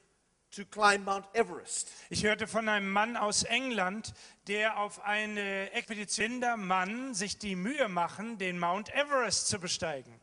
to 0.52 0.64
climb 0.66 1.06
Mount 1.06 1.26
Everest. 1.34 1.92
Ich 2.12 2.24
hörte 2.24 2.46
von 2.46 2.70
einem 2.70 2.92
Mann 2.92 3.18
aus 3.18 3.42
England, 3.44 4.14
der 4.48 4.78
auf 4.78 5.04
eine 5.04 5.72
Expedition 5.72 6.40
der 6.40 6.58
Mann 6.58 7.16
sich 7.16 7.40
die 7.40 7.56
Mühe 7.56 7.90
machen, 7.90 8.38
den 8.38 8.60
Mount 8.60 8.94
Everest 8.94 9.48
zu 9.48 9.60
besteigen. 9.60 10.14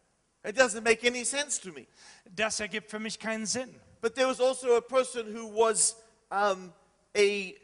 It 0.44 0.56
doesn't 0.56 0.82
make 0.82 1.04
any 1.04 1.24
sense 1.24 1.60
to 1.60 1.72
me. 1.72 1.86
Das 2.34 2.60
ergibt 2.60 2.90
für 2.90 2.98
mich 2.98 3.18
keinen 3.18 3.46
Sinn. 3.46 3.74
But 4.00 4.14
there 4.14 4.26
was 4.26 4.40
also 4.40 4.76
a 4.76 4.80
person 4.80 5.26
who 5.34 5.46
was 5.48 5.96
um, 6.30 6.72
a 7.14 7.54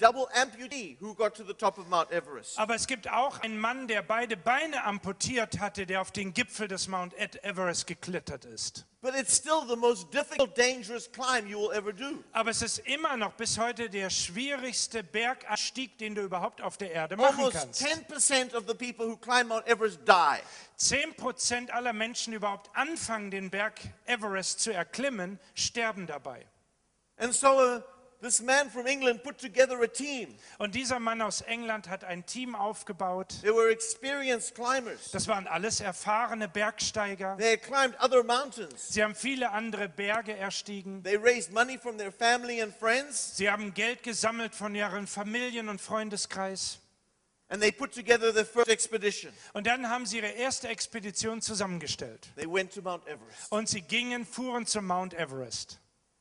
double 0.00 0.26
amputee 0.34 0.96
who 1.00 1.14
got 1.14 1.34
to 1.34 1.44
the 1.44 1.54
top 1.54 1.78
of 1.78 1.88
Mount 1.88 2.10
Everest. 2.10 2.58
Aber 2.58 2.74
es 2.74 2.86
gibt 2.86 3.08
auch 3.08 3.40
einen 3.40 3.58
Mann, 3.58 3.86
der 3.86 4.02
beide 4.02 4.36
Beine 4.36 4.84
amputiert 4.84 5.60
hatte, 5.60 5.86
der 5.86 6.00
auf 6.00 6.10
den 6.10 6.32
Gipfel 6.32 6.66
des 6.68 6.88
Mount 6.88 7.14
Everest 7.44 7.86
geklettert 7.86 8.44
ist. 8.44 8.86
But 9.02 9.14
it's 9.14 9.34
still 9.34 9.62
the 9.66 9.76
most 9.76 10.12
difficult, 10.12 10.54
dangerous 10.54 11.10
climb 11.10 11.48
you 11.48 11.58
will 11.58 11.72
ever 11.72 11.92
do. 11.92 12.22
Aber 12.32 12.50
es 12.50 12.60
ist 12.60 12.80
immer 12.80 13.16
noch 13.16 13.32
bis 13.32 13.58
heute 13.58 13.88
der 13.88 14.10
schwierigste 14.10 15.02
Berganstieg, 15.02 15.96
den 15.96 16.14
du 16.14 16.22
überhaupt 16.22 16.60
auf 16.60 16.76
der 16.76 16.92
Erde 16.92 17.16
machen 17.16 17.38
Almost 17.38 17.56
kannst. 17.56 17.82
10% 17.82 18.54
of 18.54 18.64
the 18.66 18.74
people 18.74 19.06
who 19.06 19.16
climb 19.16 19.48
Mount 19.48 19.66
Everest 19.66 20.00
die. 20.06 20.40
10% 20.78 21.70
aller 21.70 21.92
Menschen, 21.94 22.32
die 22.32 22.36
überhaupt 22.36 22.70
anfangen, 22.74 23.30
den 23.30 23.50
Berg 23.50 23.80
Everest 24.06 24.60
zu 24.60 24.72
erklimmen, 24.72 25.38
sterben 25.54 26.06
dabei. 26.06 26.46
And 27.16 27.34
so 27.34 27.48
uh, 27.48 27.80
this 28.20 28.40
man 28.40 28.70
from 28.70 28.86
England 28.86 29.22
put 29.22 29.38
together 29.38 29.80
a 29.82 29.86
team. 29.86 30.34
Und 30.58 30.74
dieser 30.74 30.98
Mann 30.98 31.22
aus 31.22 31.40
England 31.42 31.88
hat 31.88 32.04
ein 32.04 32.26
Team 32.26 32.54
aufgebaut. 32.54 33.40
They 33.42 33.50
were 33.50 33.70
experienced 33.70 34.54
climbers. 34.54 35.10
Das 35.12 35.28
waren 35.28 35.46
alles 35.46 35.80
erfahrene 35.80 36.48
Bergsteiger. 36.48 37.36
They 37.38 37.56
climbed 37.56 37.98
other 38.00 38.22
mountains. 38.22 38.88
Sie 38.88 39.02
haben 39.02 39.14
viele 39.14 39.50
andere 39.50 39.88
Berge 39.88 40.36
erstiegen. 40.36 41.02
They 41.02 41.16
raised 41.16 41.52
money 41.52 41.78
from 41.78 41.98
their 41.98 42.12
family 42.12 42.62
and 42.62 42.74
friends. 42.74 43.36
Sie 43.36 43.50
haben 43.50 43.74
Geld 43.74 44.02
gesammelt 44.02 44.54
von 44.54 44.74
ihren 44.74 45.06
Familien 45.06 45.68
und 45.68 45.80
Freundeskreis. 45.80 46.80
And 47.50 47.60
they 47.60 47.72
put 47.72 47.92
together 47.92 48.32
their 48.32 48.46
first 48.46 48.68
expedition. 48.68 49.32
Und 49.54 49.66
dann 49.66 49.88
haben 49.88 50.06
sie 50.06 50.18
ihre 50.18 50.28
erste 50.28 50.68
Expedition 50.68 51.42
zusammengestellt. 51.42 52.28
They 52.36 52.46
went 52.46 52.72
to 52.74 52.80
Mount 52.80 53.04
Everest. 53.08 53.50
Und 53.50 53.68
sie 53.68 53.82
gingen, 53.82 54.24
fuhren 54.24 54.66
zum 54.66 54.86
Mount 54.86 55.14
Everest. 55.14 55.80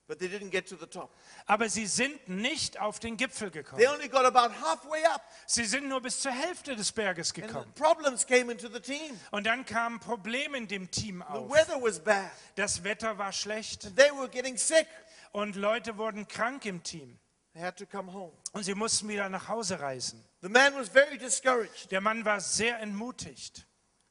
But 0.09 0.17
they 0.17 0.27
didn't 0.27 0.49
get 0.49 0.67
to 0.69 0.75
the 0.75 0.87
top. 0.87 1.11
Aber 1.45 1.69
sie 1.69 1.85
sind 1.85 2.27
nicht 2.27 2.79
auf 2.79 2.99
den 2.99 3.15
Gipfel 3.15 3.51
They 3.51 3.61
gekommen. 3.61 3.85
only 3.93 4.07
got 4.09 4.25
about 4.25 4.51
halfway 4.59 5.05
up. 5.05 5.21
Sie 5.45 5.63
sind 5.65 5.87
nur 5.87 6.01
bis 6.01 6.19
zur 6.19 6.31
Hälfte 6.31 6.75
des 6.75 6.91
Berges 6.91 7.29
And 7.35 7.45
gekommen. 7.47 7.71
problems 7.75 8.25
came 8.25 8.51
into 8.51 8.67
the 8.69 8.79
team. 8.79 9.19
Und 9.29 9.45
dann 9.45 9.65
kamen 9.67 9.99
Probleme 9.99 10.57
in 10.57 10.67
dem 10.67 10.89
Team 10.89 11.23
The 11.31 11.37
auf. 11.37 11.49
weather 11.51 11.79
was 11.79 11.99
bad. 11.99 12.31
Das 12.55 12.83
Wetter 12.83 13.19
war 13.19 13.31
schlecht 13.31 13.95
They 13.95 14.09
were 14.11 14.27
getting 14.27 14.57
sick. 14.57 14.87
und 15.31 15.55
Leute 15.55 15.95
wurden 15.99 16.27
krank 16.27 16.65
im 16.65 16.81
Team. 16.81 17.19
They 17.53 17.61
had 17.61 17.77
to 17.77 17.85
come 17.85 18.11
home. 18.11 18.33
Und 18.53 18.63
sie 18.63 18.73
mussten 18.73 19.07
wieder 19.09 19.29
nach 19.29 19.47
Hause 19.47 19.79
reisen. 19.79 20.25
The 20.41 20.49
man 20.49 20.73
was 20.75 20.89
very 20.89 21.19
discouraged, 21.19 21.91
Der 21.91 22.01
Mann 22.01 22.25
war 22.25 22.41
sehr 22.41 22.79
entmutigt. 22.79 23.67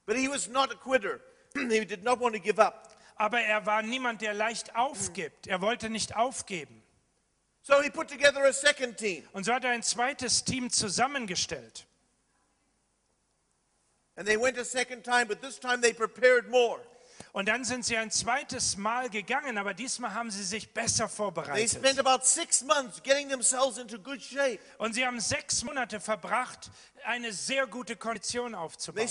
but 0.07 0.17
he 0.17 0.29
was 0.29 0.47
not 0.47 0.71
a 0.71 0.77
quitter. 0.77 1.19
he 1.55 1.85
did 1.85 2.05
not 2.05 2.21
want 2.21 2.37
to 2.37 2.41
give 2.41 2.61
up. 2.65 2.88
Aber 3.19 3.41
er 3.41 3.67
war 3.67 3.83
niemand, 3.83 4.23
der 4.23 4.33
leicht 4.33 4.77
aufgibt. 4.77 5.47
Er 5.49 5.61
wollte 5.61 5.91
nicht 5.91 6.17
aufgeben. 6.17 6.83
So 7.63 7.83
he 7.83 7.91
put 7.91 8.09
together 8.09 8.43
a 8.45 8.53
second 8.53 8.97
team. 8.97 9.29
Und 9.33 9.45
so 9.45 9.53
hat 9.53 9.65
er 9.65 9.73
ein 9.73 9.83
zweites 9.83 10.45
Team 10.45 10.71
zusammengestellt. 10.71 11.87
And 14.17 14.27
they 14.27 14.41
went 14.41 14.57
a 14.59 14.65
second 14.65 15.05
time, 15.05 15.27
but 15.27 15.43
this 15.43 15.59
time 15.61 15.81
they 15.81 15.93
prepared 15.93 16.49
more. 16.49 16.81
Und 17.33 17.47
dann 17.47 17.65
sind 17.65 17.85
sie 17.85 17.97
ein 17.97 18.11
zweites 18.11 18.77
Mal 18.77 19.11
gegangen, 19.11 19.59
aber 19.59 19.75
diesmal 19.75 20.15
haben 20.15 20.31
sie 20.31 20.45
sich 20.45 20.73
besser 20.73 21.07
They 21.07 21.15
vorbereitet. 21.17 21.71
spent 21.71 21.99
about 21.99 22.25
six 22.25 22.63
months 22.63 23.03
getting 23.03 23.29
themselves 23.29 23.79
into 23.79 23.99
good 23.99 24.23
shape. 24.23 24.59
Und 24.79 24.95
sie 24.95 25.05
haben 25.07 25.21
sechs 25.21 25.63
Monate 25.63 26.01
verbracht, 26.01 26.71
eine 27.05 27.33
sehr 27.33 27.67
gute 27.67 27.97
Kondition 27.97 28.55
aufzubauen. 28.55 29.07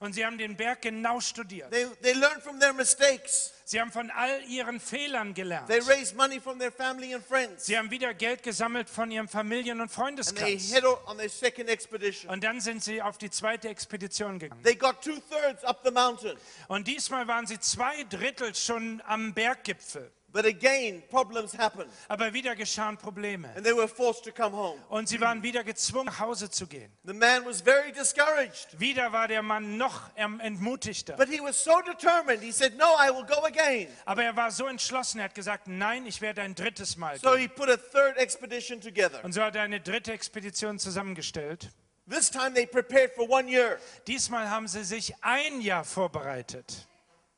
Und 0.00 0.12
sie 0.14 0.24
haben 0.24 0.38
den 0.38 0.56
Berg 0.56 0.82
genau 0.82 1.18
studiert. 1.20 1.70
They, 1.72 1.86
they 2.02 2.12
learned 2.12 2.42
from 2.42 2.60
their 2.60 2.72
mistakes. 2.72 3.52
Sie 3.64 3.80
haben 3.80 3.90
von 3.92 4.10
all 4.12 4.42
ihren 4.48 4.78
Fehlern 4.80 5.34
gelernt. 5.34 5.66
They 5.68 5.80
raised 5.80 6.16
money 6.16 6.40
from 6.40 6.58
their 6.58 6.70
family 6.72 7.12
and 7.14 7.24
friends. 7.26 7.66
Sie 7.66 7.76
haben 7.76 7.90
wieder 7.90 8.14
Geld 8.14 8.42
gesammelt 8.42 8.88
von 8.88 9.10
ihrem 9.10 9.28
Familien- 9.28 9.80
und 9.80 9.82
And 9.82 9.90
they 9.90 9.94
Freundeskreis. 9.96 10.72
head 10.72 10.84
o- 10.84 10.98
on 11.06 11.18
their 11.18 11.28
second 11.28 11.68
expedition. 11.68 12.30
Und 12.30 12.44
dann 12.44 12.60
sind 12.60 12.82
sie 12.82 13.02
auf 13.02 13.18
die 13.18 13.28
zweite 13.30 13.68
Expedition 13.68 14.38
gegangen. 14.38 14.62
They 14.62 14.76
got 14.76 15.02
two 15.02 15.18
thirds 15.28 15.64
up 15.64 15.80
the 15.84 15.90
mountain. 15.90 16.38
Und 16.68 16.86
diesmal 16.86 17.26
waren 17.26 17.46
sie 17.46 17.58
zwei 17.58 18.04
Drittel 18.04 18.54
schon 18.54 19.02
am 19.06 19.34
Berggipfel. 19.34 20.10
But 20.30 20.44
again, 20.44 21.02
problems 21.08 21.56
happened. 21.56 21.90
Aber 22.06 22.34
wieder 22.34 22.54
geschahen 22.54 22.98
Probleme. 22.98 23.48
And 23.56 23.64
they 23.64 23.74
were 23.74 23.88
forced 23.88 24.24
to 24.24 24.30
come 24.30 24.54
home. 24.54 24.78
Und 24.90 25.08
sie 25.08 25.20
waren 25.20 25.42
wieder 25.42 25.64
gezwungen, 25.64 26.04
nach 26.06 26.20
Hause 26.20 26.50
zu 26.50 26.66
gehen. 26.66 26.92
The 27.04 27.14
man 27.14 27.46
was 27.46 27.62
very 27.62 27.92
discouraged. 27.92 28.78
Wieder 28.78 29.10
war 29.12 29.26
der 29.26 29.40
Mann 29.42 29.78
noch 29.78 30.02
entmutigter. 30.16 31.16
But 31.16 31.28
he 31.28 31.40
was 31.40 31.62
so 31.62 31.80
determined. 31.80 32.42
He 32.42 32.52
said, 32.52 32.76
No, 32.76 32.94
I 32.98 33.10
will 33.10 33.24
go 33.24 33.42
again. 33.44 33.88
Aber 34.04 34.22
er 34.22 34.36
war 34.36 34.50
so 34.50 34.66
entschlossen, 34.66 35.18
er 35.18 35.24
hat 35.24 35.34
gesagt, 35.34 35.66
nein, 35.66 36.04
ich 36.04 36.20
werde 36.20 36.42
ein 36.42 36.54
drittes 36.54 36.96
Mal 36.98 37.18
So 37.18 37.30
gehen. 37.30 37.40
he 37.40 37.48
put 37.48 37.70
a 37.70 37.76
third 37.76 38.18
expedition 38.18 38.80
together. 38.82 39.24
Und 39.24 39.32
so 39.32 39.42
hat 39.42 39.56
er 39.56 39.62
eine 39.62 39.80
dritte 39.80 40.12
Expedition 40.12 40.78
zusammengestellt. 40.78 41.70
This 42.08 42.30
time 42.30 42.52
they 42.54 42.66
prepared 42.66 43.12
for 43.14 43.28
one 43.28 43.50
year. 43.50 43.78
Diesmal 44.06 44.48
haben 44.50 44.66
sie 44.66 44.84
sich 44.84 45.14
ein 45.22 45.60
Jahr 45.60 45.84
vorbereitet. 45.84 46.87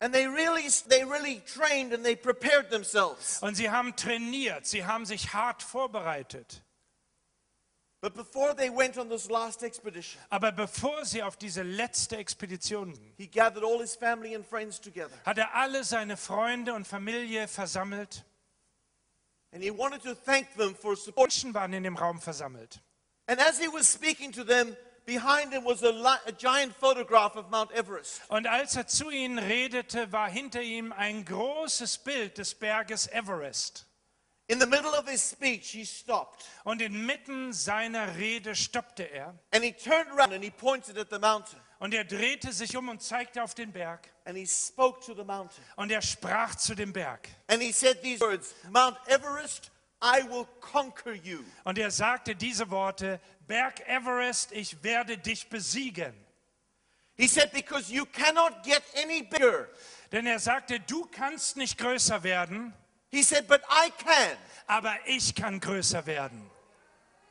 And 0.03 0.14
they 0.14 0.26
really, 0.26 0.66
they 0.88 1.05
really 1.05 1.42
trained 1.44 1.92
and 1.92 2.03
they 2.03 2.16
prepared 2.16 2.70
themselves. 2.70 3.38
Und 3.42 3.55
sie 3.55 3.68
haben 3.70 3.94
trainiert, 3.96 4.66
sie 4.66 4.84
haben 4.86 5.05
sich 5.05 5.34
hart 5.34 5.62
vorbereitet. 5.62 6.62
But 8.03 8.14
before 8.14 8.55
they 8.55 8.70
went 8.70 8.96
on 8.96 9.11
this 9.11 9.28
last 9.28 9.62
expedition, 9.62 10.18
Aber 10.30 10.53
bevor 10.53 11.05
sie 11.05 11.22
auf 11.22 11.36
diese 11.36 11.62
letzte 11.62 12.16
Expedition 12.16 12.94
gingen, 12.94 13.12
he 13.18 13.26
gathered 13.26 13.62
all 13.62 13.78
his 13.78 13.94
family 13.94 14.34
and 14.34 14.46
friends 14.46 14.80
together. 14.80 15.12
hat 15.26 15.36
er 15.36 15.55
alle 15.55 15.84
seine 15.84 16.16
Freunde 16.16 16.72
und 16.72 16.86
Familie 16.86 17.46
versammelt. 17.46 18.24
And 19.53 19.62
he 19.62 19.70
wanted 19.70 20.03
to 20.05 20.14
thank 20.14 20.57
them 20.57 20.74
for 20.74 20.96
support. 20.96 21.28
Menschen 21.28 21.53
waren 21.53 21.74
in 21.74 21.82
dem 21.82 21.96
Raum 21.96 22.20
versammelt. 22.20 22.80
And 23.26 23.38
as 23.38 23.59
he 23.59 23.68
was 23.68 23.86
speaking 23.92 24.32
to 24.32 24.44
them, 24.44 24.74
behind 25.11 25.53
him 25.53 25.65
was 25.65 25.83
a, 25.83 25.93
a 26.27 26.33
giant 26.33 26.73
photograph 26.77 27.35
of 27.37 27.51
Mount 27.51 27.73
Everest. 27.73 28.21
Und 28.29 28.47
als 28.47 28.77
er 28.77 28.87
zu 28.87 29.11
ihnen 29.11 29.39
redete, 29.39 30.13
war 30.13 30.31
hinter 30.31 30.63
ihm 30.63 30.93
ein 30.93 31.25
großes 31.25 31.99
Bild 31.99 32.39
des 32.39 32.55
Berges 32.55 33.09
Everest. 33.09 33.87
In 34.47 34.61
the 34.61 34.67
middle 34.67 34.93
of 34.97 35.09
his 35.09 35.21
speech, 35.23 35.71
he 35.73 35.85
stopped 35.85 36.45
Und 36.65 36.81
inmitten 36.81 37.53
seiner 37.53 38.17
Rede 38.17 38.55
stoppte 38.55 39.03
er 39.05 39.35
and 39.53 39.65
he 39.65 39.73
turned 39.73 40.11
around 40.11 40.33
and 40.33 40.43
he 40.45 40.51
pointed 40.51 40.97
at 40.99 41.09
the 41.11 41.19
mountain 41.19 41.59
und 41.81 41.95
er 41.95 42.05
drehte 42.05 42.53
sich 42.53 42.77
um 42.77 42.89
und 42.89 43.01
zeigte 43.03 43.43
auf 43.43 43.55
den 43.55 43.73
Berg. 43.73 44.09
and 44.27 44.37
he 44.37 44.47
spoke 44.47 45.01
to 45.05 45.15
the 45.15 45.25
mountain. 45.25 45.65
Und 45.77 45.91
er 45.91 46.03
sprach 46.03 46.55
zu 46.55 46.75
dem 46.77 46.93
Berg. 46.93 47.29
And 47.49 47.61
he 47.63 47.73
said 47.73 48.01
these 48.03 48.21
words 48.21 48.55
Mount 48.71 48.97
Everest, 49.07 49.71
I 50.03 50.23
will 50.29 50.47
conquer 50.61 51.13
you. 51.15 51.45
Und 51.65 51.79
er 51.79 51.91
sagte 51.91 52.35
diese 52.35 52.71
Worte, 52.71 53.21
Berg 53.51 53.80
Everest, 53.88 54.53
ich 54.53 54.80
werde 54.84 55.18
dich 55.18 55.48
besiegen. 55.48 56.14
He 57.16 57.26
said, 57.26 57.51
Because 57.53 57.92
you 57.92 58.07
cannot 58.07 58.62
get 58.62 58.80
any 58.94 59.22
bigger. 59.22 59.68
Denn 60.12 60.24
er 60.24 60.38
sagte, 60.38 60.78
du 60.78 61.05
kannst 61.07 61.57
nicht 61.57 61.76
größer 61.76 62.22
werden, 62.22 62.72
He 63.11 63.24
said, 63.24 63.48
But 63.48 63.62
I 63.68 63.90
can. 63.90 64.36
aber 64.68 64.94
ich 65.05 65.34
kann 65.34 65.59
größer 65.59 66.07
werden. 66.07 66.48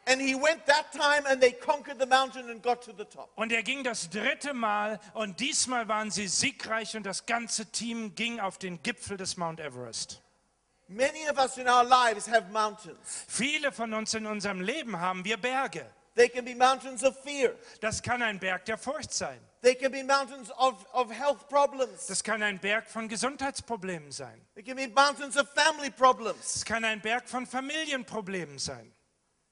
And 0.08 0.20
he 0.22 0.36
went 0.36 0.66
that 0.66 0.92
time 0.92 1.26
and 1.26 1.40
they 1.40 1.54
conquered 1.54 2.00
the 2.02 2.06
mountain 2.06 2.50
and 2.50 2.62
got 2.62 2.82
to 2.84 2.92
the 2.92 3.06
top. 3.06 3.32
Und 3.36 3.54
er 3.54 3.64
ging 3.64 3.86
das 3.86 4.10
dritte 4.10 4.54
Mal 4.54 5.00
und 5.14 5.40
diesmal 5.40 5.88
waren 5.88 6.12
sie 6.12 6.28
siegreich 6.28 6.98
und 6.98 7.06
das 7.06 7.28
ganze 7.28 7.68
Team 7.72 8.14
ging 8.16 8.42
auf 8.42 8.58
den 8.58 8.84
Gipfel 8.84 9.16
des 9.16 9.38
Mount 9.38 9.62
Everest. 9.62 10.22
Many 10.90 11.30
of 11.30 11.38
us 11.38 11.58
in 11.58 11.70
our 11.70 11.86
lives 11.86 12.28
have 12.28 12.52
mountains. 12.52 13.24
Viele 13.30 13.72
von 13.72 13.94
uns 13.94 14.14
in 14.16 14.26
unserem 14.26 14.60
Leben 14.60 15.00
haben 15.00 15.24
wir 15.24 15.38
Berge. 15.38 15.90
They 16.20 16.28
can 16.28 16.44
be 16.44 16.54
mountains 16.54 17.02
of 17.06 17.16
fear. 17.24 17.56
Das 17.80 18.04
kann 18.04 18.22
ein 18.22 18.40
Berg 18.40 18.66
der 18.66 18.78
Furcht 18.78 19.14
sein. 19.14 19.40
They 19.62 19.74
can 19.74 19.90
be 19.90 20.04
mountains 20.04 20.52
of, 20.52 20.86
of 20.92 21.10
health 21.10 21.48
problems. 21.48 22.08
Das 22.08 22.22
kann 22.22 22.44
ein 22.44 22.60
Berg 22.60 22.90
von 22.90 23.08
Gesundheitsproblemen 23.08 24.12
sein. 24.12 24.46
They 24.54 24.62
can 24.62 24.76
be 24.76 24.90
mountains 24.90 25.38
of 25.38 25.48
family 25.54 25.90
problems. 25.90 26.58
Es 26.58 26.66
kann 26.66 26.84
ein 26.84 27.00
Berg 27.00 27.30
von 27.30 27.46
Familienproblemen 27.46 28.60
sein. 28.60 28.92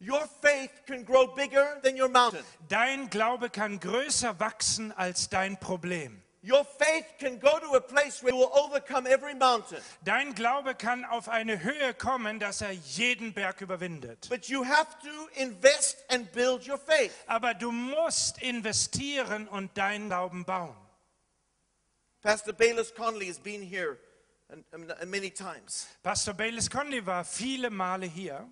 Your 0.02 0.28
faith 0.42 0.86
can 0.86 1.06
grow 1.06 1.34
bigger 1.34 1.82
than 1.84 1.98
your 1.98 2.10
mountain. 2.10 2.44
Dein 2.68 3.10
Glaube 3.10 3.50
kann 3.50 3.80
größer 3.80 4.38
wachsen 4.38 4.92
als 4.92 5.30
dein 5.30 5.58
Problem. 5.62 6.22
Your 6.48 6.64
faith 6.64 7.06
can 7.20 7.40
go 7.40 7.60
to 7.60 7.76
a 7.76 7.82
place 7.82 8.24
where 8.24 8.32
you 8.34 8.40
will 8.40 8.52
overcome 8.54 9.06
every 9.06 9.34
mountain. 9.36 9.80
Dein 10.06 10.34
Glaube 10.34 10.76
kann 10.76 11.04
auf 11.04 11.28
eine 11.28 11.62
Höhe 11.62 11.94
kommen, 11.94 12.40
dass 12.40 12.62
er 12.62 12.72
jeden 12.72 13.34
Berg 13.34 13.60
überwindet. 13.60 14.30
But 14.30 14.48
you 14.48 14.64
have 14.64 14.88
to 15.04 15.42
invest 15.42 15.98
and 16.10 16.32
build 16.32 16.66
your 16.66 16.78
faith. 16.78 17.12
Aber 17.28 17.54
du 17.54 17.72
musst 17.72 18.42
investieren 18.42 19.48
und 19.50 19.78
deinen 19.78 20.08
Glauben 20.08 20.46
bauen. 20.46 20.76
Pastor 22.22 22.54
Bayless 22.54 22.94
Conley 22.94 23.28
has 23.28 23.40
been 23.40 23.62
here 23.62 23.98
and- 24.50 24.64
and 24.74 25.12
many 25.12 25.30
times. 25.30 25.88
Pastor 26.02 26.34
Bayless 26.34 26.70
Conley 26.70 27.06
war 27.06 27.26
viele 27.26 27.70
Male 27.70 28.06
hier 28.06 28.48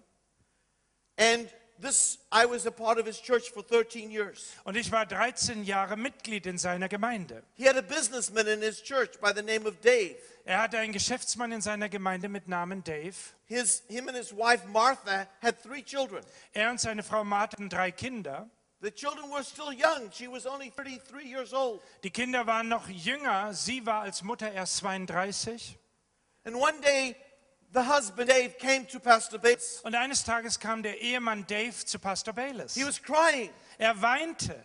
And 1.18 1.50
this, 1.82 2.18
I 2.32 2.46
was 2.46 2.66
a 2.66 2.72
part 2.72 3.00
of 3.00 3.06
his 3.06 3.22
church 3.22 3.52
for 3.52 3.64
13 3.64 4.12
years. 4.12 4.54
und 4.64 4.76
ich 4.78 4.92
war 4.92 5.06
13 5.06 5.64
Jahre 5.64 5.98
Mitglied 5.98 6.46
in 6.46 6.58
seiner 6.58 6.88
Gemeinde. 6.90 7.44
He 7.56 7.68
had 7.68 7.78
a 7.78 7.82
businessman 7.82 8.48
in 8.48 8.62
his 8.62 8.82
church 8.82 9.20
by 9.22 9.32
the 9.34 9.42
name 9.42 9.66
of 9.68 9.82
Dave. 9.82 10.16
Er 10.46 10.62
hatte 10.62 10.78
einen 10.78 10.94
Geschäftsmann 10.94 11.52
in 11.52 11.62
seiner 11.62 11.90
Gemeinde 11.90 12.30
mit 12.30 12.48
Namen 12.48 12.84
Dave. 12.84 13.16
His, 13.46 13.84
him 13.88 14.08
and 14.08 14.18
his 14.18 14.32
wife 14.32 14.66
Martha 14.68 15.28
had 15.42 15.62
three 15.62 15.82
children. 15.82 16.24
Er 16.54 16.70
und 16.70 16.80
seine 16.80 17.02
Frau 17.04 17.24
Martha 17.24 17.54
hatten 17.54 17.70
drei 17.70 17.92
Kinder. 17.92 18.48
The 18.82 18.92
children 18.92 19.32
were 19.32 19.44
still 19.44 19.72
young. 19.72 20.12
She 20.12 20.28
was 20.28 20.46
only 20.46 20.70
33 20.70 21.24
years 21.28 21.54
old. 21.54 21.82
Die 22.04 22.12
Kinder 22.12 22.46
waren 22.46 22.68
noch 22.68 22.88
jünger. 22.88 23.54
Sie 23.54 23.86
war 23.86 24.02
als 24.02 24.22
Mutter 24.22 24.52
erst 24.52 24.78
32. 24.78 25.78
And 26.44 26.56
one 26.56 26.80
day, 26.82 27.16
the 27.76 27.84
husband 27.84 28.30
Dave 28.30 28.58
came 28.58 28.86
to 28.88 29.00
Pastor 29.00 29.38
Bayless. 29.38 29.82
Und 29.84 29.94
eines 29.94 30.24
Tages 30.24 30.60
kam 30.60 30.82
der 30.82 31.00
Ehemann 31.02 31.46
Dave 31.46 31.74
zu 31.86 32.00
Pastor 32.00 32.34
Bayless. 32.34 32.74
He 32.74 32.86
was 32.86 33.00
crying. 33.00 33.52
Er 33.78 34.02
weinte. 34.02 34.56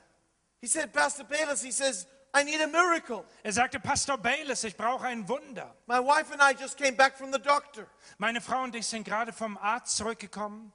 He 0.61 0.69
said, 0.69 0.93
Pastor 0.93 1.25
Bayless, 1.25 1.63
he 1.63 1.73
says, 1.73 2.07
I 2.33 2.45
need 2.45 2.61
a 2.61 2.69
miracle. 2.69 3.25
Er 3.43 3.53
sagte, 3.53 3.81
Pastor 3.81 4.17
Bayless, 4.17 4.63
ich 4.63 4.77
brauche 4.77 5.07
ein 5.07 5.29
Wunder. 5.29 5.75
My 5.87 5.99
wife 5.99 6.33
and 6.33 6.41
I 6.41 6.53
just 6.53 6.79
came 6.79 6.97
back 6.97 7.19
from 7.19 7.33
the 7.33 7.41
doctor. 7.41 7.87
Meine 8.19 8.41
Frau 8.41 8.63
und 8.63 8.75
ich 8.77 8.87
sind 8.87 9.05
gerade 9.05 9.33
vom 9.33 9.59
Arzt 9.59 9.97
zurückgekommen 9.97 10.73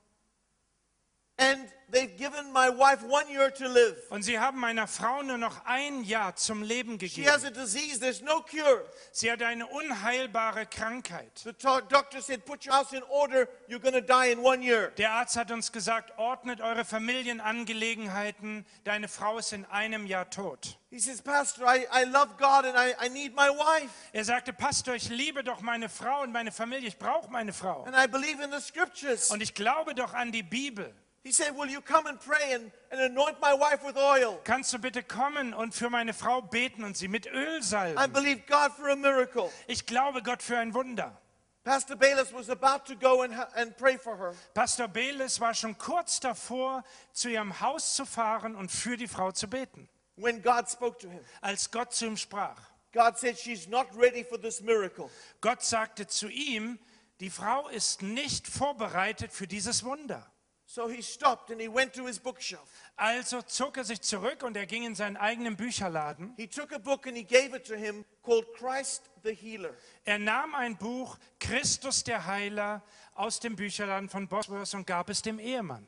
And 1.38 1.68
they've 1.92 2.16
given 2.16 2.50
my 2.54 2.70
wife 2.70 3.04
one 3.04 3.30
year 3.30 3.54
to 3.54 3.68
live. 3.68 3.98
und 4.10 4.24
sie 4.24 4.40
haben 4.40 4.58
meiner 4.58 4.88
Frau 4.88 5.22
nur 5.22 5.38
noch 5.38 5.66
ein 5.66 6.02
Jahr 6.04 6.34
zum 6.38 6.64
Leben 6.64 6.98
She 6.98 7.28
has 7.28 7.42
gegeben. 7.44 7.48
a 7.48 7.62
disease, 7.64 8.00
there's 8.00 8.22
no 8.22 8.40
cure. 8.42 8.86
Sie 9.12 9.30
hat 9.30 9.42
eine 9.42 9.68
unheilbare 9.68 10.66
Krankheit. 10.66 11.30
The 11.44 11.52
to- 11.52 11.82
doctor 11.90 12.22
said, 12.22 12.46
Put 12.46 12.66
your 12.66 12.74
house 12.74 12.94
in 12.94 13.04
order, 13.04 13.50
you're 13.68 13.82
going 13.82 13.94
to 13.96 14.02
die 14.02 14.28
in 14.32 14.40
one 14.40 14.62
year. 14.64 14.92
Der 14.98 15.12
Arzt 15.12 15.36
hat 15.36 15.52
uns 15.52 15.74
gesagt, 15.74 16.18
ordnet 16.18 16.62
eure 16.62 16.86
Familienangelegenheiten, 16.86 18.66
deine 18.86 19.08
Frau 19.08 19.38
ist 19.38 19.52
in 19.54 19.66
einem 19.66 20.06
Jahr 20.06 20.30
tot. 20.30 20.78
He 20.90 21.00
says, 21.00 21.22
Pastor, 21.22 21.66
I, 21.68 21.86
I 21.92 22.06
love 22.06 22.36
God 22.38 22.64
and 22.66 22.78
I, 22.78 22.94
I 23.06 23.10
need 23.10 23.36
my 23.36 23.50
wife. 23.50 23.90
Er 24.14 24.24
sagte, 24.24 24.54
Pastor, 24.54 24.96
ich 24.96 25.10
liebe 25.10 25.44
doch 25.44 25.60
meine 25.60 25.90
Frau 25.90 26.22
und 26.22 26.32
meine 26.32 26.54
Familie, 26.54 26.88
ich 26.88 26.98
brauche 26.98 27.30
meine 27.30 27.52
Frau. 27.52 27.84
And 27.84 27.96
I 27.96 28.08
believe 28.08 28.42
in 28.42 28.52
the 28.52 28.62
scriptures. 28.62 29.30
Und 29.32 29.42
ich 29.42 29.54
glaube 29.54 29.94
doch 29.96 30.14
an 30.14 30.32
die 30.32 30.44
Bibel. 30.44 30.94
He 31.26 31.32
said, 31.32 31.58
Will 31.58 31.66
you 31.66 31.82
come 31.82 32.06
and 32.06 32.20
pray 32.20 32.54
and, 32.54 32.72
and 32.92 33.02
anoint 33.02 33.42
my 33.42 33.52
wife 33.52 33.84
with 33.84 33.98
oil? 33.98 34.40
Kannst 34.44 34.72
du 34.74 34.78
bitte 34.78 35.02
kommen 35.02 35.56
und 35.56 35.74
für 35.74 35.90
meine 35.90 36.14
Frau 36.14 36.42
beten 36.42 36.84
und 36.84 36.96
sie 36.96 37.08
mit 37.08 37.26
Öl 37.26 37.58
I 37.58 37.64
salben? 37.64 38.14
believe 38.14 38.44
God 38.46 38.72
for 38.72 38.90
a 38.92 38.96
miracle. 38.96 39.50
Ich 39.66 39.88
glaube 39.88 40.22
Gott 40.22 40.44
für 40.44 40.60
ein 40.60 40.76
Wunder. 40.76 41.20
Pastor 41.64 41.96
Bayless 41.96 42.32
was 42.32 42.52
about 42.52 42.86
to 42.86 42.96
go 42.96 43.24
and, 43.24 43.34
and 43.56 43.76
pray 43.76 43.98
for 43.98 44.16
her. 44.16 44.36
Pastor 44.54 44.88
Beles 44.88 45.40
war 45.40 45.56
schon 45.56 45.76
kurz 45.80 46.20
davor, 46.20 46.84
zu 47.12 47.28
ihrem 47.28 47.60
Haus 47.60 47.96
zu 47.96 48.06
fahren 48.06 48.56
und 48.56 48.72
für 48.72 48.96
die 48.96 49.08
Frau 49.08 49.32
zu 49.32 49.48
beten, 49.48 49.90
when 50.18 50.44
God 50.44 50.70
spoke 50.70 51.00
to 51.00 51.10
him. 51.10 51.22
als 51.42 51.72
Gott 51.72 51.92
zu 51.92 52.06
ihm 52.06 52.18
sprach. 52.18 52.62
God 52.94 53.18
said, 53.18 53.36
She's 53.36 53.68
not 53.68 53.88
ready 53.98 54.24
for 54.24 54.40
this 54.40 54.62
miracle. 54.62 55.10
Gott 55.42 55.64
sagte 55.64 56.06
zu 56.06 56.28
ihm, 56.30 56.78
die 57.20 57.32
Frau 57.32 57.68
ist 57.70 58.04
nicht 58.04 58.48
vorbereitet 58.48 59.32
für 59.34 59.48
dieses 59.48 59.84
Wunder. 59.84 60.32
So 60.76 60.90
he 60.90 61.02
stopped 61.02 61.52
and 61.52 61.62
he 61.62 61.70
went 61.70 61.94
to 61.94 62.06
his 62.06 62.20
bookshelf. 62.20 62.70
Also 62.98 63.42
zog 63.48 63.78
er 63.78 63.86
sich 63.86 64.02
zurück 64.02 64.44
und 64.44 64.58
er 64.58 64.66
ging 64.66 64.84
in 64.84 64.94
seinen 64.94 65.16
eigenen 65.16 65.56
Bücherladen. 65.56 66.34
He 66.36 66.48
took 66.48 66.74
a 66.74 66.78
book 66.78 67.08
and 67.08 67.16
he 67.16 67.24
gave 67.24 67.56
it 67.56 67.66
to 67.68 67.78
him 67.78 68.04
called 68.22 68.46
Christ 68.58 69.10
the 69.24 69.34
Healer. 69.34 69.74
Er 70.04 70.20
nahm 70.20 70.54
ein 70.54 70.76
Buch, 70.76 71.18
Christus 71.40 72.04
der 72.04 72.26
Heiler, 72.26 72.82
aus 73.14 73.40
dem 73.40 73.56
Bücherladen 73.56 74.10
von 74.10 74.28
Bosworth 74.28 74.74
und 74.74 74.86
gab 74.86 75.10
es 75.10 75.22
dem 75.22 75.40
Ehemann. 75.40 75.88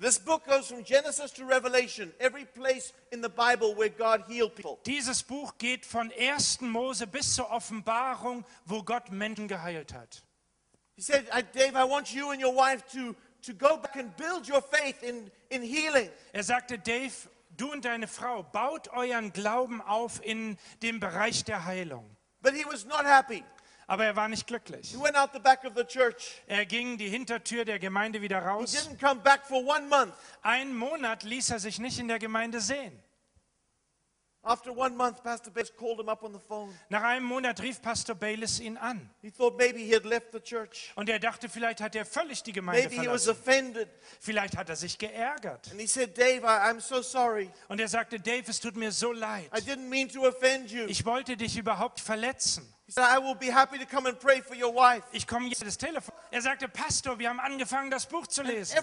This 0.00 0.18
book 0.18 0.44
goes 0.46 0.66
from 0.66 0.82
Genesis 0.82 1.32
to 1.34 1.46
Revelation, 1.46 2.12
every 2.18 2.44
place 2.44 2.92
in 3.12 3.22
the 3.22 3.28
Bible 3.28 3.76
where 3.76 3.88
God 3.88 4.24
healed 4.26 4.56
people. 4.56 4.78
Dieses 4.84 5.22
Buch 5.22 5.56
geht 5.58 5.86
von 5.86 6.10
1. 6.10 6.60
Mose 6.62 7.06
bis 7.06 7.36
zur 7.36 7.52
Offenbarung, 7.52 8.44
wo 8.64 8.82
Gott 8.82 9.12
Menschen 9.12 9.46
geheilt 9.46 9.94
hat. 9.94 10.24
He 10.96 11.02
said, 11.02 11.26
Dave, 11.52 11.74
I 11.74 11.84
want 11.84 12.12
you 12.14 12.30
and 12.30 12.40
your 12.40 12.54
wife 12.54 12.84
to, 12.92 13.16
to 13.46 13.52
go 13.54 13.76
back 13.76 13.96
and 13.96 14.14
build 14.16 14.48
your 14.48 14.62
faith 14.62 15.02
in, 15.02 15.30
in 15.50 15.62
healing. 15.62 16.10
Er 16.32 16.42
sagte, 16.42 16.78
Dave, 16.78 17.12
du 17.56 17.70
und 17.70 17.84
deine 17.84 18.08
Frau, 18.08 18.42
baut 18.42 18.88
euren 18.88 19.32
Glauben 19.32 19.80
auf 19.80 20.24
in 20.24 20.58
dem 20.82 21.00
Bereich 21.00 21.44
der 21.44 21.64
Heilung. 21.64 22.04
But 22.42 22.54
he 22.54 22.64
was 22.64 22.84
not 22.84 23.04
happy. 23.04 23.42
Aber 23.86 24.06
er 24.06 24.16
war 24.16 24.28
nicht 24.28 24.46
glücklich. 24.46 24.90
He 24.90 24.96
went 24.98 25.14
out 25.16 25.30
the 25.34 25.38
back 25.38 25.62
of 25.64 25.74
the 25.76 25.84
church. 25.84 26.42
Er 26.46 26.64
ging 26.64 26.96
die 26.96 27.08
Hintertür 27.08 27.64
der 27.66 27.78
Gemeinde 27.78 28.22
wieder 28.22 28.40
He 28.40 28.46
raus. 28.48 28.74
didn't 28.74 28.98
come 28.98 29.20
back 29.20 29.44
for 29.46 29.62
one 29.62 29.86
month. 29.88 30.14
Einen 30.42 30.74
Monat 30.74 31.22
ließ 31.22 31.50
er 31.50 31.58
sich 31.58 31.78
nicht 31.78 31.98
in 31.98 32.08
der 32.08 32.18
Gemeinde 32.18 32.60
sehen. 32.60 32.98
After 34.44 34.72
one 34.76 34.94
month, 34.94 35.22
Pastor 35.22 35.50
Bates 35.50 35.72
called 35.74 35.98
him 35.98 36.08
up 36.08 36.22
on 36.22 36.32
the 36.32 36.38
phone. 36.38 36.68
Nach 36.90 37.02
einem 37.02 37.24
Monat 37.24 37.60
rief 37.62 37.80
Pastor 37.80 38.14
Bayless 38.14 38.60
ihn 38.60 38.76
an. 38.76 39.08
He 39.22 39.30
thought 39.30 39.56
maybe 39.56 39.78
he 39.82 39.94
had 39.94 40.04
left 40.04 40.32
the 40.32 40.40
church. 40.40 40.92
Und 40.96 41.08
er 41.08 41.18
dachte, 41.18 41.48
vielleicht 41.48 41.80
hat 41.80 41.94
er 41.96 42.04
völlig 42.04 42.42
die 42.42 42.52
Gemeinde 42.52 42.82
Maybe 42.88 43.00
he 43.02 43.08
was 43.08 43.24
verlassen. 43.24 43.30
offended. 43.30 43.88
Vielleicht 44.20 44.56
hat 44.56 44.68
er 44.68 44.76
sich 44.76 44.98
geärgert. 44.98 45.70
And 45.70 45.80
he 45.80 45.86
said, 45.86 46.16
Dave, 46.18 46.42
I, 46.44 46.70
I'm 46.70 46.80
so 46.80 47.00
sorry. 47.00 47.50
Und 47.68 47.80
er 47.80 47.88
sagte, 47.88 48.20
Dave, 48.20 48.44
es 48.46 48.60
tut 48.60 48.76
mir 48.76 48.92
so 48.92 49.12
leid. 49.12 49.50
I 49.56 49.60
didn't 49.60 49.88
mean 49.88 50.08
to 50.10 50.26
offend 50.26 50.70
you. 50.70 50.84
Ich 50.88 51.06
wollte 51.06 51.36
dich 51.36 51.56
überhaupt 51.56 52.00
verletzen. 52.00 52.68
Ich 55.12 55.26
komme 55.26 55.48
jetzt 55.48 55.66
das 55.66 55.78
Telefon. 55.78 56.14
Er 56.30 56.42
sagte, 56.42 56.68
Pastor, 56.68 57.18
wir 57.18 57.30
haben 57.30 57.40
angefangen, 57.40 57.90
das 57.90 58.06
Buch 58.06 58.26
zu 58.26 58.42
lesen. 58.42 58.78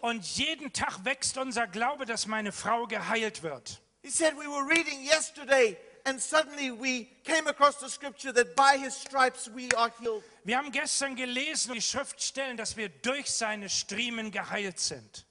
Und 0.00 0.24
jeden 0.36 0.72
Tag 0.72 1.04
wächst 1.04 1.36
unser 1.38 1.66
Glaube, 1.66 2.06
dass 2.06 2.26
meine 2.26 2.52
Frau 2.52 2.86
geheilt 2.86 3.42
wird. 3.42 3.82
He 4.02 4.10
said, 4.10 4.34
We 4.38 4.46
were 4.46 4.64
reading 4.64 5.04
yesterday, 5.04 5.76
and 6.04 6.20
suddenly 6.20 6.70
we 6.70 7.08
came 7.24 7.46
across 7.46 7.78
the 7.80 7.90
scripture 7.90 8.32
that 8.32 8.54
by 8.54 8.78
his 8.78 8.94
stripes 8.94 9.50
we 9.54 9.68
are 9.76 9.92
healed. 10.00 10.22
Wir 10.44 10.56
haben 10.56 10.72
gestern 10.72 11.14
gelesen, 11.14 11.74
die 11.74 11.82
Schriftstellen, 11.82 12.56
dass 12.56 12.76
wir 12.76 12.88
durch 12.88 13.30
seine 13.30 13.68
Striemen 13.68 14.30
geheilt 14.30 14.78
sind. 14.78 15.26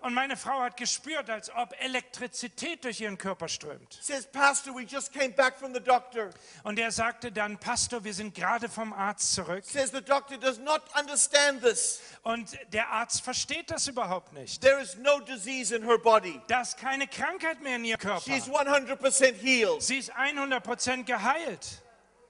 Und 0.00 0.14
meine 0.14 0.36
Frau 0.36 0.60
hat 0.60 0.76
gespürt, 0.76 1.30
als 1.30 1.50
ob 1.54 1.74
Elektrizität 1.80 2.84
durch 2.84 3.00
ihren 3.00 3.18
Körper 3.18 3.48
strömt. 3.48 3.98
Says, 4.00 4.26
Pastor, 4.26 4.74
we 4.74 4.82
just 4.82 5.12
came 5.12 5.30
back 5.30 5.58
from 5.58 5.74
the 5.74 5.80
doctor. 5.80 6.30
Und 6.62 6.78
er 6.78 6.90
sagte 6.90 7.32
dann, 7.32 7.58
Pastor, 7.58 8.04
wir 8.04 8.14
sind 8.14 8.34
gerade 8.34 8.68
vom 8.68 8.92
Arzt 8.92 9.34
zurück. 9.34 9.64
Says 9.64 9.90
the 9.90 10.02
doctor 10.02 10.36
does 10.36 10.58
not 10.58 10.82
understand 10.98 11.62
this. 11.62 12.00
Und 12.22 12.56
der 12.72 12.88
Arzt 12.90 13.22
versteht 13.22 13.70
das 13.70 13.86
überhaupt 13.86 14.32
nicht. 14.32 14.60
There 14.60 14.80
is 14.80 14.96
no 14.96 15.20
disease 15.20 15.74
in 15.74 15.84
her 15.84 15.98
body. 15.98 16.40
Da 16.48 16.62
ist 16.62 16.76
keine 16.76 17.06
Krankheit 17.06 17.60
mehr 17.62 17.76
in 17.76 17.84
ihrem 17.84 18.00
Körper. 18.00 18.20
She's 18.20 18.48
100% 18.48 19.34
healed. 19.34 19.82
Sie 19.82 19.98
ist 19.98 20.12
100% 20.12 21.04
geheilt. 21.04 21.80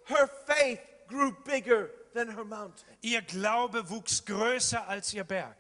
her 0.07 0.29
faith 0.47 0.81
grew 1.09 1.33
bigger. 1.45 1.91
Ihr 3.01 3.23
Glaube 3.23 3.89
wuchs 3.91 4.25
größer 4.25 4.87
als 4.89 5.13
ihr 5.13 5.25
Berg. 5.25 5.57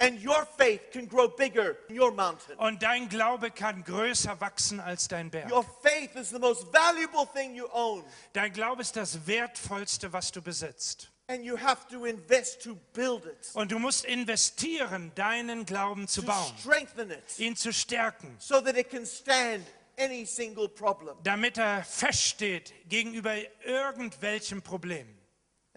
And 0.00 0.24
your 0.24 0.46
faith 0.56 0.92
can 0.92 1.08
grow 1.08 1.28
bigger 1.28 1.74
than 1.88 1.98
your 1.98 2.12
mountain. 2.12 2.56
Und 2.58 2.80
dein 2.82 3.08
Glaube 3.08 3.50
kann 3.50 3.82
größer 3.82 4.40
wachsen 4.40 4.78
als 4.78 5.08
dein 5.08 5.28
Berg. 5.28 5.50
Your 5.50 5.64
faith 5.82 6.14
is 6.14 6.30
the 6.30 6.38
most 6.38 6.72
valuable 6.72 7.26
thing 7.34 7.56
you 7.56 7.66
own. 7.72 8.04
Dein 8.32 8.52
Glaube 8.52 8.82
ist 8.82 8.94
das 8.94 9.26
Wertvollste, 9.26 10.12
was 10.12 10.30
du 10.30 10.40
besitzt. 10.40 11.10
And 11.26 11.44
you 11.44 11.58
have 11.60 11.86
to 11.90 12.04
invest 12.06 12.62
to 12.62 12.76
build 12.94 13.26
it, 13.26 13.50
Und 13.54 13.72
du 13.72 13.78
musst 13.80 14.04
investieren, 14.04 15.10
deinen 15.16 15.66
Glauben 15.66 16.06
zu 16.06 16.22
to 16.22 16.28
bauen, 16.28 16.54
strengthen 16.60 17.10
it, 17.10 17.38
ihn 17.38 17.56
zu 17.56 17.72
stärken, 17.72 18.36
so 18.38 18.60
that 18.60 18.76
it 18.78 18.88
can 18.88 19.04
stand 19.04 19.66
any 19.98 20.24
single 20.24 20.68
problem. 20.68 21.16
damit 21.24 21.58
er 21.58 21.82
feststeht 21.84 22.72
gegenüber 22.88 23.34
irgendwelchem 23.64 24.62
Problem. 24.62 25.17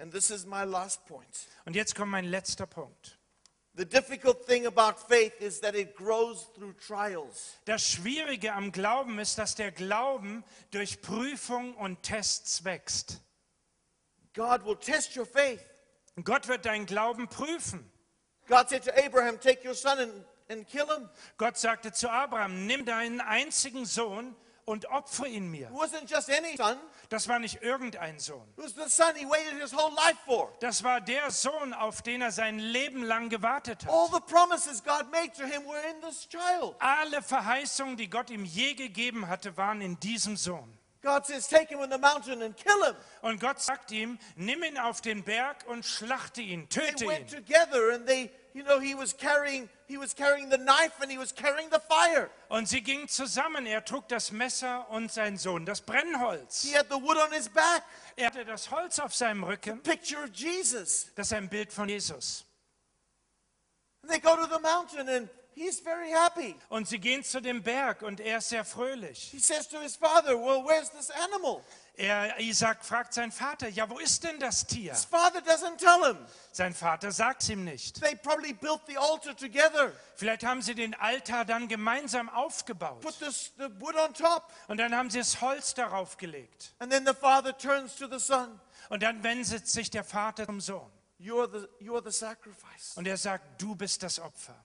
And 0.02 0.12
this 0.12 0.32
is 0.32 0.48
my 0.48 0.64
last 0.64 1.06
point. 1.06 1.48
Und 1.66 1.76
jetzt 1.76 1.94
kommt 1.94 2.12
mein 2.12 2.26
letzter 2.26 2.66
Punkt. 2.66 3.20
The 3.76 3.86
difficult 3.86 4.46
thing 4.48 4.66
about 4.66 5.00
faith 5.00 5.40
is 5.40 5.62
that 5.62 5.76
it 5.76 5.96
grows 5.96 6.48
through 6.56 6.74
trials. 6.74 7.60
Das 7.66 7.88
Schwierige 7.88 8.52
am 8.54 8.72
Glauben 8.72 9.20
ist, 9.20 9.38
dass 9.38 9.54
der 9.54 9.72
Glauben 9.72 10.44
durch 10.72 11.02
Prüfung 11.02 11.76
und 11.76 12.02
Tests 12.02 12.66
wächst. 12.66 13.22
God 14.34 14.66
will 14.66 14.76
test 14.76 15.16
your 15.16 15.26
faith. 15.26 15.64
Gott 16.24 16.48
wird 16.48 16.66
deinen 16.66 16.88
Glauben 16.88 17.28
prüfen. 17.28 17.90
God 18.48 18.70
said 18.70 18.84
to 18.84 18.92
Abraham, 18.98 19.40
Take 19.40 19.66
your 19.66 19.76
son 19.76 20.00
and, 20.00 20.26
and 20.50 20.68
kill 20.68 20.88
him. 20.88 21.10
Gott 21.38 21.58
sagte 21.58 21.94
zu 21.94 22.10
Abraham, 22.10 22.66
nimm 22.66 22.86
deinen 22.86 23.22
einzigen 23.22 23.86
Sohn 23.86 24.36
und 24.66 24.86
opfere 24.88 25.28
ihn 25.28 25.50
mir. 25.50 25.68
It 25.68 25.74
wasn't 25.74 26.10
just 26.10 26.30
any 26.30 26.56
son, 26.58 26.78
Das 27.10 27.28
war 27.28 27.40
nicht 27.40 27.62
irgendein 27.62 28.20
Sohn. 28.20 28.48
it 28.58 28.64
was 28.64 28.74
the 28.76 28.88
son 28.90 29.16
he 29.16 29.26
waited 29.26 29.62
his 29.62 29.74
whole 29.74 29.94
life 29.96 30.18
for. 30.26 30.52
Das 30.60 30.84
war 30.84 31.02
der 31.02 31.30
Sohn, 31.32 31.74
auf 31.74 32.02
den 32.02 32.22
er 32.22 32.32
sein 32.32 32.60
Leben 32.60 33.04
lang 33.04 33.30
gewartet 33.30 33.86
All 33.88 34.10
hat. 34.10 34.14
the 34.14 34.34
promises 34.34 34.84
God 34.84 35.12
made 35.12 35.32
to 35.38 35.44
him 35.46 35.66
were 35.66 35.82
in 35.90 36.02
this 36.02 36.28
child. 36.28 36.76
Alle 36.80 37.22
Verheißungen, 37.22 37.98
die 37.98 38.10
Gott 38.10 38.30
ihm 38.30 38.46
je 38.46 38.74
gegeben 38.74 39.28
hatte, 39.28 39.56
waren 39.58 39.82
in 39.82 40.00
diesem 40.00 40.38
Sohn. 40.38 40.78
God 41.04 41.26
says, 41.26 41.48
Take 41.48 41.70
him 41.70 41.82
in 41.82 41.90
the 41.92 41.98
mountain 41.98 42.44
and 42.44 42.56
kill 42.56 42.84
him. 42.86 42.96
Und 43.24 43.40
Gott 43.42 43.60
sagt 43.60 43.90
ihm, 43.92 44.20
nimm 44.36 44.62
ihn 44.64 44.78
auf 44.78 45.02
den 45.02 45.24
Berg 45.24 45.66
und 45.68 45.84
schlachte 45.84 46.42
ihn, 46.42 46.70
töte 46.70 46.96
They 46.96 47.08
went 47.08 47.32
ihn. 47.34 48.30
Together 48.54 48.60
and 48.60 48.60
they, 48.60 48.60
you 48.60 48.64
know, 48.64 48.80
he 48.80 48.96
was 48.96 49.14
carrying 49.14 49.70
he 49.88 49.98
was 49.98 50.14
carrying 50.14 50.50
the 50.50 50.58
knife 50.58 51.02
and 51.02 51.12
he 51.12 51.18
was 51.18 51.32
carrying 51.32 51.70
the 51.70 51.80
fire. 51.80 52.30
Und 52.50 52.68
sie 52.68 52.82
gingen 52.82 53.08
zusammen. 53.08 53.68
Er 53.68 53.82
trug 53.82 54.08
das 54.08 54.32
Messer 54.32 54.90
und 54.90 55.12
sein 55.12 55.38
Sohn 55.38 55.66
das 55.66 55.82
Brennholz. 55.82 56.64
He 56.64 56.74
had 56.76 56.88
the 56.90 57.02
wood 57.02 57.18
on 57.18 57.32
his 57.32 57.50
back. 57.50 57.84
Er 58.18 58.28
hatte 58.28 58.46
das 58.46 58.70
Holz 58.72 59.00
auf 59.00 59.14
seinem 59.14 59.44
Rücken. 59.44 59.82
Picture 59.82 60.24
of 60.24 60.30
Jesus. 60.34 61.08
Das 61.16 61.28
ist 61.28 61.34
ein 61.34 61.50
Bild 61.50 61.72
von 61.72 61.90
Jesus. 61.90 62.46
And 64.04 64.12
they 64.12 64.20
go 64.20 64.36
to 64.36 64.48
the 64.48 64.60
mountain 64.62 65.08
and 65.08 65.30
he's 65.54 65.80
very 65.80 66.12
happy. 66.12 66.56
Und 66.70 66.88
sie 66.88 67.00
gehen 67.00 67.24
zu 67.24 67.42
dem 67.42 67.62
Berg 67.62 68.02
und 68.02 68.20
er 68.20 68.38
ist 68.38 68.50
sehr 68.50 68.66
fröhlich. 68.66 69.30
He 69.32 69.40
says 69.40 69.68
to 69.68 69.80
his 69.80 69.96
father, 69.96 70.36
Well, 70.38 70.64
where's 70.64 70.90
this 70.92 71.12
animal? 71.12 71.64
Er, 71.98 72.40
Isaac 72.40 72.84
fragt 72.86 73.14
seinen 73.14 73.32
Vater, 73.34 73.68
ja, 73.68 73.88
wo 73.90 74.00
ist 74.00 74.24
denn 74.24 74.40
das 74.40 74.66
Tier? 74.66 74.94
His 74.94 75.04
father 75.04 75.40
doesn't 75.42 75.78
tell 75.78 76.04
him. 76.14 76.18
Sein 76.52 76.74
Vater 76.74 77.12
sagt 77.12 77.44
es 77.44 77.50
ihm 77.50 77.64
nicht. 77.66 78.02
They 78.02 78.16
probably 78.16 78.54
built 78.54 78.82
the 78.88 78.98
altar 78.98 79.36
together, 79.36 79.92
Vielleicht 80.16 80.44
haben 80.44 80.62
sie 80.62 80.74
den 80.74 80.94
Altar 80.96 81.44
dann 81.46 81.68
gemeinsam 81.68 82.30
aufgebaut. 82.30 83.02
put 83.02 83.20
this, 83.20 83.52
the 83.58 83.68
wood 83.80 83.96
on 83.96 84.14
top, 84.14 84.50
Und 84.68 84.78
dann 84.78 84.96
haben 84.96 85.10
sie 85.10 85.20
das 85.20 85.42
Holz 85.42 85.74
darauf 85.74 86.18
gelegt. 86.18 86.74
and 86.80 86.92
then 86.92 87.06
the 87.06 87.14
father 87.14 87.56
turns 87.56 87.96
to 87.98 88.08
the 88.08 88.20
son. 88.20 88.60
Und 88.90 89.04
dann 89.04 89.22
wendet 89.22 89.68
sich 89.68 89.90
der 89.90 90.04
Vater 90.04 90.46
zum 90.46 90.62
Sohn. 90.62 90.90
You're 91.20 91.48
the, 91.52 91.68
you're 91.86 92.04
the 92.04 92.12
sacrifice. 92.18 92.96
Und 92.96 93.06
er 93.06 93.18
sagt, 93.18 93.62
du 93.62 93.76
bist 93.76 94.02
das 94.02 94.18
Opfer. 94.20 94.56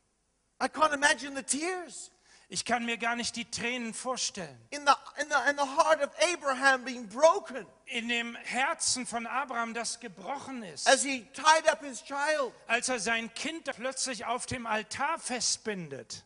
I 0.62 0.66
can't 0.66 0.94
imagine 0.94 1.36
the 1.36 1.42
tears 1.42 2.10
Ich 2.48 2.64
kann 2.64 2.84
mir 2.84 2.96
gar 2.96 3.16
nicht 3.16 3.34
die 3.34 3.50
Tränen 3.50 3.92
vorstellen. 3.92 4.56
in 4.70 4.86
the, 4.86 4.92
in 5.20 5.28
the, 5.28 5.50
in 5.50 5.56
the 5.56 5.64
heart 5.76 6.00
of 6.00 6.10
Abraham 6.32 6.84
being 6.84 7.08
broken 7.08 7.66
In 7.86 8.08
dem 8.08 8.36
Herzen 8.36 9.04
von 9.06 9.26
Abraham, 9.26 9.74
das 9.74 9.98
gebrochen 9.98 10.62
ist, 10.62 10.88
as 10.88 11.02
he 11.02 11.24
tied 11.32 11.68
up 11.68 11.80
his 11.84 12.02
child. 12.04 12.52
als 12.68 12.88
er 12.88 13.00
sein 13.00 13.32
Kind 13.34 13.64
plötzlich 13.74 14.24
auf 14.26 14.46
dem 14.46 14.66
Altar 14.66 15.18
festbindet. 15.18 16.24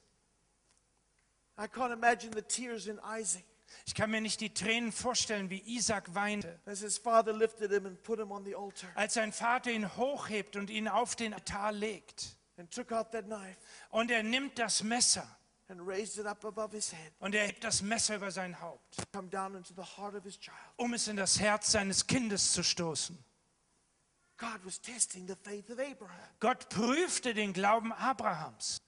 I 1.59 1.65
can't 1.65 1.93
imagine 1.93 2.33
the 2.35 2.43
tears 2.43 2.87
in 2.87 2.99
Isaac 3.19 3.45
Ich 3.87 3.95
kann 3.95 4.11
mir 4.11 4.21
nicht 4.21 4.41
die 4.41 4.53
Tränen 4.53 4.93
vorstellen, 4.93 5.49
wie 5.49 5.63
Isaac 5.65 6.15
weinte, 6.15 6.59
as 6.67 6.81
his 6.81 6.99
father 6.99 7.33
lifted 7.33 7.71
him 7.71 7.87
and 7.87 8.03
put 8.03 8.19
him 8.19 8.31
on 8.31 8.45
the 8.45 8.55
altar 8.55 8.89
als 8.95 9.15
sein 9.15 9.33
Vater 9.33 9.71
ihn 9.71 9.97
hochhebt 9.97 10.57
und 10.57 10.69
ihn 10.69 10.87
auf 10.87 11.17
den 11.17 11.33
Altar 11.33 11.73
legt. 11.73 12.37
and 12.59 12.71
took 12.71 12.93
out 12.93 13.11
that 13.13 13.25
knife 13.25 13.57
Und 13.89 14.11
er 14.11 14.23
nimmt 14.23 14.59
das 14.59 14.83
Messer 14.83 15.27
and 15.71 15.87
raised 15.87 16.19
it 16.19 16.27
up 16.27 16.45
above 16.45 16.73
his 16.75 16.93
head, 16.93 17.13
und 17.21 17.35
er 17.35 17.47
hebt 17.47 17.65
das 17.65 17.81
Messer 17.83 18.17
über 18.17 18.31
sein 18.31 18.61
Haupt, 18.61 18.97
come 19.13 19.29
down 19.29 19.55
into 19.55 19.73
the 19.75 19.83
heart 19.97 20.15
of 20.15 20.25
his 20.25 20.39
child. 20.39 20.57
um 20.77 20.93
es 20.95 21.09
in 21.09 21.17
das 21.17 21.39
Herz 21.41 21.71
seines 21.73 22.07
Kindes 22.07 22.53
zu 22.53 22.63
stoßen. 22.63 23.17
God 24.37 24.65
was 24.65 24.81
testing 24.81 25.27
the 25.29 25.37
faith 25.37 25.69
of 25.71 25.79
Abraham. 25.79 26.17
Gott 26.41 26.69
prüfte 26.71 27.35
den 27.35 27.53
Glauben 27.53 27.93
Abrahams. 27.93 28.79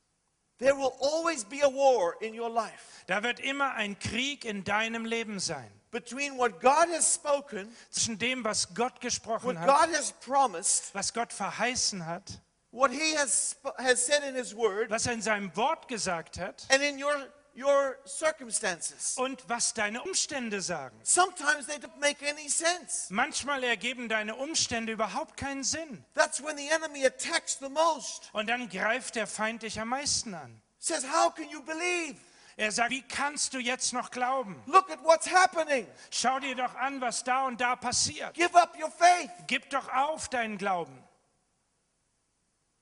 There 0.59 0.77
will 0.77 0.93
always 1.01 1.45
be 1.45 1.61
a 1.63 1.69
war 1.69 2.15
in 2.23 2.39
your 2.39 2.49
life 2.51 3.05
Da 3.07 3.23
wird 3.23 3.41
immer 3.41 3.75
ein 3.75 3.99
Krieg 3.99 4.45
in 4.45 4.65
deinem 4.65 5.05
Leben 5.05 5.41
sein. 5.41 5.71
between 5.91 6.39
what 6.39 6.61
God 6.61 6.89
has 6.89 7.15
spoken, 7.15 7.69
Zwischen 7.91 8.19
dem, 8.19 8.45
was 8.45 8.73
Gott 8.75 9.01
gesprochen 9.01 9.45
what 9.49 9.59
hat, 9.59 9.67
God 9.67 9.95
has 9.95 10.13
promised, 10.21 10.95
was 10.95 11.13
Gott 11.13 11.33
verheißen 11.33 12.07
hat, 12.07 12.41
what 12.73 12.91
He 12.91 13.15
has, 13.17 13.57
has 13.79 14.05
said 14.05 14.23
in 14.25 14.35
His 14.35 14.55
Word, 14.57 14.91
was 14.91 15.07
er 15.07 15.13
in 15.13 15.23
seinem 15.23 15.55
Wort 15.57 15.87
gesagt 15.89 16.39
hat 16.39 16.67
and 16.71 16.83
in 16.83 16.99
your, 16.99 17.15
your 17.55 17.99
circumstances. 18.05 19.17
und 19.17 19.45
was 19.49 19.75
deine 19.75 20.03
Umstände 20.03 20.61
sagen. 20.61 20.99
Sometimes 21.05 21.67
they 21.67 21.77
don't 21.77 22.01
make 22.01 22.23
any 22.29 22.49
sense. 22.49 23.13
Manchmal 23.13 23.63
ergeben 23.63 24.09
deine 24.09 24.35
Umstände 24.35 24.93
überhaupt 24.93 25.37
keinen 25.37 25.63
Sinn. 25.63 26.05
That's 26.15 26.43
when 26.43 26.57
the 26.57 26.69
enemy 26.71 27.07
attacks 27.07 27.59
the 27.59 27.69
most. 27.69 28.31
Und 28.33 28.49
dann 28.49 28.69
greift 28.69 29.15
der 29.15 29.27
Feind 29.27 29.63
dich 29.63 29.79
am 29.79 29.89
meisten 29.89 30.35
an. 30.35 30.61
Says, 30.79 31.05
How 31.05 31.33
can 31.33 31.49
you 31.49 31.63
believe? 31.63 32.17
Er 32.57 32.71
sagt, 32.71 32.91
wie 32.91 33.03
kannst 33.03 33.55
du 33.55 33.59
jetzt 33.59 33.93
noch 33.93 34.11
glauben? 34.11 34.63
Look 34.67 34.91
at 34.91 35.03
what's 35.03 35.27
happening. 35.31 35.87
Schau 36.11 36.39
dir 36.39 36.55
doch 36.55 36.75
an, 36.75 37.01
was 37.01 37.25
da 37.25 37.47
und 37.47 37.61
da 37.61 37.77
passiert. 37.77 38.35
Give 38.35 38.55
up 38.55 38.77
your 38.79 38.91
faith. 38.91 39.31
Gib 39.47 39.71
doch 39.71 39.89
auf 39.93 40.29
deinen 40.29 40.59
Glauben. 40.59 40.93
And 40.97 40.99
you 40.99 40.99
have 40.99 40.99
to 40.99 40.99
learn 40.99 41.01
to 41.01 41.01
keep 41.01 41.01
your 41.01 42.11
faith. 42.11 42.82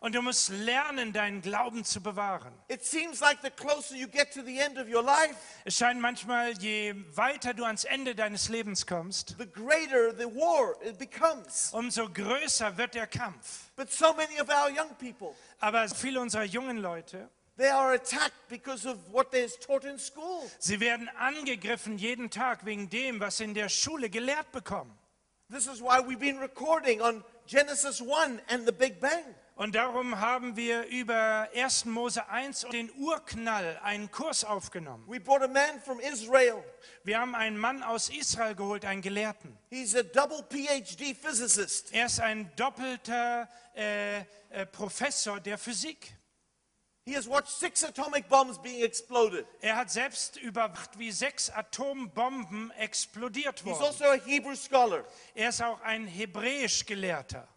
Und 0.00 0.14
du 0.14 0.22
musst 0.22 0.48
lernen, 0.48 1.12
deinen 1.12 1.42
Glauben 1.42 1.84
zu 1.84 2.02
bewahren. 2.02 2.52
It 2.68 2.84
seems 2.84 3.20
like 3.20 3.38
the 3.42 3.50
closer 3.50 3.94
you 3.94 4.08
get 4.08 4.32
to 4.32 4.42
the 4.42 4.58
end 4.58 4.78
of 4.78 4.88
your 4.88 5.02
life, 5.02 5.36
Es 5.64 5.76
scheint 5.76 6.00
manchmal, 6.00 6.52
je 6.58 6.94
weiter 7.14 7.54
du 7.54 7.64
ans 7.64 7.84
Ende 7.84 8.14
deines 8.14 8.48
Lebens 8.48 8.86
kommst, 8.86 9.36
the 9.38 9.46
greater 9.46 10.12
the 10.16 10.26
war 10.26 10.74
it 10.82 10.98
becomes. 10.98 11.70
umso 11.72 12.08
größer 12.08 12.76
wird 12.76 12.94
der 12.94 13.06
Kampf. 13.06 13.70
But 13.76 13.92
so 13.92 14.12
many 14.14 14.40
of 14.40 14.48
our 14.48 14.68
young 14.70 14.94
people, 14.98 15.34
Aber 15.60 15.88
viele 15.88 16.20
unserer 16.20 16.44
jungen 16.44 16.78
Leute, 16.78 17.28
they 17.56 17.68
are 17.68 17.92
attacked 17.94 18.48
because 18.48 18.88
of 18.88 18.96
what 19.12 19.32
they're 19.32 19.50
taught 19.64 19.84
in 19.84 19.98
school. 19.98 20.50
sie 20.58 20.80
werden 20.80 21.08
angegriffen 21.18 21.96
jeden 21.98 22.30
Tag 22.30 22.64
wegen 22.64 22.88
dem, 22.90 23.20
was 23.20 23.36
sie 23.36 23.44
in 23.44 23.54
der 23.54 23.68
Schule 23.68 24.08
gelehrt 24.10 24.50
bekommen. 24.50 24.96
This 25.50 25.66
is 25.66 25.82
why 25.82 25.98
we've 25.98 26.20
been 26.20 26.38
recording 26.38 27.02
on 27.02 27.24
Genesis 27.44 28.00
1 28.00 28.40
and 28.50 28.64
the 28.64 28.72
Big 28.72 29.00
Bang. 29.00 29.24
Und 29.56 29.74
darum 29.74 30.20
haben 30.20 30.56
wir 30.56 30.86
über 30.86 31.48
1. 31.52 31.86
Mose 31.86 32.28
1 32.28 32.62
und 32.64 32.72
den 32.72 32.88
Urknall 32.96 33.80
einen 33.82 34.12
Kurs 34.12 34.44
aufgenommen. 34.44 35.02
We 35.08 35.18
brought 35.18 35.42
a 35.42 35.48
man 35.48 35.80
from 35.84 35.98
Israel. 35.98 36.62
Wir 37.02 37.18
haben 37.18 37.34
einen 37.34 37.58
Mann 37.58 37.82
aus 37.82 38.10
Israel 38.10 38.54
geholt, 38.54 38.84
einen 38.84 39.02
Gelehrten. 39.02 39.58
He's 39.70 39.96
a 39.96 40.04
double 40.04 40.44
PhD 40.48 41.16
physicist. 41.16 41.92
Er 41.92 42.06
ist 42.06 42.20
ein 42.20 42.48
doppelter 42.54 43.48
äh, 43.74 44.20
äh, 44.50 44.66
Professor 44.70 45.40
der 45.40 45.58
Physik. 45.58 46.14
He 47.10 47.16
has 47.16 47.26
watched 47.26 47.50
six 47.50 47.82
atomic 47.82 48.28
bombs 48.28 48.56
being 48.56 48.84
exploded. 48.84 49.44
Er 49.60 49.74
hat 49.74 49.90
selbst 49.90 50.36
überwacht, 50.36 50.96
wie 50.96 51.10
sechs 51.10 51.50
Atombomben 51.50 52.70
explodiert 52.78 53.58
He's 53.58 53.66
wurden. 53.66 53.84
also 53.84 54.04
a 54.04 54.14
Hebrew 54.14 54.54
scholar. 54.54 55.04
Er 55.34 55.48
ist 55.48 55.60
auch 55.60 55.80
ein 55.80 56.06
Hebräisch-Gelehrter. 56.06 57.48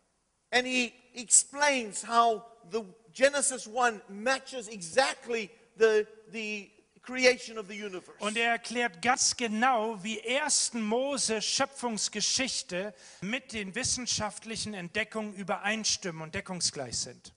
And 0.49 0.65
he 0.65 0.91
explains 1.13 2.01
how 2.01 2.41
the 2.71 2.81
Genesis 3.13 3.67
1 3.67 4.01
matches 4.09 4.67
exactly 4.69 5.51
the, 5.77 6.07
the 6.31 6.71
creation 7.03 7.59
of 7.59 7.67
the 7.67 7.75
universe. 7.79 8.17
Und 8.21 8.35
er 8.35 8.53
erklärt 8.53 9.03
ganz 9.03 9.37
genau, 9.37 10.03
wie 10.03 10.19
1. 10.19 10.73
Mose 10.73 11.43
Schöpfungsgeschichte 11.43 12.95
mit 13.21 13.53
den 13.53 13.75
wissenschaftlichen 13.75 14.73
Entdeckungen 14.73 15.35
übereinstimmen 15.35 16.23
und 16.23 16.33
deckungsgleich 16.33 16.97
sind. 16.97 17.35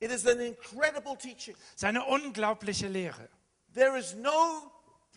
It 0.00 0.10
is 0.10 0.26
an 0.26 0.40
incredible 0.40 1.16
teaching. 1.16 1.54
Seine 1.74 2.04
unglaubliche 2.04 2.88
Lehre. 2.88 3.28
There 3.74 3.96
is 3.98 4.14
no 4.14 4.72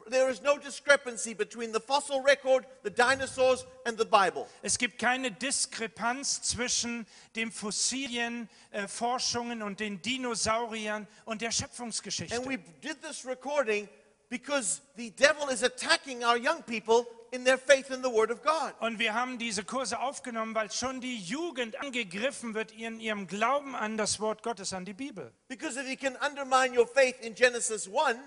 there 0.10 0.30
is 0.30 0.42
no 0.42 0.58
discrepancy 0.58 1.34
between 1.34 1.72
the 1.72 1.80
fossil 1.80 2.22
record, 2.22 2.66
the 2.84 2.90
dinosaurs, 2.90 3.66
and 3.86 3.98
the 3.98 4.06
Bible. 4.06 4.48
Es 4.64 4.78
gibt 4.78 4.98
keine 4.98 5.32
Diskrepanz 5.32 6.42
zwischen 6.42 7.06
den 7.36 7.52
Fossilien, 7.52 8.50
äh, 8.72 8.88
Forschungen 8.88 9.62
und 9.62 9.80
den 9.80 10.02
Dinosauriern 10.02 11.08
und 11.26 11.42
der 11.42 11.52
Schöpfungsgeschichte. 11.52 12.36
And 12.36 12.48
we 12.48 12.58
did 12.82 13.02
this 13.02 13.26
recording 13.26 13.88
because 14.30 14.82
the 14.96 15.12
devil 15.12 15.50
is 15.50 15.64
attacking 15.64 16.24
our 16.24 16.38
young 16.38 16.64
people 16.64 17.06
in 17.32 17.46
their 17.46 17.58
faith 17.58 17.90
in 17.90 18.04
the 18.04 18.10
Word 18.12 18.30
of 18.30 18.42
God. 18.44 18.74
Und 18.80 19.00
wir 19.00 19.14
haben 19.14 19.38
diese 19.38 19.64
Kurse 19.64 20.00
aufgenommen, 20.00 20.54
weil 20.54 20.70
schon 20.72 21.00
die 21.02 21.18
Jugend 21.18 21.80
angegriffen 21.82 22.54
wird 22.54 22.72
in 22.74 23.00
ihrem 23.00 23.26
Glauben 23.28 23.74
an 23.76 23.98
das 23.98 24.20
Wort 24.20 24.44
Gottes, 24.44 24.74
an 24.74 24.84
die 24.86 24.94
Bibel. 24.94 25.32
Because 25.48 25.80
if 25.80 25.88
he 25.88 25.96
can 25.96 26.16
undermine 26.18 26.78
your 26.78 26.88
faith 26.88 27.16
in 27.22 27.34
Genesis 27.34 27.88
1, 27.88 28.18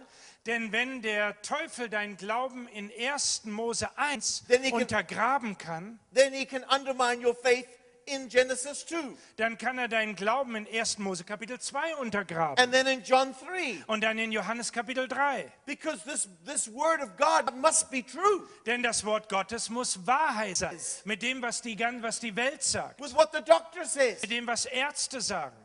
Denn 0.46 0.72
wenn 0.72 1.00
der 1.00 1.40
Teufel 1.40 1.88
deinen 1.88 2.18
Glauben 2.18 2.68
in 2.68 2.90
1. 2.98 3.42
Mose 3.44 3.88
1 3.96 4.44
Then 4.48 4.62
he 4.62 4.70
can- 4.70 4.82
untergraben 4.82 5.56
kann, 5.56 5.98
then 6.12 6.34
he 6.34 6.44
can 6.44 6.62
undermine 6.64 7.24
your 7.26 7.34
faith 7.34 7.66
in 8.06 8.28
Genesis 8.28 8.86
2. 8.86 9.16
dann 9.36 9.58
kann 9.58 9.78
er 9.78 9.88
deinen 9.88 10.14
Glauben 10.16 10.56
in 10.56 10.66
1. 10.66 10.98
Mose 10.98 11.24
Kapitel 11.24 11.58
2 11.58 11.96
untergraben. 11.96 12.62
And 12.62 12.72
then 12.72 12.86
in 12.86 13.02
John 13.02 13.34
3. 13.46 13.84
Und 13.86 14.02
dann 14.02 14.18
in 14.18 14.32
Johannes 14.32 14.72
Kapitel 14.72 15.08
3. 15.08 15.50
Because 15.66 16.04
this, 16.04 16.28
this 16.44 16.72
Word 16.72 17.02
of 17.02 17.16
God 17.16 17.54
must 17.56 17.90
be 17.90 18.04
true 18.04 18.48
Denn 18.66 18.82
das 18.82 19.04
Wort 19.04 19.28
Gottes 19.28 19.70
muss 19.70 20.06
Wahrheit 20.06 20.56
sein. 20.56 20.78
Mit 21.04 21.22
dem, 21.22 21.42
was 21.42 21.62
die, 21.62 21.78
was 22.00 22.20
die 22.20 22.34
Welt 22.36 22.62
sagt. 22.62 23.00
with 23.00 23.14
what 23.14 23.30
the 23.32 23.42
doctor 23.42 23.84
says, 23.84 24.22
Mit 24.22 24.30
dem, 24.30 24.46
was 24.46 24.66
Ärzte 24.66 25.20
sagen. 25.20 25.56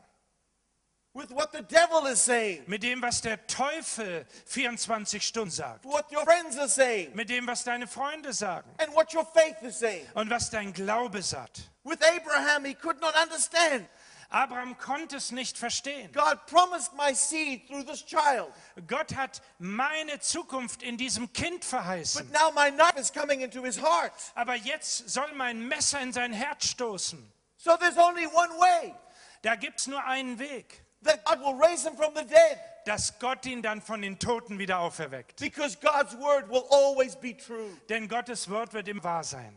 With 1.14 1.32
what 1.32 1.52
the 1.52 1.62
devil 1.64 2.06
is 2.06 2.20
saying, 2.22 2.64
Mit 2.68 2.84
dem, 2.84 3.02
was 3.02 3.22
der 3.22 3.38
Teufel 3.48 4.26
24 4.46 5.22
Stunden 5.22 5.52
sagt. 5.52 5.84
what 5.86 6.12
your 6.12 6.24
friends 6.24 6.58
are 6.58 6.68
saying, 6.70 7.12
Mit 7.16 7.30
dem, 7.30 7.48
was 7.48 7.64
deine 7.64 7.88
Freunde 7.88 8.32
sagen. 8.34 8.70
and 8.80 8.94
what 8.94 9.14
your 9.14 9.26
faith 9.26 9.62
is 9.64 9.78
saying. 9.80 10.06
Und 10.14 10.30
was 10.30 10.50
dein 10.50 10.72
Glaube 10.74 11.22
sagt. 11.22 11.70
With 11.84 12.00
Abraham, 12.04 12.66
he 12.66 12.74
could 12.74 13.00
not 13.02 13.16
understand. 13.16 13.88
Abraham 14.32 14.78
konnte 14.78 15.16
es 15.18 15.32
nicht 15.32 15.58
verstehen. 15.58 16.12
God 16.12 16.46
promised 16.46 16.94
my 16.96 17.14
seed 17.14 17.68
through 17.68 17.84
this 17.84 18.06
child, 18.06 18.52
Gott 18.86 19.16
hat 19.16 19.42
meine 19.58 20.20
Zukunft 20.20 20.84
in 20.84 20.98
diesem 20.98 21.34
Kind 21.34 21.62
but 21.62 21.66
verheißen. 21.66 22.32
now 22.32 22.52
my 22.52 22.70
knife 22.70 22.96
is 23.00 23.12
coming 23.12 23.42
into 23.42 23.64
his 23.64 23.82
heart. 23.82 24.12
Aber 24.36 24.54
jetzt 24.54 25.10
soll 25.10 25.34
mein 25.34 25.68
Messer 25.68 26.00
in 26.02 26.14
sein 26.14 26.32
Herz 26.32 26.68
stoßen. 26.68 27.18
So 27.58 27.76
there's 27.78 27.98
only 27.98 28.28
one 28.28 28.52
way 28.60 28.94
Da 29.42 29.56
gibt 29.56 29.80
es 29.80 29.88
nur 29.88 30.04
einen 30.06 30.38
Weg, 30.38 30.84
that 31.04 31.24
God 31.26 31.40
will 31.40 31.56
raise 31.56 31.86
him 31.86 31.96
from 31.96 32.14
the 32.16 32.24
dead 32.24 32.60
dass 32.86 33.20
Gott 33.20 33.46
ihn 33.46 33.62
dann 33.62 33.82
von 33.82 34.02
den 34.02 34.18
Toten 34.18 34.58
wieder 34.58 34.80
auferweckt. 34.80 35.40
because 35.40 35.78
God's 35.80 36.16
word 36.16 36.50
will 36.50 36.66
always 36.72 37.16
be 37.16 37.36
true. 37.36 37.70
Denn 37.88 38.08
Gottes 38.08 38.50
Wort 38.50 38.74
wird 38.74 38.88
immer 38.88 39.04
wahr 39.04 39.24
sein. 39.24 39.56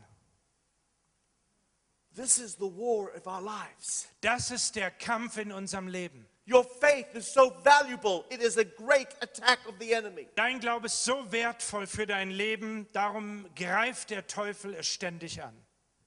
This 2.14 2.38
is 2.38 2.56
the 2.56 2.66
war 2.66 3.10
of 3.16 3.26
our 3.26 3.40
lives. 3.40 4.06
Das 4.20 4.50
ist 4.50 4.76
der 4.76 4.90
Kampf 4.90 5.38
in 5.38 5.50
unserem 5.50 5.88
Leben. 5.88 6.26
Your 6.44 6.64
faith 6.64 7.14
is 7.14 7.32
so 7.32 7.50
valuable, 7.62 8.24
it 8.28 8.42
is 8.42 8.58
a 8.58 8.64
great 8.64 9.08
attack 9.22 9.60
of 9.66 9.76
the 9.78 9.94
enemy. 9.94 10.28
Dein 10.34 10.58
Glaube 10.60 10.86
ist 10.86 11.04
so 11.04 11.30
wertvoll 11.30 11.86
für 11.86 12.06
dein 12.06 12.30
Leben, 12.30 12.86
darum 12.92 13.46
greift 13.54 14.10
der 14.10 14.26
Teufel 14.26 14.74
es 14.74 14.88
ständig 14.88 15.42
an. 15.42 15.56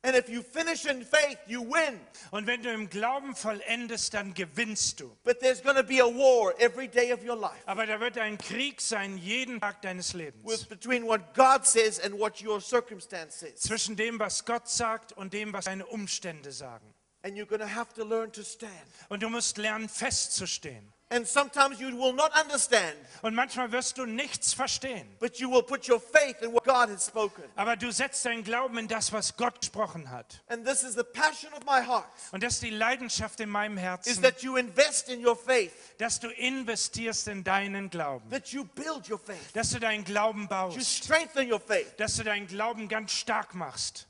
And 0.05 0.15
if 0.15 0.29
you 0.29 0.43
finish 0.43 0.85
in 0.85 1.03
faith, 1.03 1.39
you 1.47 1.63
win. 1.63 1.99
Und 2.29 2.45
wenn 2.45 2.61
du 2.61 2.71
im 2.71 2.87
Glauben 2.91 3.35
vollendest, 3.35 4.13
dann 4.13 4.35
gewinnst 4.35 4.99
du. 4.99 5.17
But 5.23 5.39
there's 5.39 5.63
going 5.63 5.77
to 5.77 5.83
be 5.83 5.99
a 5.99 6.05
war 6.05 6.53
every 6.59 6.87
day 6.87 7.11
of 7.11 7.23
your 7.23 7.35
life 7.35 7.63
Aber 7.65 7.87
da 7.87 7.99
wird 7.99 8.19
ein 8.19 8.37
Krieg 8.37 8.81
sein, 8.81 9.17
jeden 9.17 9.59
Tag 9.59 9.81
deines 9.81 10.13
Lebens. 10.13 10.45
with 10.45 10.69
between 10.69 11.07
what 11.07 11.33
God 11.33 11.65
says 11.65 11.99
and 11.99 12.19
what 12.19 12.39
your 12.39 12.61
circumstance 12.61 13.39
says. 13.39 13.59
Zwischen 13.61 13.95
dem, 13.95 14.19
was 14.19 14.45
Gott 14.45 14.69
sagt 14.69 15.11
und 15.13 15.33
dem, 15.33 15.53
was 15.53 15.65
deine 15.65 15.87
Umstände 15.87 16.51
sagen. 16.51 16.85
And 17.23 17.35
you're 17.35 17.47
going 17.47 17.61
to 17.61 17.67
have 17.67 17.91
to 17.95 18.03
learn 18.03 18.31
to 18.33 18.43
stand. 18.43 18.71
Und 19.09 19.23
du 19.23 19.29
musst 19.29 19.57
lernen, 19.57 19.89
festzustehen. 19.89 20.93
And 21.09 21.27
sometimes 21.27 21.79
you 21.79 21.89
will 21.95 22.13
not 22.13 22.31
understand, 22.35 22.95
Und 23.21 23.35
manchmal 23.35 23.71
wirst 23.71 23.99
du 23.99 24.07
nichts 24.07 24.53
verstehen. 24.53 25.07
but 25.19 25.37
you 25.37 25.51
will 25.51 25.61
put 25.61 25.87
your 25.87 25.99
faith 26.01 26.41
in 26.41 26.51
what 26.51 26.63
God 26.63 26.89
has 26.89 27.05
spoken. 27.05 27.43
Aber 27.55 27.75
du 27.75 27.91
setzt 27.91 28.25
deinen 28.25 28.43
Glauben 28.43 28.75
in 28.79 28.87
das, 28.87 29.13
was 29.13 29.37
Gott 29.37 29.59
gesprochen 29.61 30.09
hat. 30.09 30.41
And 30.47 30.65
this 30.65 30.81
is 30.81 30.95
the 30.95 31.03
passion 31.03 31.53
of 31.53 31.63
my 31.63 31.79
heart 31.85 32.07
Und 32.31 32.41
das 32.41 32.53
ist 32.55 32.63
die 32.63 32.71
Leidenschaft 32.71 33.39
in 33.39 33.49
meinem 33.49 33.77
is 33.77 33.83
Herzen, 33.83 34.23
that 34.23 34.41
you 34.41 34.55
invest 34.57 35.07
in 35.09 35.23
your 35.25 35.35
faith, 35.37 35.71
dass 35.99 36.19
du 36.19 36.29
investierst 36.29 37.27
in 37.27 37.43
deinen 37.43 37.91
Glauben. 37.91 38.27
that 38.31 38.47
you 38.47 38.65
build 38.65 39.07
your 39.07 39.19
faith, 39.19 39.53
Dass 39.53 39.69
du 39.69 39.79
deinen 39.79 40.05
Glauben 40.05 40.41
you 40.43 40.47
baust. 40.47 41.03
strengthen 41.03 41.51
your 41.51 41.59
faith 41.61 41.95
Dass 41.97 42.15
du 42.15 42.23
deinen 42.23 42.47
Glauben 42.47 42.87
ganz 42.89 43.11
stark 43.11 43.53
machst. 43.53 44.07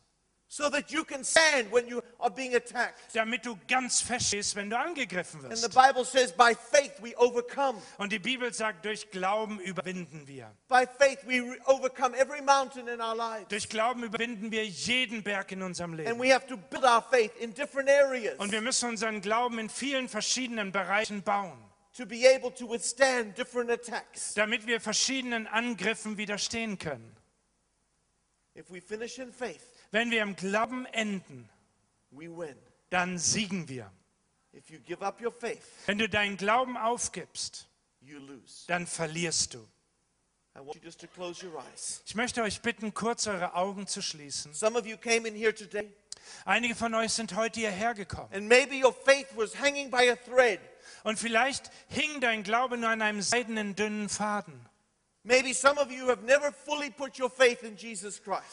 So 0.56 0.70
that 0.70 0.90
you 0.90 1.04
can 1.04 1.22
stand 1.22 1.70
when 1.70 1.86
you 1.86 2.02
are 2.18 2.30
being 2.30 2.56
attacked. 2.56 3.14
Damit 3.14 3.46
du 3.46 3.58
ganz 3.68 4.00
fest 4.02 4.28
stehst, 4.28 4.56
wenn 4.56 4.70
du 4.70 4.78
angegriffen 4.80 5.42
And 5.44 5.58
the 5.58 5.64
wirst. 5.64 5.76
Bible 5.76 6.06
says, 6.06 6.32
by 6.32 6.54
faith 6.56 6.94
we 7.02 7.14
overcome. 7.18 7.82
Und 7.98 8.14
die 8.14 8.20
Bibel 8.20 8.54
sagt, 8.54 8.86
durch 8.86 9.12
Glauben 9.12 9.60
überwinden 9.60 10.26
wir. 10.28 10.50
By 10.70 10.86
faith 10.98 11.20
we 11.28 11.42
overcome 11.66 12.16
every 12.18 12.42
mountain 12.42 12.88
in 12.88 13.02
our 13.02 13.16
lives. 13.16 13.50
Durch 13.50 13.68
Glauben 13.68 14.04
überwinden 14.04 14.50
wir 14.50 14.66
jeden 14.66 15.24
Berg 15.24 15.52
in 15.52 15.62
unserem 15.62 15.92
And 15.92 16.00
Leben. 16.06 16.20
we 16.22 16.34
have 16.34 16.48
to 16.48 16.56
build 16.56 16.86
our 16.86 17.02
faith 17.02 17.36
in 17.42 17.54
different 17.54 17.90
areas 17.90 18.40
Und 18.40 18.54
wir 18.54 18.62
müssen 18.62 18.88
unseren 18.88 19.20
Glauben 19.20 19.60
in 19.60 19.68
vielen 19.70 20.08
verschiedenen 20.08 20.72
Bereichen 20.72 21.22
bauen, 21.22 21.58
to 21.98 22.06
be 22.06 22.26
able 22.34 22.54
to 22.54 22.70
withstand 22.70 23.38
different 23.38 23.70
attacks. 23.70 24.34
damit 24.36 24.66
wir 24.68 24.80
verschiedenen 24.80 25.48
Angriffen 25.48 26.16
widerstehen 26.18 26.78
können. 26.80 27.14
If 28.58 28.70
we 28.72 28.80
finish 28.80 29.20
in 29.20 29.34
faith, 29.34 29.60
Wenn 29.92 30.12
wir 30.12 30.22
im 30.24 30.36
Glauben 30.36 30.86
enden, 30.88 31.50
dann 32.90 33.18
siegen 33.18 33.68
wir. 33.70 33.92
Wenn 35.86 35.98
du 35.98 36.08
deinen 36.10 36.38
Glauben 36.38 36.78
aufgibst, 36.78 37.68
dann 38.68 38.88
verlierst 38.88 39.54
du. 39.54 39.68
I 40.58 40.60
want 40.60 40.76
you 40.76 40.82
just 40.82 41.02
to 41.02 41.08
close 41.08 41.46
your 41.46 41.60
eyes. 41.60 42.02
Ich 42.06 42.16
möchte 42.16 42.42
euch 42.42 42.62
bitten, 42.62 42.94
kurz 42.94 43.28
eure 43.28 43.56
Augen 43.56 43.88
zu 43.88 44.02
schließen. 44.02 44.54
Some 44.54 44.80
of 44.80 44.86
you 44.86 44.96
came 44.96 45.28
in 45.28 45.36
here 45.36 45.54
today, 45.54 45.92
Einige 46.46 46.76
von 46.76 46.94
euch 46.94 47.12
sind 47.12 47.36
heute 47.36 47.60
hierher 47.60 47.94
gekommen. 47.94 48.30
and 48.34 48.48
maybe 48.48 48.76
your 48.82 48.94
faith 48.94 49.28
was 49.36 49.54
hanging 49.60 49.92
by 49.92 50.10
a 50.10 50.16
thread. 50.16 50.62
Und 51.04 51.20
vielleicht 51.20 51.70
hing 51.90 52.22
dein 52.22 52.44
Glaube 52.44 52.78
nur 52.78 52.90
an 52.90 53.02
einem 53.02 53.22
seidenen, 53.22 53.76
dünnen 53.76 54.08
Faden. 54.08 54.66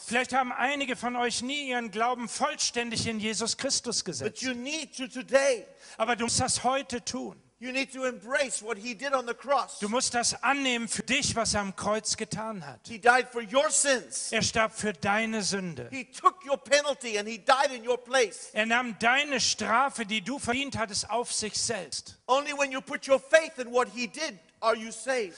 Vielleicht 0.05 0.33
haben 0.33 0.51
einige 0.51 0.95
von 0.95 1.15
euch 1.15 1.41
nie 1.41 1.69
ihren 1.69 1.91
Glauben 1.91 2.27
vollständig 2.27 3.07
in 3.07 3.19
Jesus 3.19 3.57
Christus 3.57 3.99
But 3.99 4.05
gesetzt. 4.05 4.41
you 4.41 4.53
need 4.53 4.95
to 4.97 5.07
today. 5.07 5.65
Aber 5.97 6.15
du 6.15 6.25
musst 6.25 6.39
das 6.39 6.63
heute 6.63 7.03
tun. 7.03 7.39
You 7.63 7.71
need 7.71 7.93
to 7.93 8.03
embrace 8.03 8.61
what 8.61 8.77
he 8.77 8.93
did 8.93 9.13
on 9.13 9.25
the 9.25 9.33
cross. 9.33 9.79
Du 9.79 9.87
musst 9.87 10.13
das 10.13 10.43
annehmen 10.43 10.89
für 10.89 11.03
dich, 11.03 11.33
was 11.33 11.53
er 11.53 11.61
am 11.61 11.73
Kreuz 11.77 12.17
getan 12.17 12.65
hat. 12.65 12.81
He 12.89 12.99
died 12.99 13.27
for 13.31 13.41
your 13.41 13.69
sins. 13.69 14.33
Er 14.33 14.41
starb 14.41 14.73
für 14.73 14.91
deine 14.91 15.43
Sünde. 15.43 15.87
He 15.89 16.03
took 16.03 16.43
your 16.45 16.57
penalty 16.57 17.17
and 17.17 17.25
he 17.25 17.37
died 17.37 17.71
in 17.73 17.87
your 17.87 17.97
place. 17.97 18.49
Er 18.51 18.65
nahm 18.65 18.97
deine 18.99 19.39
Strafe, 19.39 20.05
die 20.05 20.21
du 20.21 20.39
verdient 20.39 20.77
hattest, 20.77 21.09
auf 21.09 21.31
sich 21.31 21.53
selbst. 21.53 22.17
Only 22.27 22.51
when 22.51 22.69
you 22.69 22.81
put 22.81 23.07
your 23.07 23.17
faith 23.19 23.57
in 23.57 23.71
what 23.71 23.87
he 23.95 24.07
did. 24.07 24.37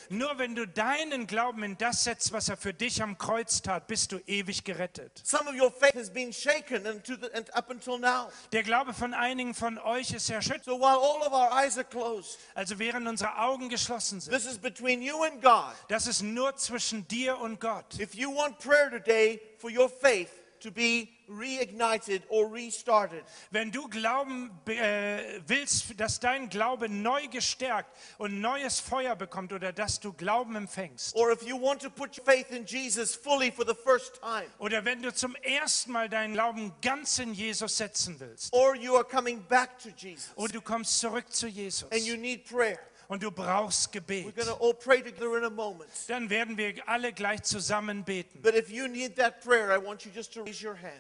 Nur 0.10 0.38
wenn 0.38 0.56
du 0.56 0.68
deinen 0.68 1.28
Glauben 1.28 1.64
in 1.64 1.78
das 1.78 2.04
setzt, 2.04 2.32
was 2.32 2.50
er 2.50 2.58
für 2.58 2.74
dich 2.74 3.02
am 3.02 3.18
Kreuz 3.18 3.62
tat, 3.62 3.88
bist 3.88 4.12
du 4.12 4.20
ewig 4.28 4.64
gerettet. 4.64 5.22
Some 5.24 5.50
of 5.50 5.56
your 5.60 5.72
faith 5.72 5.96
has 5.96 6.10
been 6.10 6.32
shaken 6.32 6.86
and, 6.86 7.04
to 7.04 7.16
the, 7.16 7.32
and 7.34 7.54
up 7.56 7.70
until 7.70 7.98
now. 7.98 8.30
Der 8.52 8.64
Glaube 8.64 8.94
von 8.94 9.14
einigen 9.14 9.54
von 9.54 9.78
euch 9.80 10.12
ist 10.14 10.30
erschüttert. 10.30 10.66
So 10.66 10.80
while 10.80 10.98
all 10.98 11.22
of 11.26 11.34
our 11.34 11.52
eyes 11.52 11.78
are 11.78 11.86
closed, 11.86 12.38
Also 12.54 12.78
während 12.80 13.08
unsere 13.08 13.38
Augen 13.38 13.70
geschlossen 13.70 14.22
sind. 14.22 14.32
this 14.34 14.46
is 14.46 14.58
between 14.58 15.02
you 15.02 15.24
and 15.24 15.42
God. 15.42 15.74
Das 15.90 16.08
ist 16.08 16.22
nur 16.22 16.56
zwischen 16.56 17.08
dir 17.08 17.38
und 17.40 17.60
Gott. 17.60 18.00
If 18.00 18.14
you 18.16 18.34
want 18.34 18.60
prayer 18.60 18.90
today 18.90 19.42
for 19.58 19.70
your 19.70 19.90
faith 19.90 20.30
to 20.66 20.72
be 20.72 21.08
reignited 21.28 22.24
or 22.30 22.48
restarted, 22.52 23.24
Wenn 23.52 23.72
du 23.72 23.88
Glauben 23.88 24.52
äh, 24.68 25.40
willst, 25.48 26.00
dass 26.00 26.20
dein 26.20 26.50
Glaube 26.50 26.90
neu 26.90 27.28
gestärkt 27.28 27.90
und 28.18 28.42
neues 28.42 28.80
Feuer 28.80 29.16
bekommt 29.16 29.54
oder 29.54 29.72
dass 29.74 30.00
du 30.00 30.14
Glauben 30.14 30.56
empfängst. 30.56 31.16
or 31.16 31.32
if 31.32 31.42
you 31.44 31.60
want 31.60 31.82
to 31.82 31.90
put 31.90 32.18
your 32.18 32.26
faith 32.26 32.50
in 32.52 32.66
Jesus 32.66 33.16
fully 33.16 33.52
for 33.52 33.66
the 33.66 33.76
first 33.84 34.20
time, 34.22 34.46
Oder 34.60 34.84
wenn 34.86 35.02
du 35.02 35.14
zum 35.14 35.36
ersten 35.36 35.92
Mal 35.92 36.10
deinen 36.10 36.34
Glauben 36.34 36.74
ganz 36.82 37.18
in 37.20 37.34
Jesus 37.34 37.78
setzen 37.78 38.20
willst. 38.20 38.54
or 38.54 38.76
you 38.76 38.96
are 38.96 39.04
coming 39.06 39.42
back 39.48 39.78
to 39.80 39.90
Jesus 39.96 40.32
Und 40.36 40.54
du 40.54 40.62
kommst 40.62 41.00
zurück 41.00 41.32
zu 41.32 41.48
Jesus. 41.48 41.90
and 41.92 42.02
you 42.06 42.16
need 42.18 42.46
prayer, 42.46 42.80
Und 43.08 43.24
du 43.24 43.32
brauchst 43.32 43.92
Gebet. 43.92 44.36
going 44.36 44.48
to 44.48 44.56
all 44.60 44.74
pray 44.74 45.02
together 45.02 45.38
in 45.38 45.46
a 45.46 45.50
moment. 45.50 45.90
Dann 46.08 46.30
werden 46.30 46.58
wir 46.58 46.74
alle 46.88 47.14
gleich 47.14 47.44
zusammen 47.44 48.04
beten. 48.04 48.42
Prayer. 48.42 49.82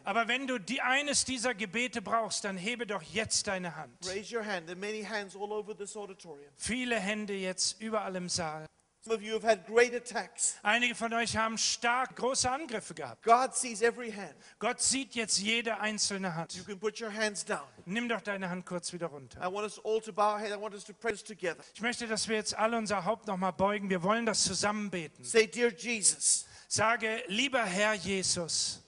Aber 0.03 0.27
wenn 0.27 0.47
du 0.47 0.59
die, 0.59 0.81
eines 0.81 1.25
dieser 1.25 1.53
Gebete 1.53 2.01
brauchst, 2.01 2.43
dann 2.43 2.57
hebe 2.57 2.85
doch 2.85 3.01
jetzt 3.01 3.47
deine 3.47 3.75
Hand. 3.75 3.93
Raise 4.07 4.35
your 4.35 4.45
hand. 4.45 4.67
There 4.67 4.75
are 4.75 4.79
many 4.79 5.03
hands 5.03 5.35
all 5.35 5.51
over 5.51 5.75
this 5.75 5.95
auditorium. 5.95 6.49
Viele 6.57 6.99
Hände 6.99 7.33
jetzt 7.33 7.81
überall 7.81 8.15
im 8.15 8.29
Saal. 8.29 8.65
Some 9.05 9.13
of 9.13 9.21
you 9.21 9.33
have 9.33 9.43
had 9.43 9.67
great 9.67 9.93
attacks. 9.93 10.55
Einige 10.63 10.95
von 10.95 11.13
euch 11.13 11.37
haben 11.37 11.59
stark 11.59 12.15
große 12.15 12.49
Angriffe 12.49 12.95
gehabt. 12.95 13.21
God 13.21 13.55
sees 13.55 13.83
every 13.83 14.11
hand. 14.11 14.33
Gott 14.57 14.81
sieht 14.81 15.13
jetzt 15.13 15.37
jede 15.37 15.79
einzelne 15.79 16.29
You 16.29 16.33
Hand. 16.33 16.65
can 16.65 16.79
put 16.79 16.99
your 16.99 17.13
hands 17.13 17.45
down. 17.45 17.67
Nimm 17.85 18.09
doch 18.09 18.21
deine 18.21 18.49
Hand 18.49 18.65
kurz 18.65 18.93
wieder 18.93 19.05
runter. 19.05 19.39
I 19.39 19.45
want 19.45 19.63
us 19.63 19.77
all 19.85 20.01
to 20.01 20.11
bow 20.11 20.33
our 20.33 20.39
head. 20.39 20.51
I 20.51 20.59
want 20.59 20.73
us 20.73 20.83
to 20.85 20.93
pray 20.93 21.11
this 21.11 21.23
together. 21.23 21.63
Ich 21.75 21.81
möchte, 21.81 22.07
dass 22.07 22.27
wir 22.27 22.35
jetzt 22.37 22.57
alle 22.57 22.77
unser 22.77 23.05
Haupt 23.05 23.27
nochmal 23.27 23.53
beugen. 23.53 23.91
Wir 23.91 24.01
wollen 24.01 24.25
das 24.25 24.43
zusammen 24.43 24.89
beten. 24.89 25.23
Say, 25.23 25.45
Dear 25.45 25.71
Jesus, 25.71 26.47
Sage, 26.67 27.23
lieber 27.27 27.63
Herr 27.63 27.93
Jesus, 27.93 28.81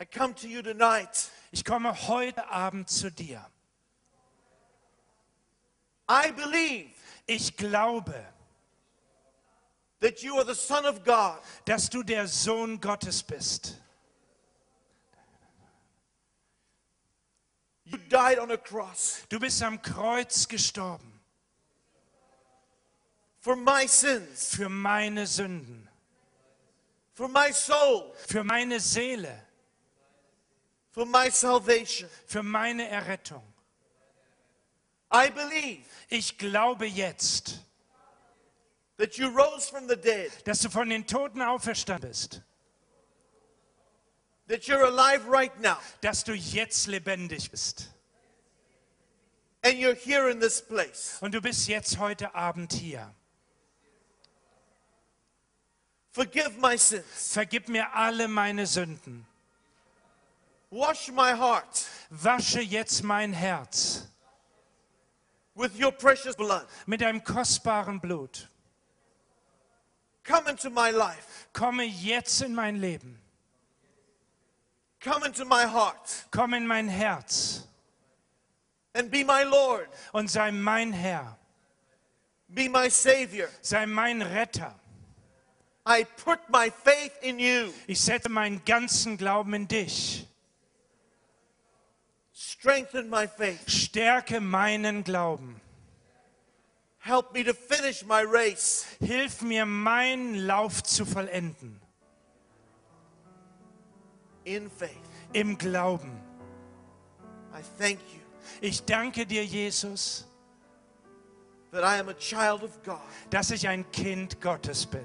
I 0.00 0.06
come 0.06 0.34
to 0.36 0.46
you 0.46 0.62
tonight. 0.62 1.30
ich 1.50 1.66
komme 1.66 2.08
heute 2.08 2.48
Abend 2.48 2.88
zu 2.88 3.10
dir. 3.10 3.46
I 6.08 6.32
believe 6.32 7.01
Ich 7.26 7.56
glaube, 7.56 8.14
that 10.00 10.22
you 10.22 10.36
are 10.36 10.44
the 10.44 10.54
Son 10.54 10.84
of 10.84 11.04
God. 11.04 11.38
dass 11.64 11.88
du 11.88 12.02
der 12.02 12.26
Sohn 12.26 12.80
Gottes 12.80 13.22
bist. 13.22 13.76
You 17.84 17.98
died 18.08 18.38
on 18.38 18.50
a 18.50 18.56
cross 18.56 19.22
Du 19.28 19.38
bist 19.38 19.62
am 19.62 19.80
Kreuz 19.80 20.48
gestorben 20.48 21.12
for 23.38 23.56
my 23.56 23.86
sins, 23.86 24.54
für 24.54 24.68
meine 24.68 25.26
Sünden, 25.26 25.88
for 27.12 27.28
my 27.28 27.52
soul, 27.52 28.14
für 28.28 28.44
meine 28.44 28.78
Seele, 28.78 29.46
for 30.92 31.04
my 31.04 31.28
salvation. 31.28 32.08
für 32.26 32.42
meine 32.42 32.88
Errettung. 32.88 33.42
I 35.12 35.28
believe 35.30 35.84
Ich 36.08 36.36
glaube 36.38 36.86
jetzt, 36.86 37.60
that 38.98 39.16
you 39.18 39.28
rose 39.28 39.68
from 39.68 39.88
the 39.88 39.96
dead, 39.96 40.30
dass 40.44 40.60
du 40.60 40.70
von 40.70 40.88
den 40.88 41.06
Toten 41.06 41.40
auferstanden 41.42 42.10
bist, 42.10 42.42
that 44.48 44.62
you're 44.68 44.84
alive 44.84 45.26
right 45.28 45.58
now, 45.60 45.76
dass 46.00 46.24
du 46.24 46.32
jetzt 46.34 46.86
lebendig 46.86 47.50
bist. 47.50 47.88
and 49.64 49.78
you're 49.78 49.94
here 49.94 50.28
in 50.28 50.40
this 50.40 50.60
place. 50.60 51.18
Und 51.20 51.32
du 51.34 51.40
bist 51.40 51.68
jetzt 51.68 51.98
heute 51.98 52.34
Abend 52.34 52.72
hier. 52.72 53.14
Forgive 56.10 56.58
my 56.58 56.76
sins. 56.76 57.32
Vergib 57.32 57.68
mir 57.68 57.94
alle 57.94 58.28
meine 58.28 58.66
Sünden. 58.66 59.24
Wash 60.70 61.08
my 61.10 61.32
heart 61.32 61.86
Wasche 62.10 62.60
jetzt 62.60 63.02
mein 63.02 63.32
Herz 63.32 64.08
with 65.54 65.78
your 65.78 65.92
precious 65.92 66.34
blood. 66.36 66.66
mit 66.86 67.00
deinem 67.00 67.22
kostbaren 67.22 68.00
Blut. 68.00 68.48
Come 70.24 70.48
into 70.50 70.70
my 70.70 70.90
life. 70.90 71.48
Komme 71.52 71.84
jetzt 71.84 72.42
in 72.42 72.54
mein 72.54 72.76
Leben. 72.76 73.18
Come 75.00 75.24
into 75.26 75.44
my 75.44 75.64
heart 75.66 76.26
Komm 76.30 76.54
in 76.54 76.64
mein 76.66 76.88
Herz 76.88 77.66
and 78.94 79.10
be 79.10 79.24
my 79.24 79.42
Lord. 79.42 79.88
und 80.12 80.30
sei 80.30 80.52
mein 80.52 80.92
Herr. 80.92 81.36
Be 82.48 82.68
my 82.68 82.88
Savior. 82.88 83.48
Sei 83.62 83.86
mein 83.86 84.22
Retter. 84.22 84.74
I 85.84 86.04
put 86.04 86.38
my 86.48 86.70
faith 86.70 87.12
in 87.22 87.40
you. 87.40 87.72
Ich 87.88 88.00
setze 88.00 88.28
meinen 88.28 88.64
ganzen 88.64 89.16
Glauben 89.16 89.54
in 89.54 89.66
dich. 89.66 90.28
Strengthen 92.62 93.10
my 93.10 93.26
faith. 93.26 93.68
Stärke 93.68 94.40
meinen 94.40 95.02
Glauben. 95.02 95.60
Help 97.00 97.34
me 97.34 97.42
to 97.42 97.52
finish 97.52 98.04
my 98.06 98.22
race 98.22 98.86
Hilf 99.00 99.42
mir, 99.42 99.66
meinen 99.66 100.36
Lauf 100.46 100.84
zu 100.84 101.04
vollenden. 101.04 101.80
in 104.44 104.70
faith. 104.70 104.90
Im 105.32 105.58
Glauben. 105.58 106.12
I 107.52 107.62
thank 107.78 107.98
you 108.14 108.20
Ich 108.60 108.84
danke 108.84 109.26
dir, 109.26 109.44
Jesus, 109.44 110.24
that 111.72 111.82
I 111.82 111.98
am 111.98 112.08
a 112.10 112.14
child 112.14 112.62
of 112.62 112.80
God. 112.84 113.00
dass 113.30 113.50
ich 113.50 113.66
ein 113.66 113.90
Kind 113.90 114.40
Gottes 114.40 114.86
bin. 114.86 115.04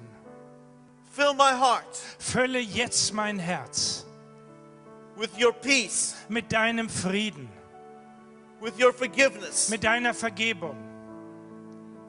Fill 1.11 1.33
my 1.33 1.53
heart 1.59 1.97
Fülle 2.19 2.59
jetzt 2.59 3.13
mein 3.13 3.39
Herz 3.39 4.05
mit 6.29 6.51
deinem 6.51 6.89
Frieden, 6.89 7.49
with 8.61 8.73
your 8.79 8.93
forgiveness, 8.93 9.69
mit 9.69 9.83
deiner 9.83 10.13
Vergebung 10.13 10.75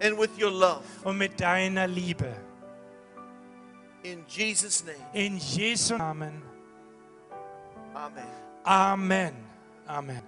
and 0.01 0.17
with 0.19 0.31
your 0.39 0.51
love. 0.51 0.83
und 1.05 1.19
mit 1.19 1.41
deiner 1.41 1.87
Liebe. 1.87 2.33
In 4.05 4.25
Jesus' 4.29 4.85
name, 4.85 4.97
In 5.13 5.39
Jesu 5.39 5.97
Namen. 5.97 6.43
amen. 7.95 8.25
Amen. 8.65 9.35
Amen. 9.89 10.23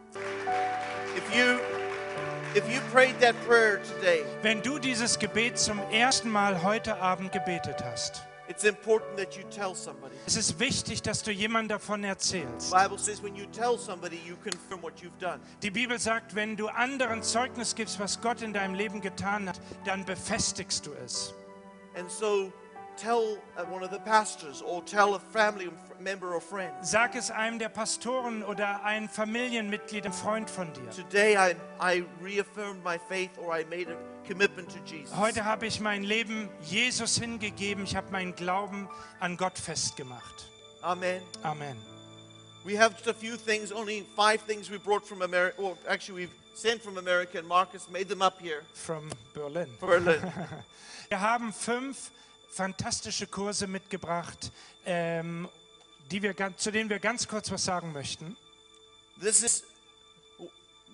If 1.16 1.36
you 1.36 1.60
if 2.54 2.68
you 2.72 2.80
prayed 2.92 3.18
that 3.20 3.34
prayer 3.46 3.78
today, 3.82 4.24
Wenn 4.42 4.60
du 4.62 4.78
dieses 4.78 5.18
Gebet 5.18 5.58
zum 5.58 5.78
ersten 5.92 6.30
Mal 6.30 6.62
heute 6.62 6.96
Abend 7.00 7.30
gebetet 7.32 7.82
hast, 7.84 8.22
it's 8.51 8.64
important 8.64 9.16
that 9.16 9.36
you 9.36 9.44
tell 9.48 9.74
somebody. 9.74 10.14
es 10.26 10.36
ist 10.36 10.59
wichtig, 10.59 11.03
dass 11.03 11.22
du 11.22 11.30
jemand 11.30 11.70
davon 11.70 12.03
erzählst. 12.05 12.74
Die 15.62 15.70
Bibel 15.70 15.98
sagt, 15.98 16.34
wenn 16.34 16.57
du 16.57 16.66
anderen 16.68 17.22
Zeugnis 17.22 17.74
gibst, 17.74 18.01
was 18.01 18.20
Gott 18.20 18.42
in 18.42 18.53
deinem 18.53 18.74
Leben 18.74 19.01
getan 19.01 19.48
hat, 19.48 19.61
dann 19.84 20.05
befestigst 20.05 20.86
du 20.86 20.92
es. 21.05 21.32
And 21.96 22.11
so 22.11 22.53
tell 23.01 23.38
uh, 23.57 23.64
one 23.64 23.82
of 23.82 23.90
the 23.90 23.98
pastors 24.01 24.62
or 24.62 24.82
tell 24.82 25.14
a 25.14 25.18
family 25.18 25.68
member 25.98 26.34
or 26.34 26.40
friend. 26.40 26.72
Sag 26.82 27.14
es 27.16 27.30
einem 27.30 27.59
der 27.59 27.70
Pastoren 27.70 28.42
oder 28.42 28.84
ein 28.84 29.09
Familienmitglied, 29.09 30.07
Freund 30.14 30.51
von 30.51 30.72
dir. 30.72 30.90
Today 30.90 31.36
I, 31.36 31.55
I 31.80 32.05
reaffirmed 32.22 32.84
my 32.84 32.98
faith 32.98 33.30
or 33.38 33.53
I 33.53 33.64
made 33.64 33.88
a 33.88 33.96
commitment 34.26 34.68
to 34.70 34.78
Jesus. 34.84 35.16
Heute 35.16 35.44
habe 35.44 35.66
ich 35.66 35.80
mein 35.80 36.03
Leben 36.03 36.48
Jesus 36.62 37.16
hingegeben. 37.18 37.84
Ich 37.84 37.96
habe 37.96 38.11
meinen 38.11 38.34
Glauben 38.34 38.88
an 39.18 39.36
Gott 39.36 39.59
festgemacht. 39.59 40.48
Amen. 40.82 41.22
Amen. 41.42 41.76
We 42.64 42.76
have 42.78 42.94
just 42.94 43.09
a 43.09 43.14
few 43.14 43.36
things, 43.36 43.72
only 43.72 44.05
five 44.14 44.42
things 44.46 44.70
we 44.70 44.78
brought 44.78 45.07
from 45.07 45.22
America. 45.22 45.62
Well, 45.62 45.78
actually, 45.88 46.26
we've 46.26 46.34
sent 46.55 46.82
from 46.82 46.98
America, 46.98 47.38
and 47.38 47.48
Marcus 47.48 47.88
made 47.90 48.09
them 48.09 48.20
up 48.20 48.38
here 48.38 48.62
From 48.74 49.11
Berlin. 49.32 49.68
Berlin. 49.80 50.20
Wir 51.09 51.20
haben 51.20 51.53
fünf 51.55 52.11
fantastische 52.51 53.26
Kurse 53.26 53.66
mitgebracht, 53.66 54.53
ähm, 54.84 55.48
die 56.11 56.22
wir, 56.22 56.34
zu 56.57 56.70
denen 56.70 56.90
wir 56.90 56.98
ganz 56.98 57.28
kurz 57.28 57.51
was 57.51 57.64
sagen 57.64 57.92
möchten. 57.92 58.36
this 59.20 59.42
is 59.42 59.64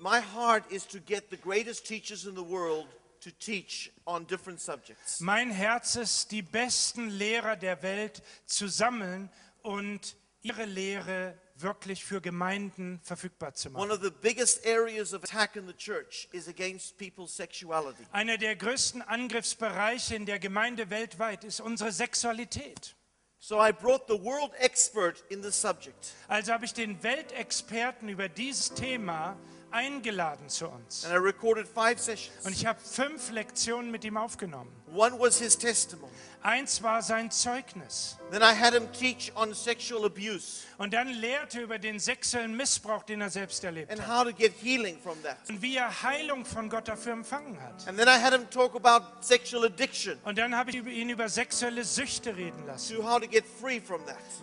my 0.00 0.20
heart 0.20 0.70
is 0.70 0.86
to 0.86 0.98
get 1.00 1.30
the 1.30 1.36
greatest 1.36 1.86
teachers 1.86 2.26
in 2.26 2.34
the 2.34 2.42
world 2.42 2.86
to 3.20 3.30
teach 3.40 3.90
on 4.04 4.26
different 4.26 4.60
subjects. 4.60 5.20
Mein 5.20 5.50
Herz 5.50 5.96
ist, 5.96 6.30
die 6.30 6.42
besten 6.42 7.08
Lehrer 7.08 7.56
der 7.56 7.82
Welt 7.82 8.22
zu 8.44 8.68
sammeln 8.68 9.30
und 9.62 10.16
ihre 10.42 10.64
Lehre 10.64 11.36
wirklich 11.58 12.04
für 12.04 12.20
Gemeinden 12.20 13.00
verfügbar 13.02 13.54
zu 13.54 13.68
One 13.70 13.88
machen. 13.88 13.90
of 13.92 14.02
the 14.02 14.10
biggest 14.10 14.66
areas 14.66 15.12
of 15.14 15.22
attack 15.24 15.56
in 15.56 15.66
the 15.66 15.72
church 15.74 16.28
is 16.32 16.48
against 16.48 16.96
people's 16.98 17.34
sexuality. 17.34 18.02
Einer 18.12 18.38
der 18.38 18.56
größten 18.56 19.02
Angriffsbereiche 19.02 20.14
in 20.14 20.26
der 20.26 20.38
Gemeinde 20.38 20.90
weltweit 20.90 21.44
ist 21.44 21.60
unsere 21.60 21.92
Sexualität. 21.92 22.94
So 23.38 23.62
I 23.64 23.70
brought 23.72 24.06
the 24.08 24.18
world 24.22 24.52
expert 24.58 25.22
in 25.28 25.42
the 25.42 25.50
subject, 25.52 26.12
Also 26.26 26.52
habe 26.52 26.64
ich 26.64 26.72
den 26.72 27.02
Weltexperten 27.02 28.08
über 28.08 28.28
dieses 28.28 28.72
Thema 28.74 29.36
eingeladen 29.76 30.48
zu 30.48 30.68
uns. 30.68 31.04
and 31.04 31.12
I 31.12 31.18
recorded 31.18 31.68
five 31.68 31.96
Und 32.44 32.52
ich 32.52 32.64
habe 32.66 32.80
fünf 32.80 33.30
Lektionen 33.30 33.90
mit 33.90 34.04
ihm 34.04 34.16
aufgenommen. 34.16 34.70
One 34.94 35.18
was 35.18 35.38
his 35.38 35.56
testimony. 35.58 36.12
Eins 36.42 36.82
war 36.82 37.02
sein 37.02 37.30
Zeugnis. 37.30 38.16
Then 38.30 38.40
I 38.40 38.54
had 38.54 38.72
him 38.72 38.90
teach 38.92 39.32
on 39.34 39.52
sexual 39.52 40.04
abuse 40.06 40.62
Und 40.78 40.94
dann 40.94 41.08
lehrte 41.08 41.58
er 41.58 41.64
über 41.64 41.78
den 41.78 41.98
sexuellen 41.98 42.56
Missbrauch, 42.56 43.02
den 43.02 43.20
er 43.20 43.30
selbst 43.30 43.64
erlebt 43.64 43.90
and 43.90 44.00
hat. 44.00 44.08
how 44.08 44.24
to 44.24 44.32
get 44.32 44.52
healing 44.62 44.98
from 45.00 45.20
that. 45.22 45.36
Und 45.48 45.60
wie 45.60 45.76
er 45.76 46.02
Heilung 46.02 46.44
von 46.44 46.70
Gott 46.70 46.88
dafür 46.88 47.12
empfangen 47.12 47.60
hat. 47.60 47.86
And 47.88 47.98
then 47.98 48.06
I 48.08 48.12
had 48.22 48.32
him 48.32 48.48
talk 48.48 48.74
about 48.76 49.22
sexual 49.22 49.64
addiction, 49.64 50.18
Und 50.24 50.38
dann 50.38 50.56
habe 50.56 50.70
ich 50.70 50.76
ihn 50.76 51.10
über 51.10 51.28
sexuelle 51.28 51.84
Süchte 51.84 52.36
reden 52.36 52.64
lassen. 52.66 52.96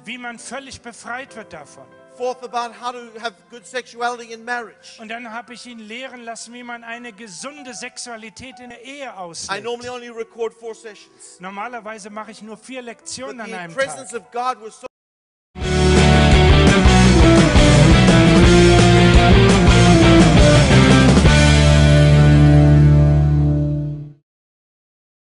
Wie 0.03 0.17
man 0.17 0.39
völlig 0.39 0.81
befreit 0.81 1.36
wird 1.36 1.53
davon. 1.53 1.88
Fourth, 2.18 2.43
about 2.43 2.74
how 2.80 2.91
to 2.91 3.20
have 3.20 3.34
good 3.49 3.66
sexuality 3.66 4.32
in 4.34 4.43
marriage. 4.45 4.99
Und 4.99 5.09
dann 5.09 5.32
habe 5.32 5.53
ich 5.53 5.66
ihn 5.66 5.80
lehren 5.80 6.24
lassen, 6.24 6.53
wie 6.53 6.64
man 6.64 6.84
eine 6.84 7.11
gesunde 7.14 7.74
Sexualität 7.74 8.59
in 8.59 8.70
der 8.70 8.82
Ehe 8.84 9.05
I 9.05 9.09
auslebt. 9.09 9.64
normally 9.64 9.89
only 9.89 10.09
record 10.09 10.53
four 10.53 10.76
sessions. 10.76 11.39
Normalerweise 11.39 12.09
mache 12.09 12.32
ich 12.32 12.41
nur 12.41 12.57
vier 12.57 12.82
But 12.82 12.86
Lektionen 12.86 13.41
an 13.41 13.47
the 13.49 13.55
einem 13.55 13.74
presence 13.74 14.11
Tag. 14.11 14.22
of 14.22 14.32
God 14.32 14.61
was 14.61 14.80
so 14.82 14.88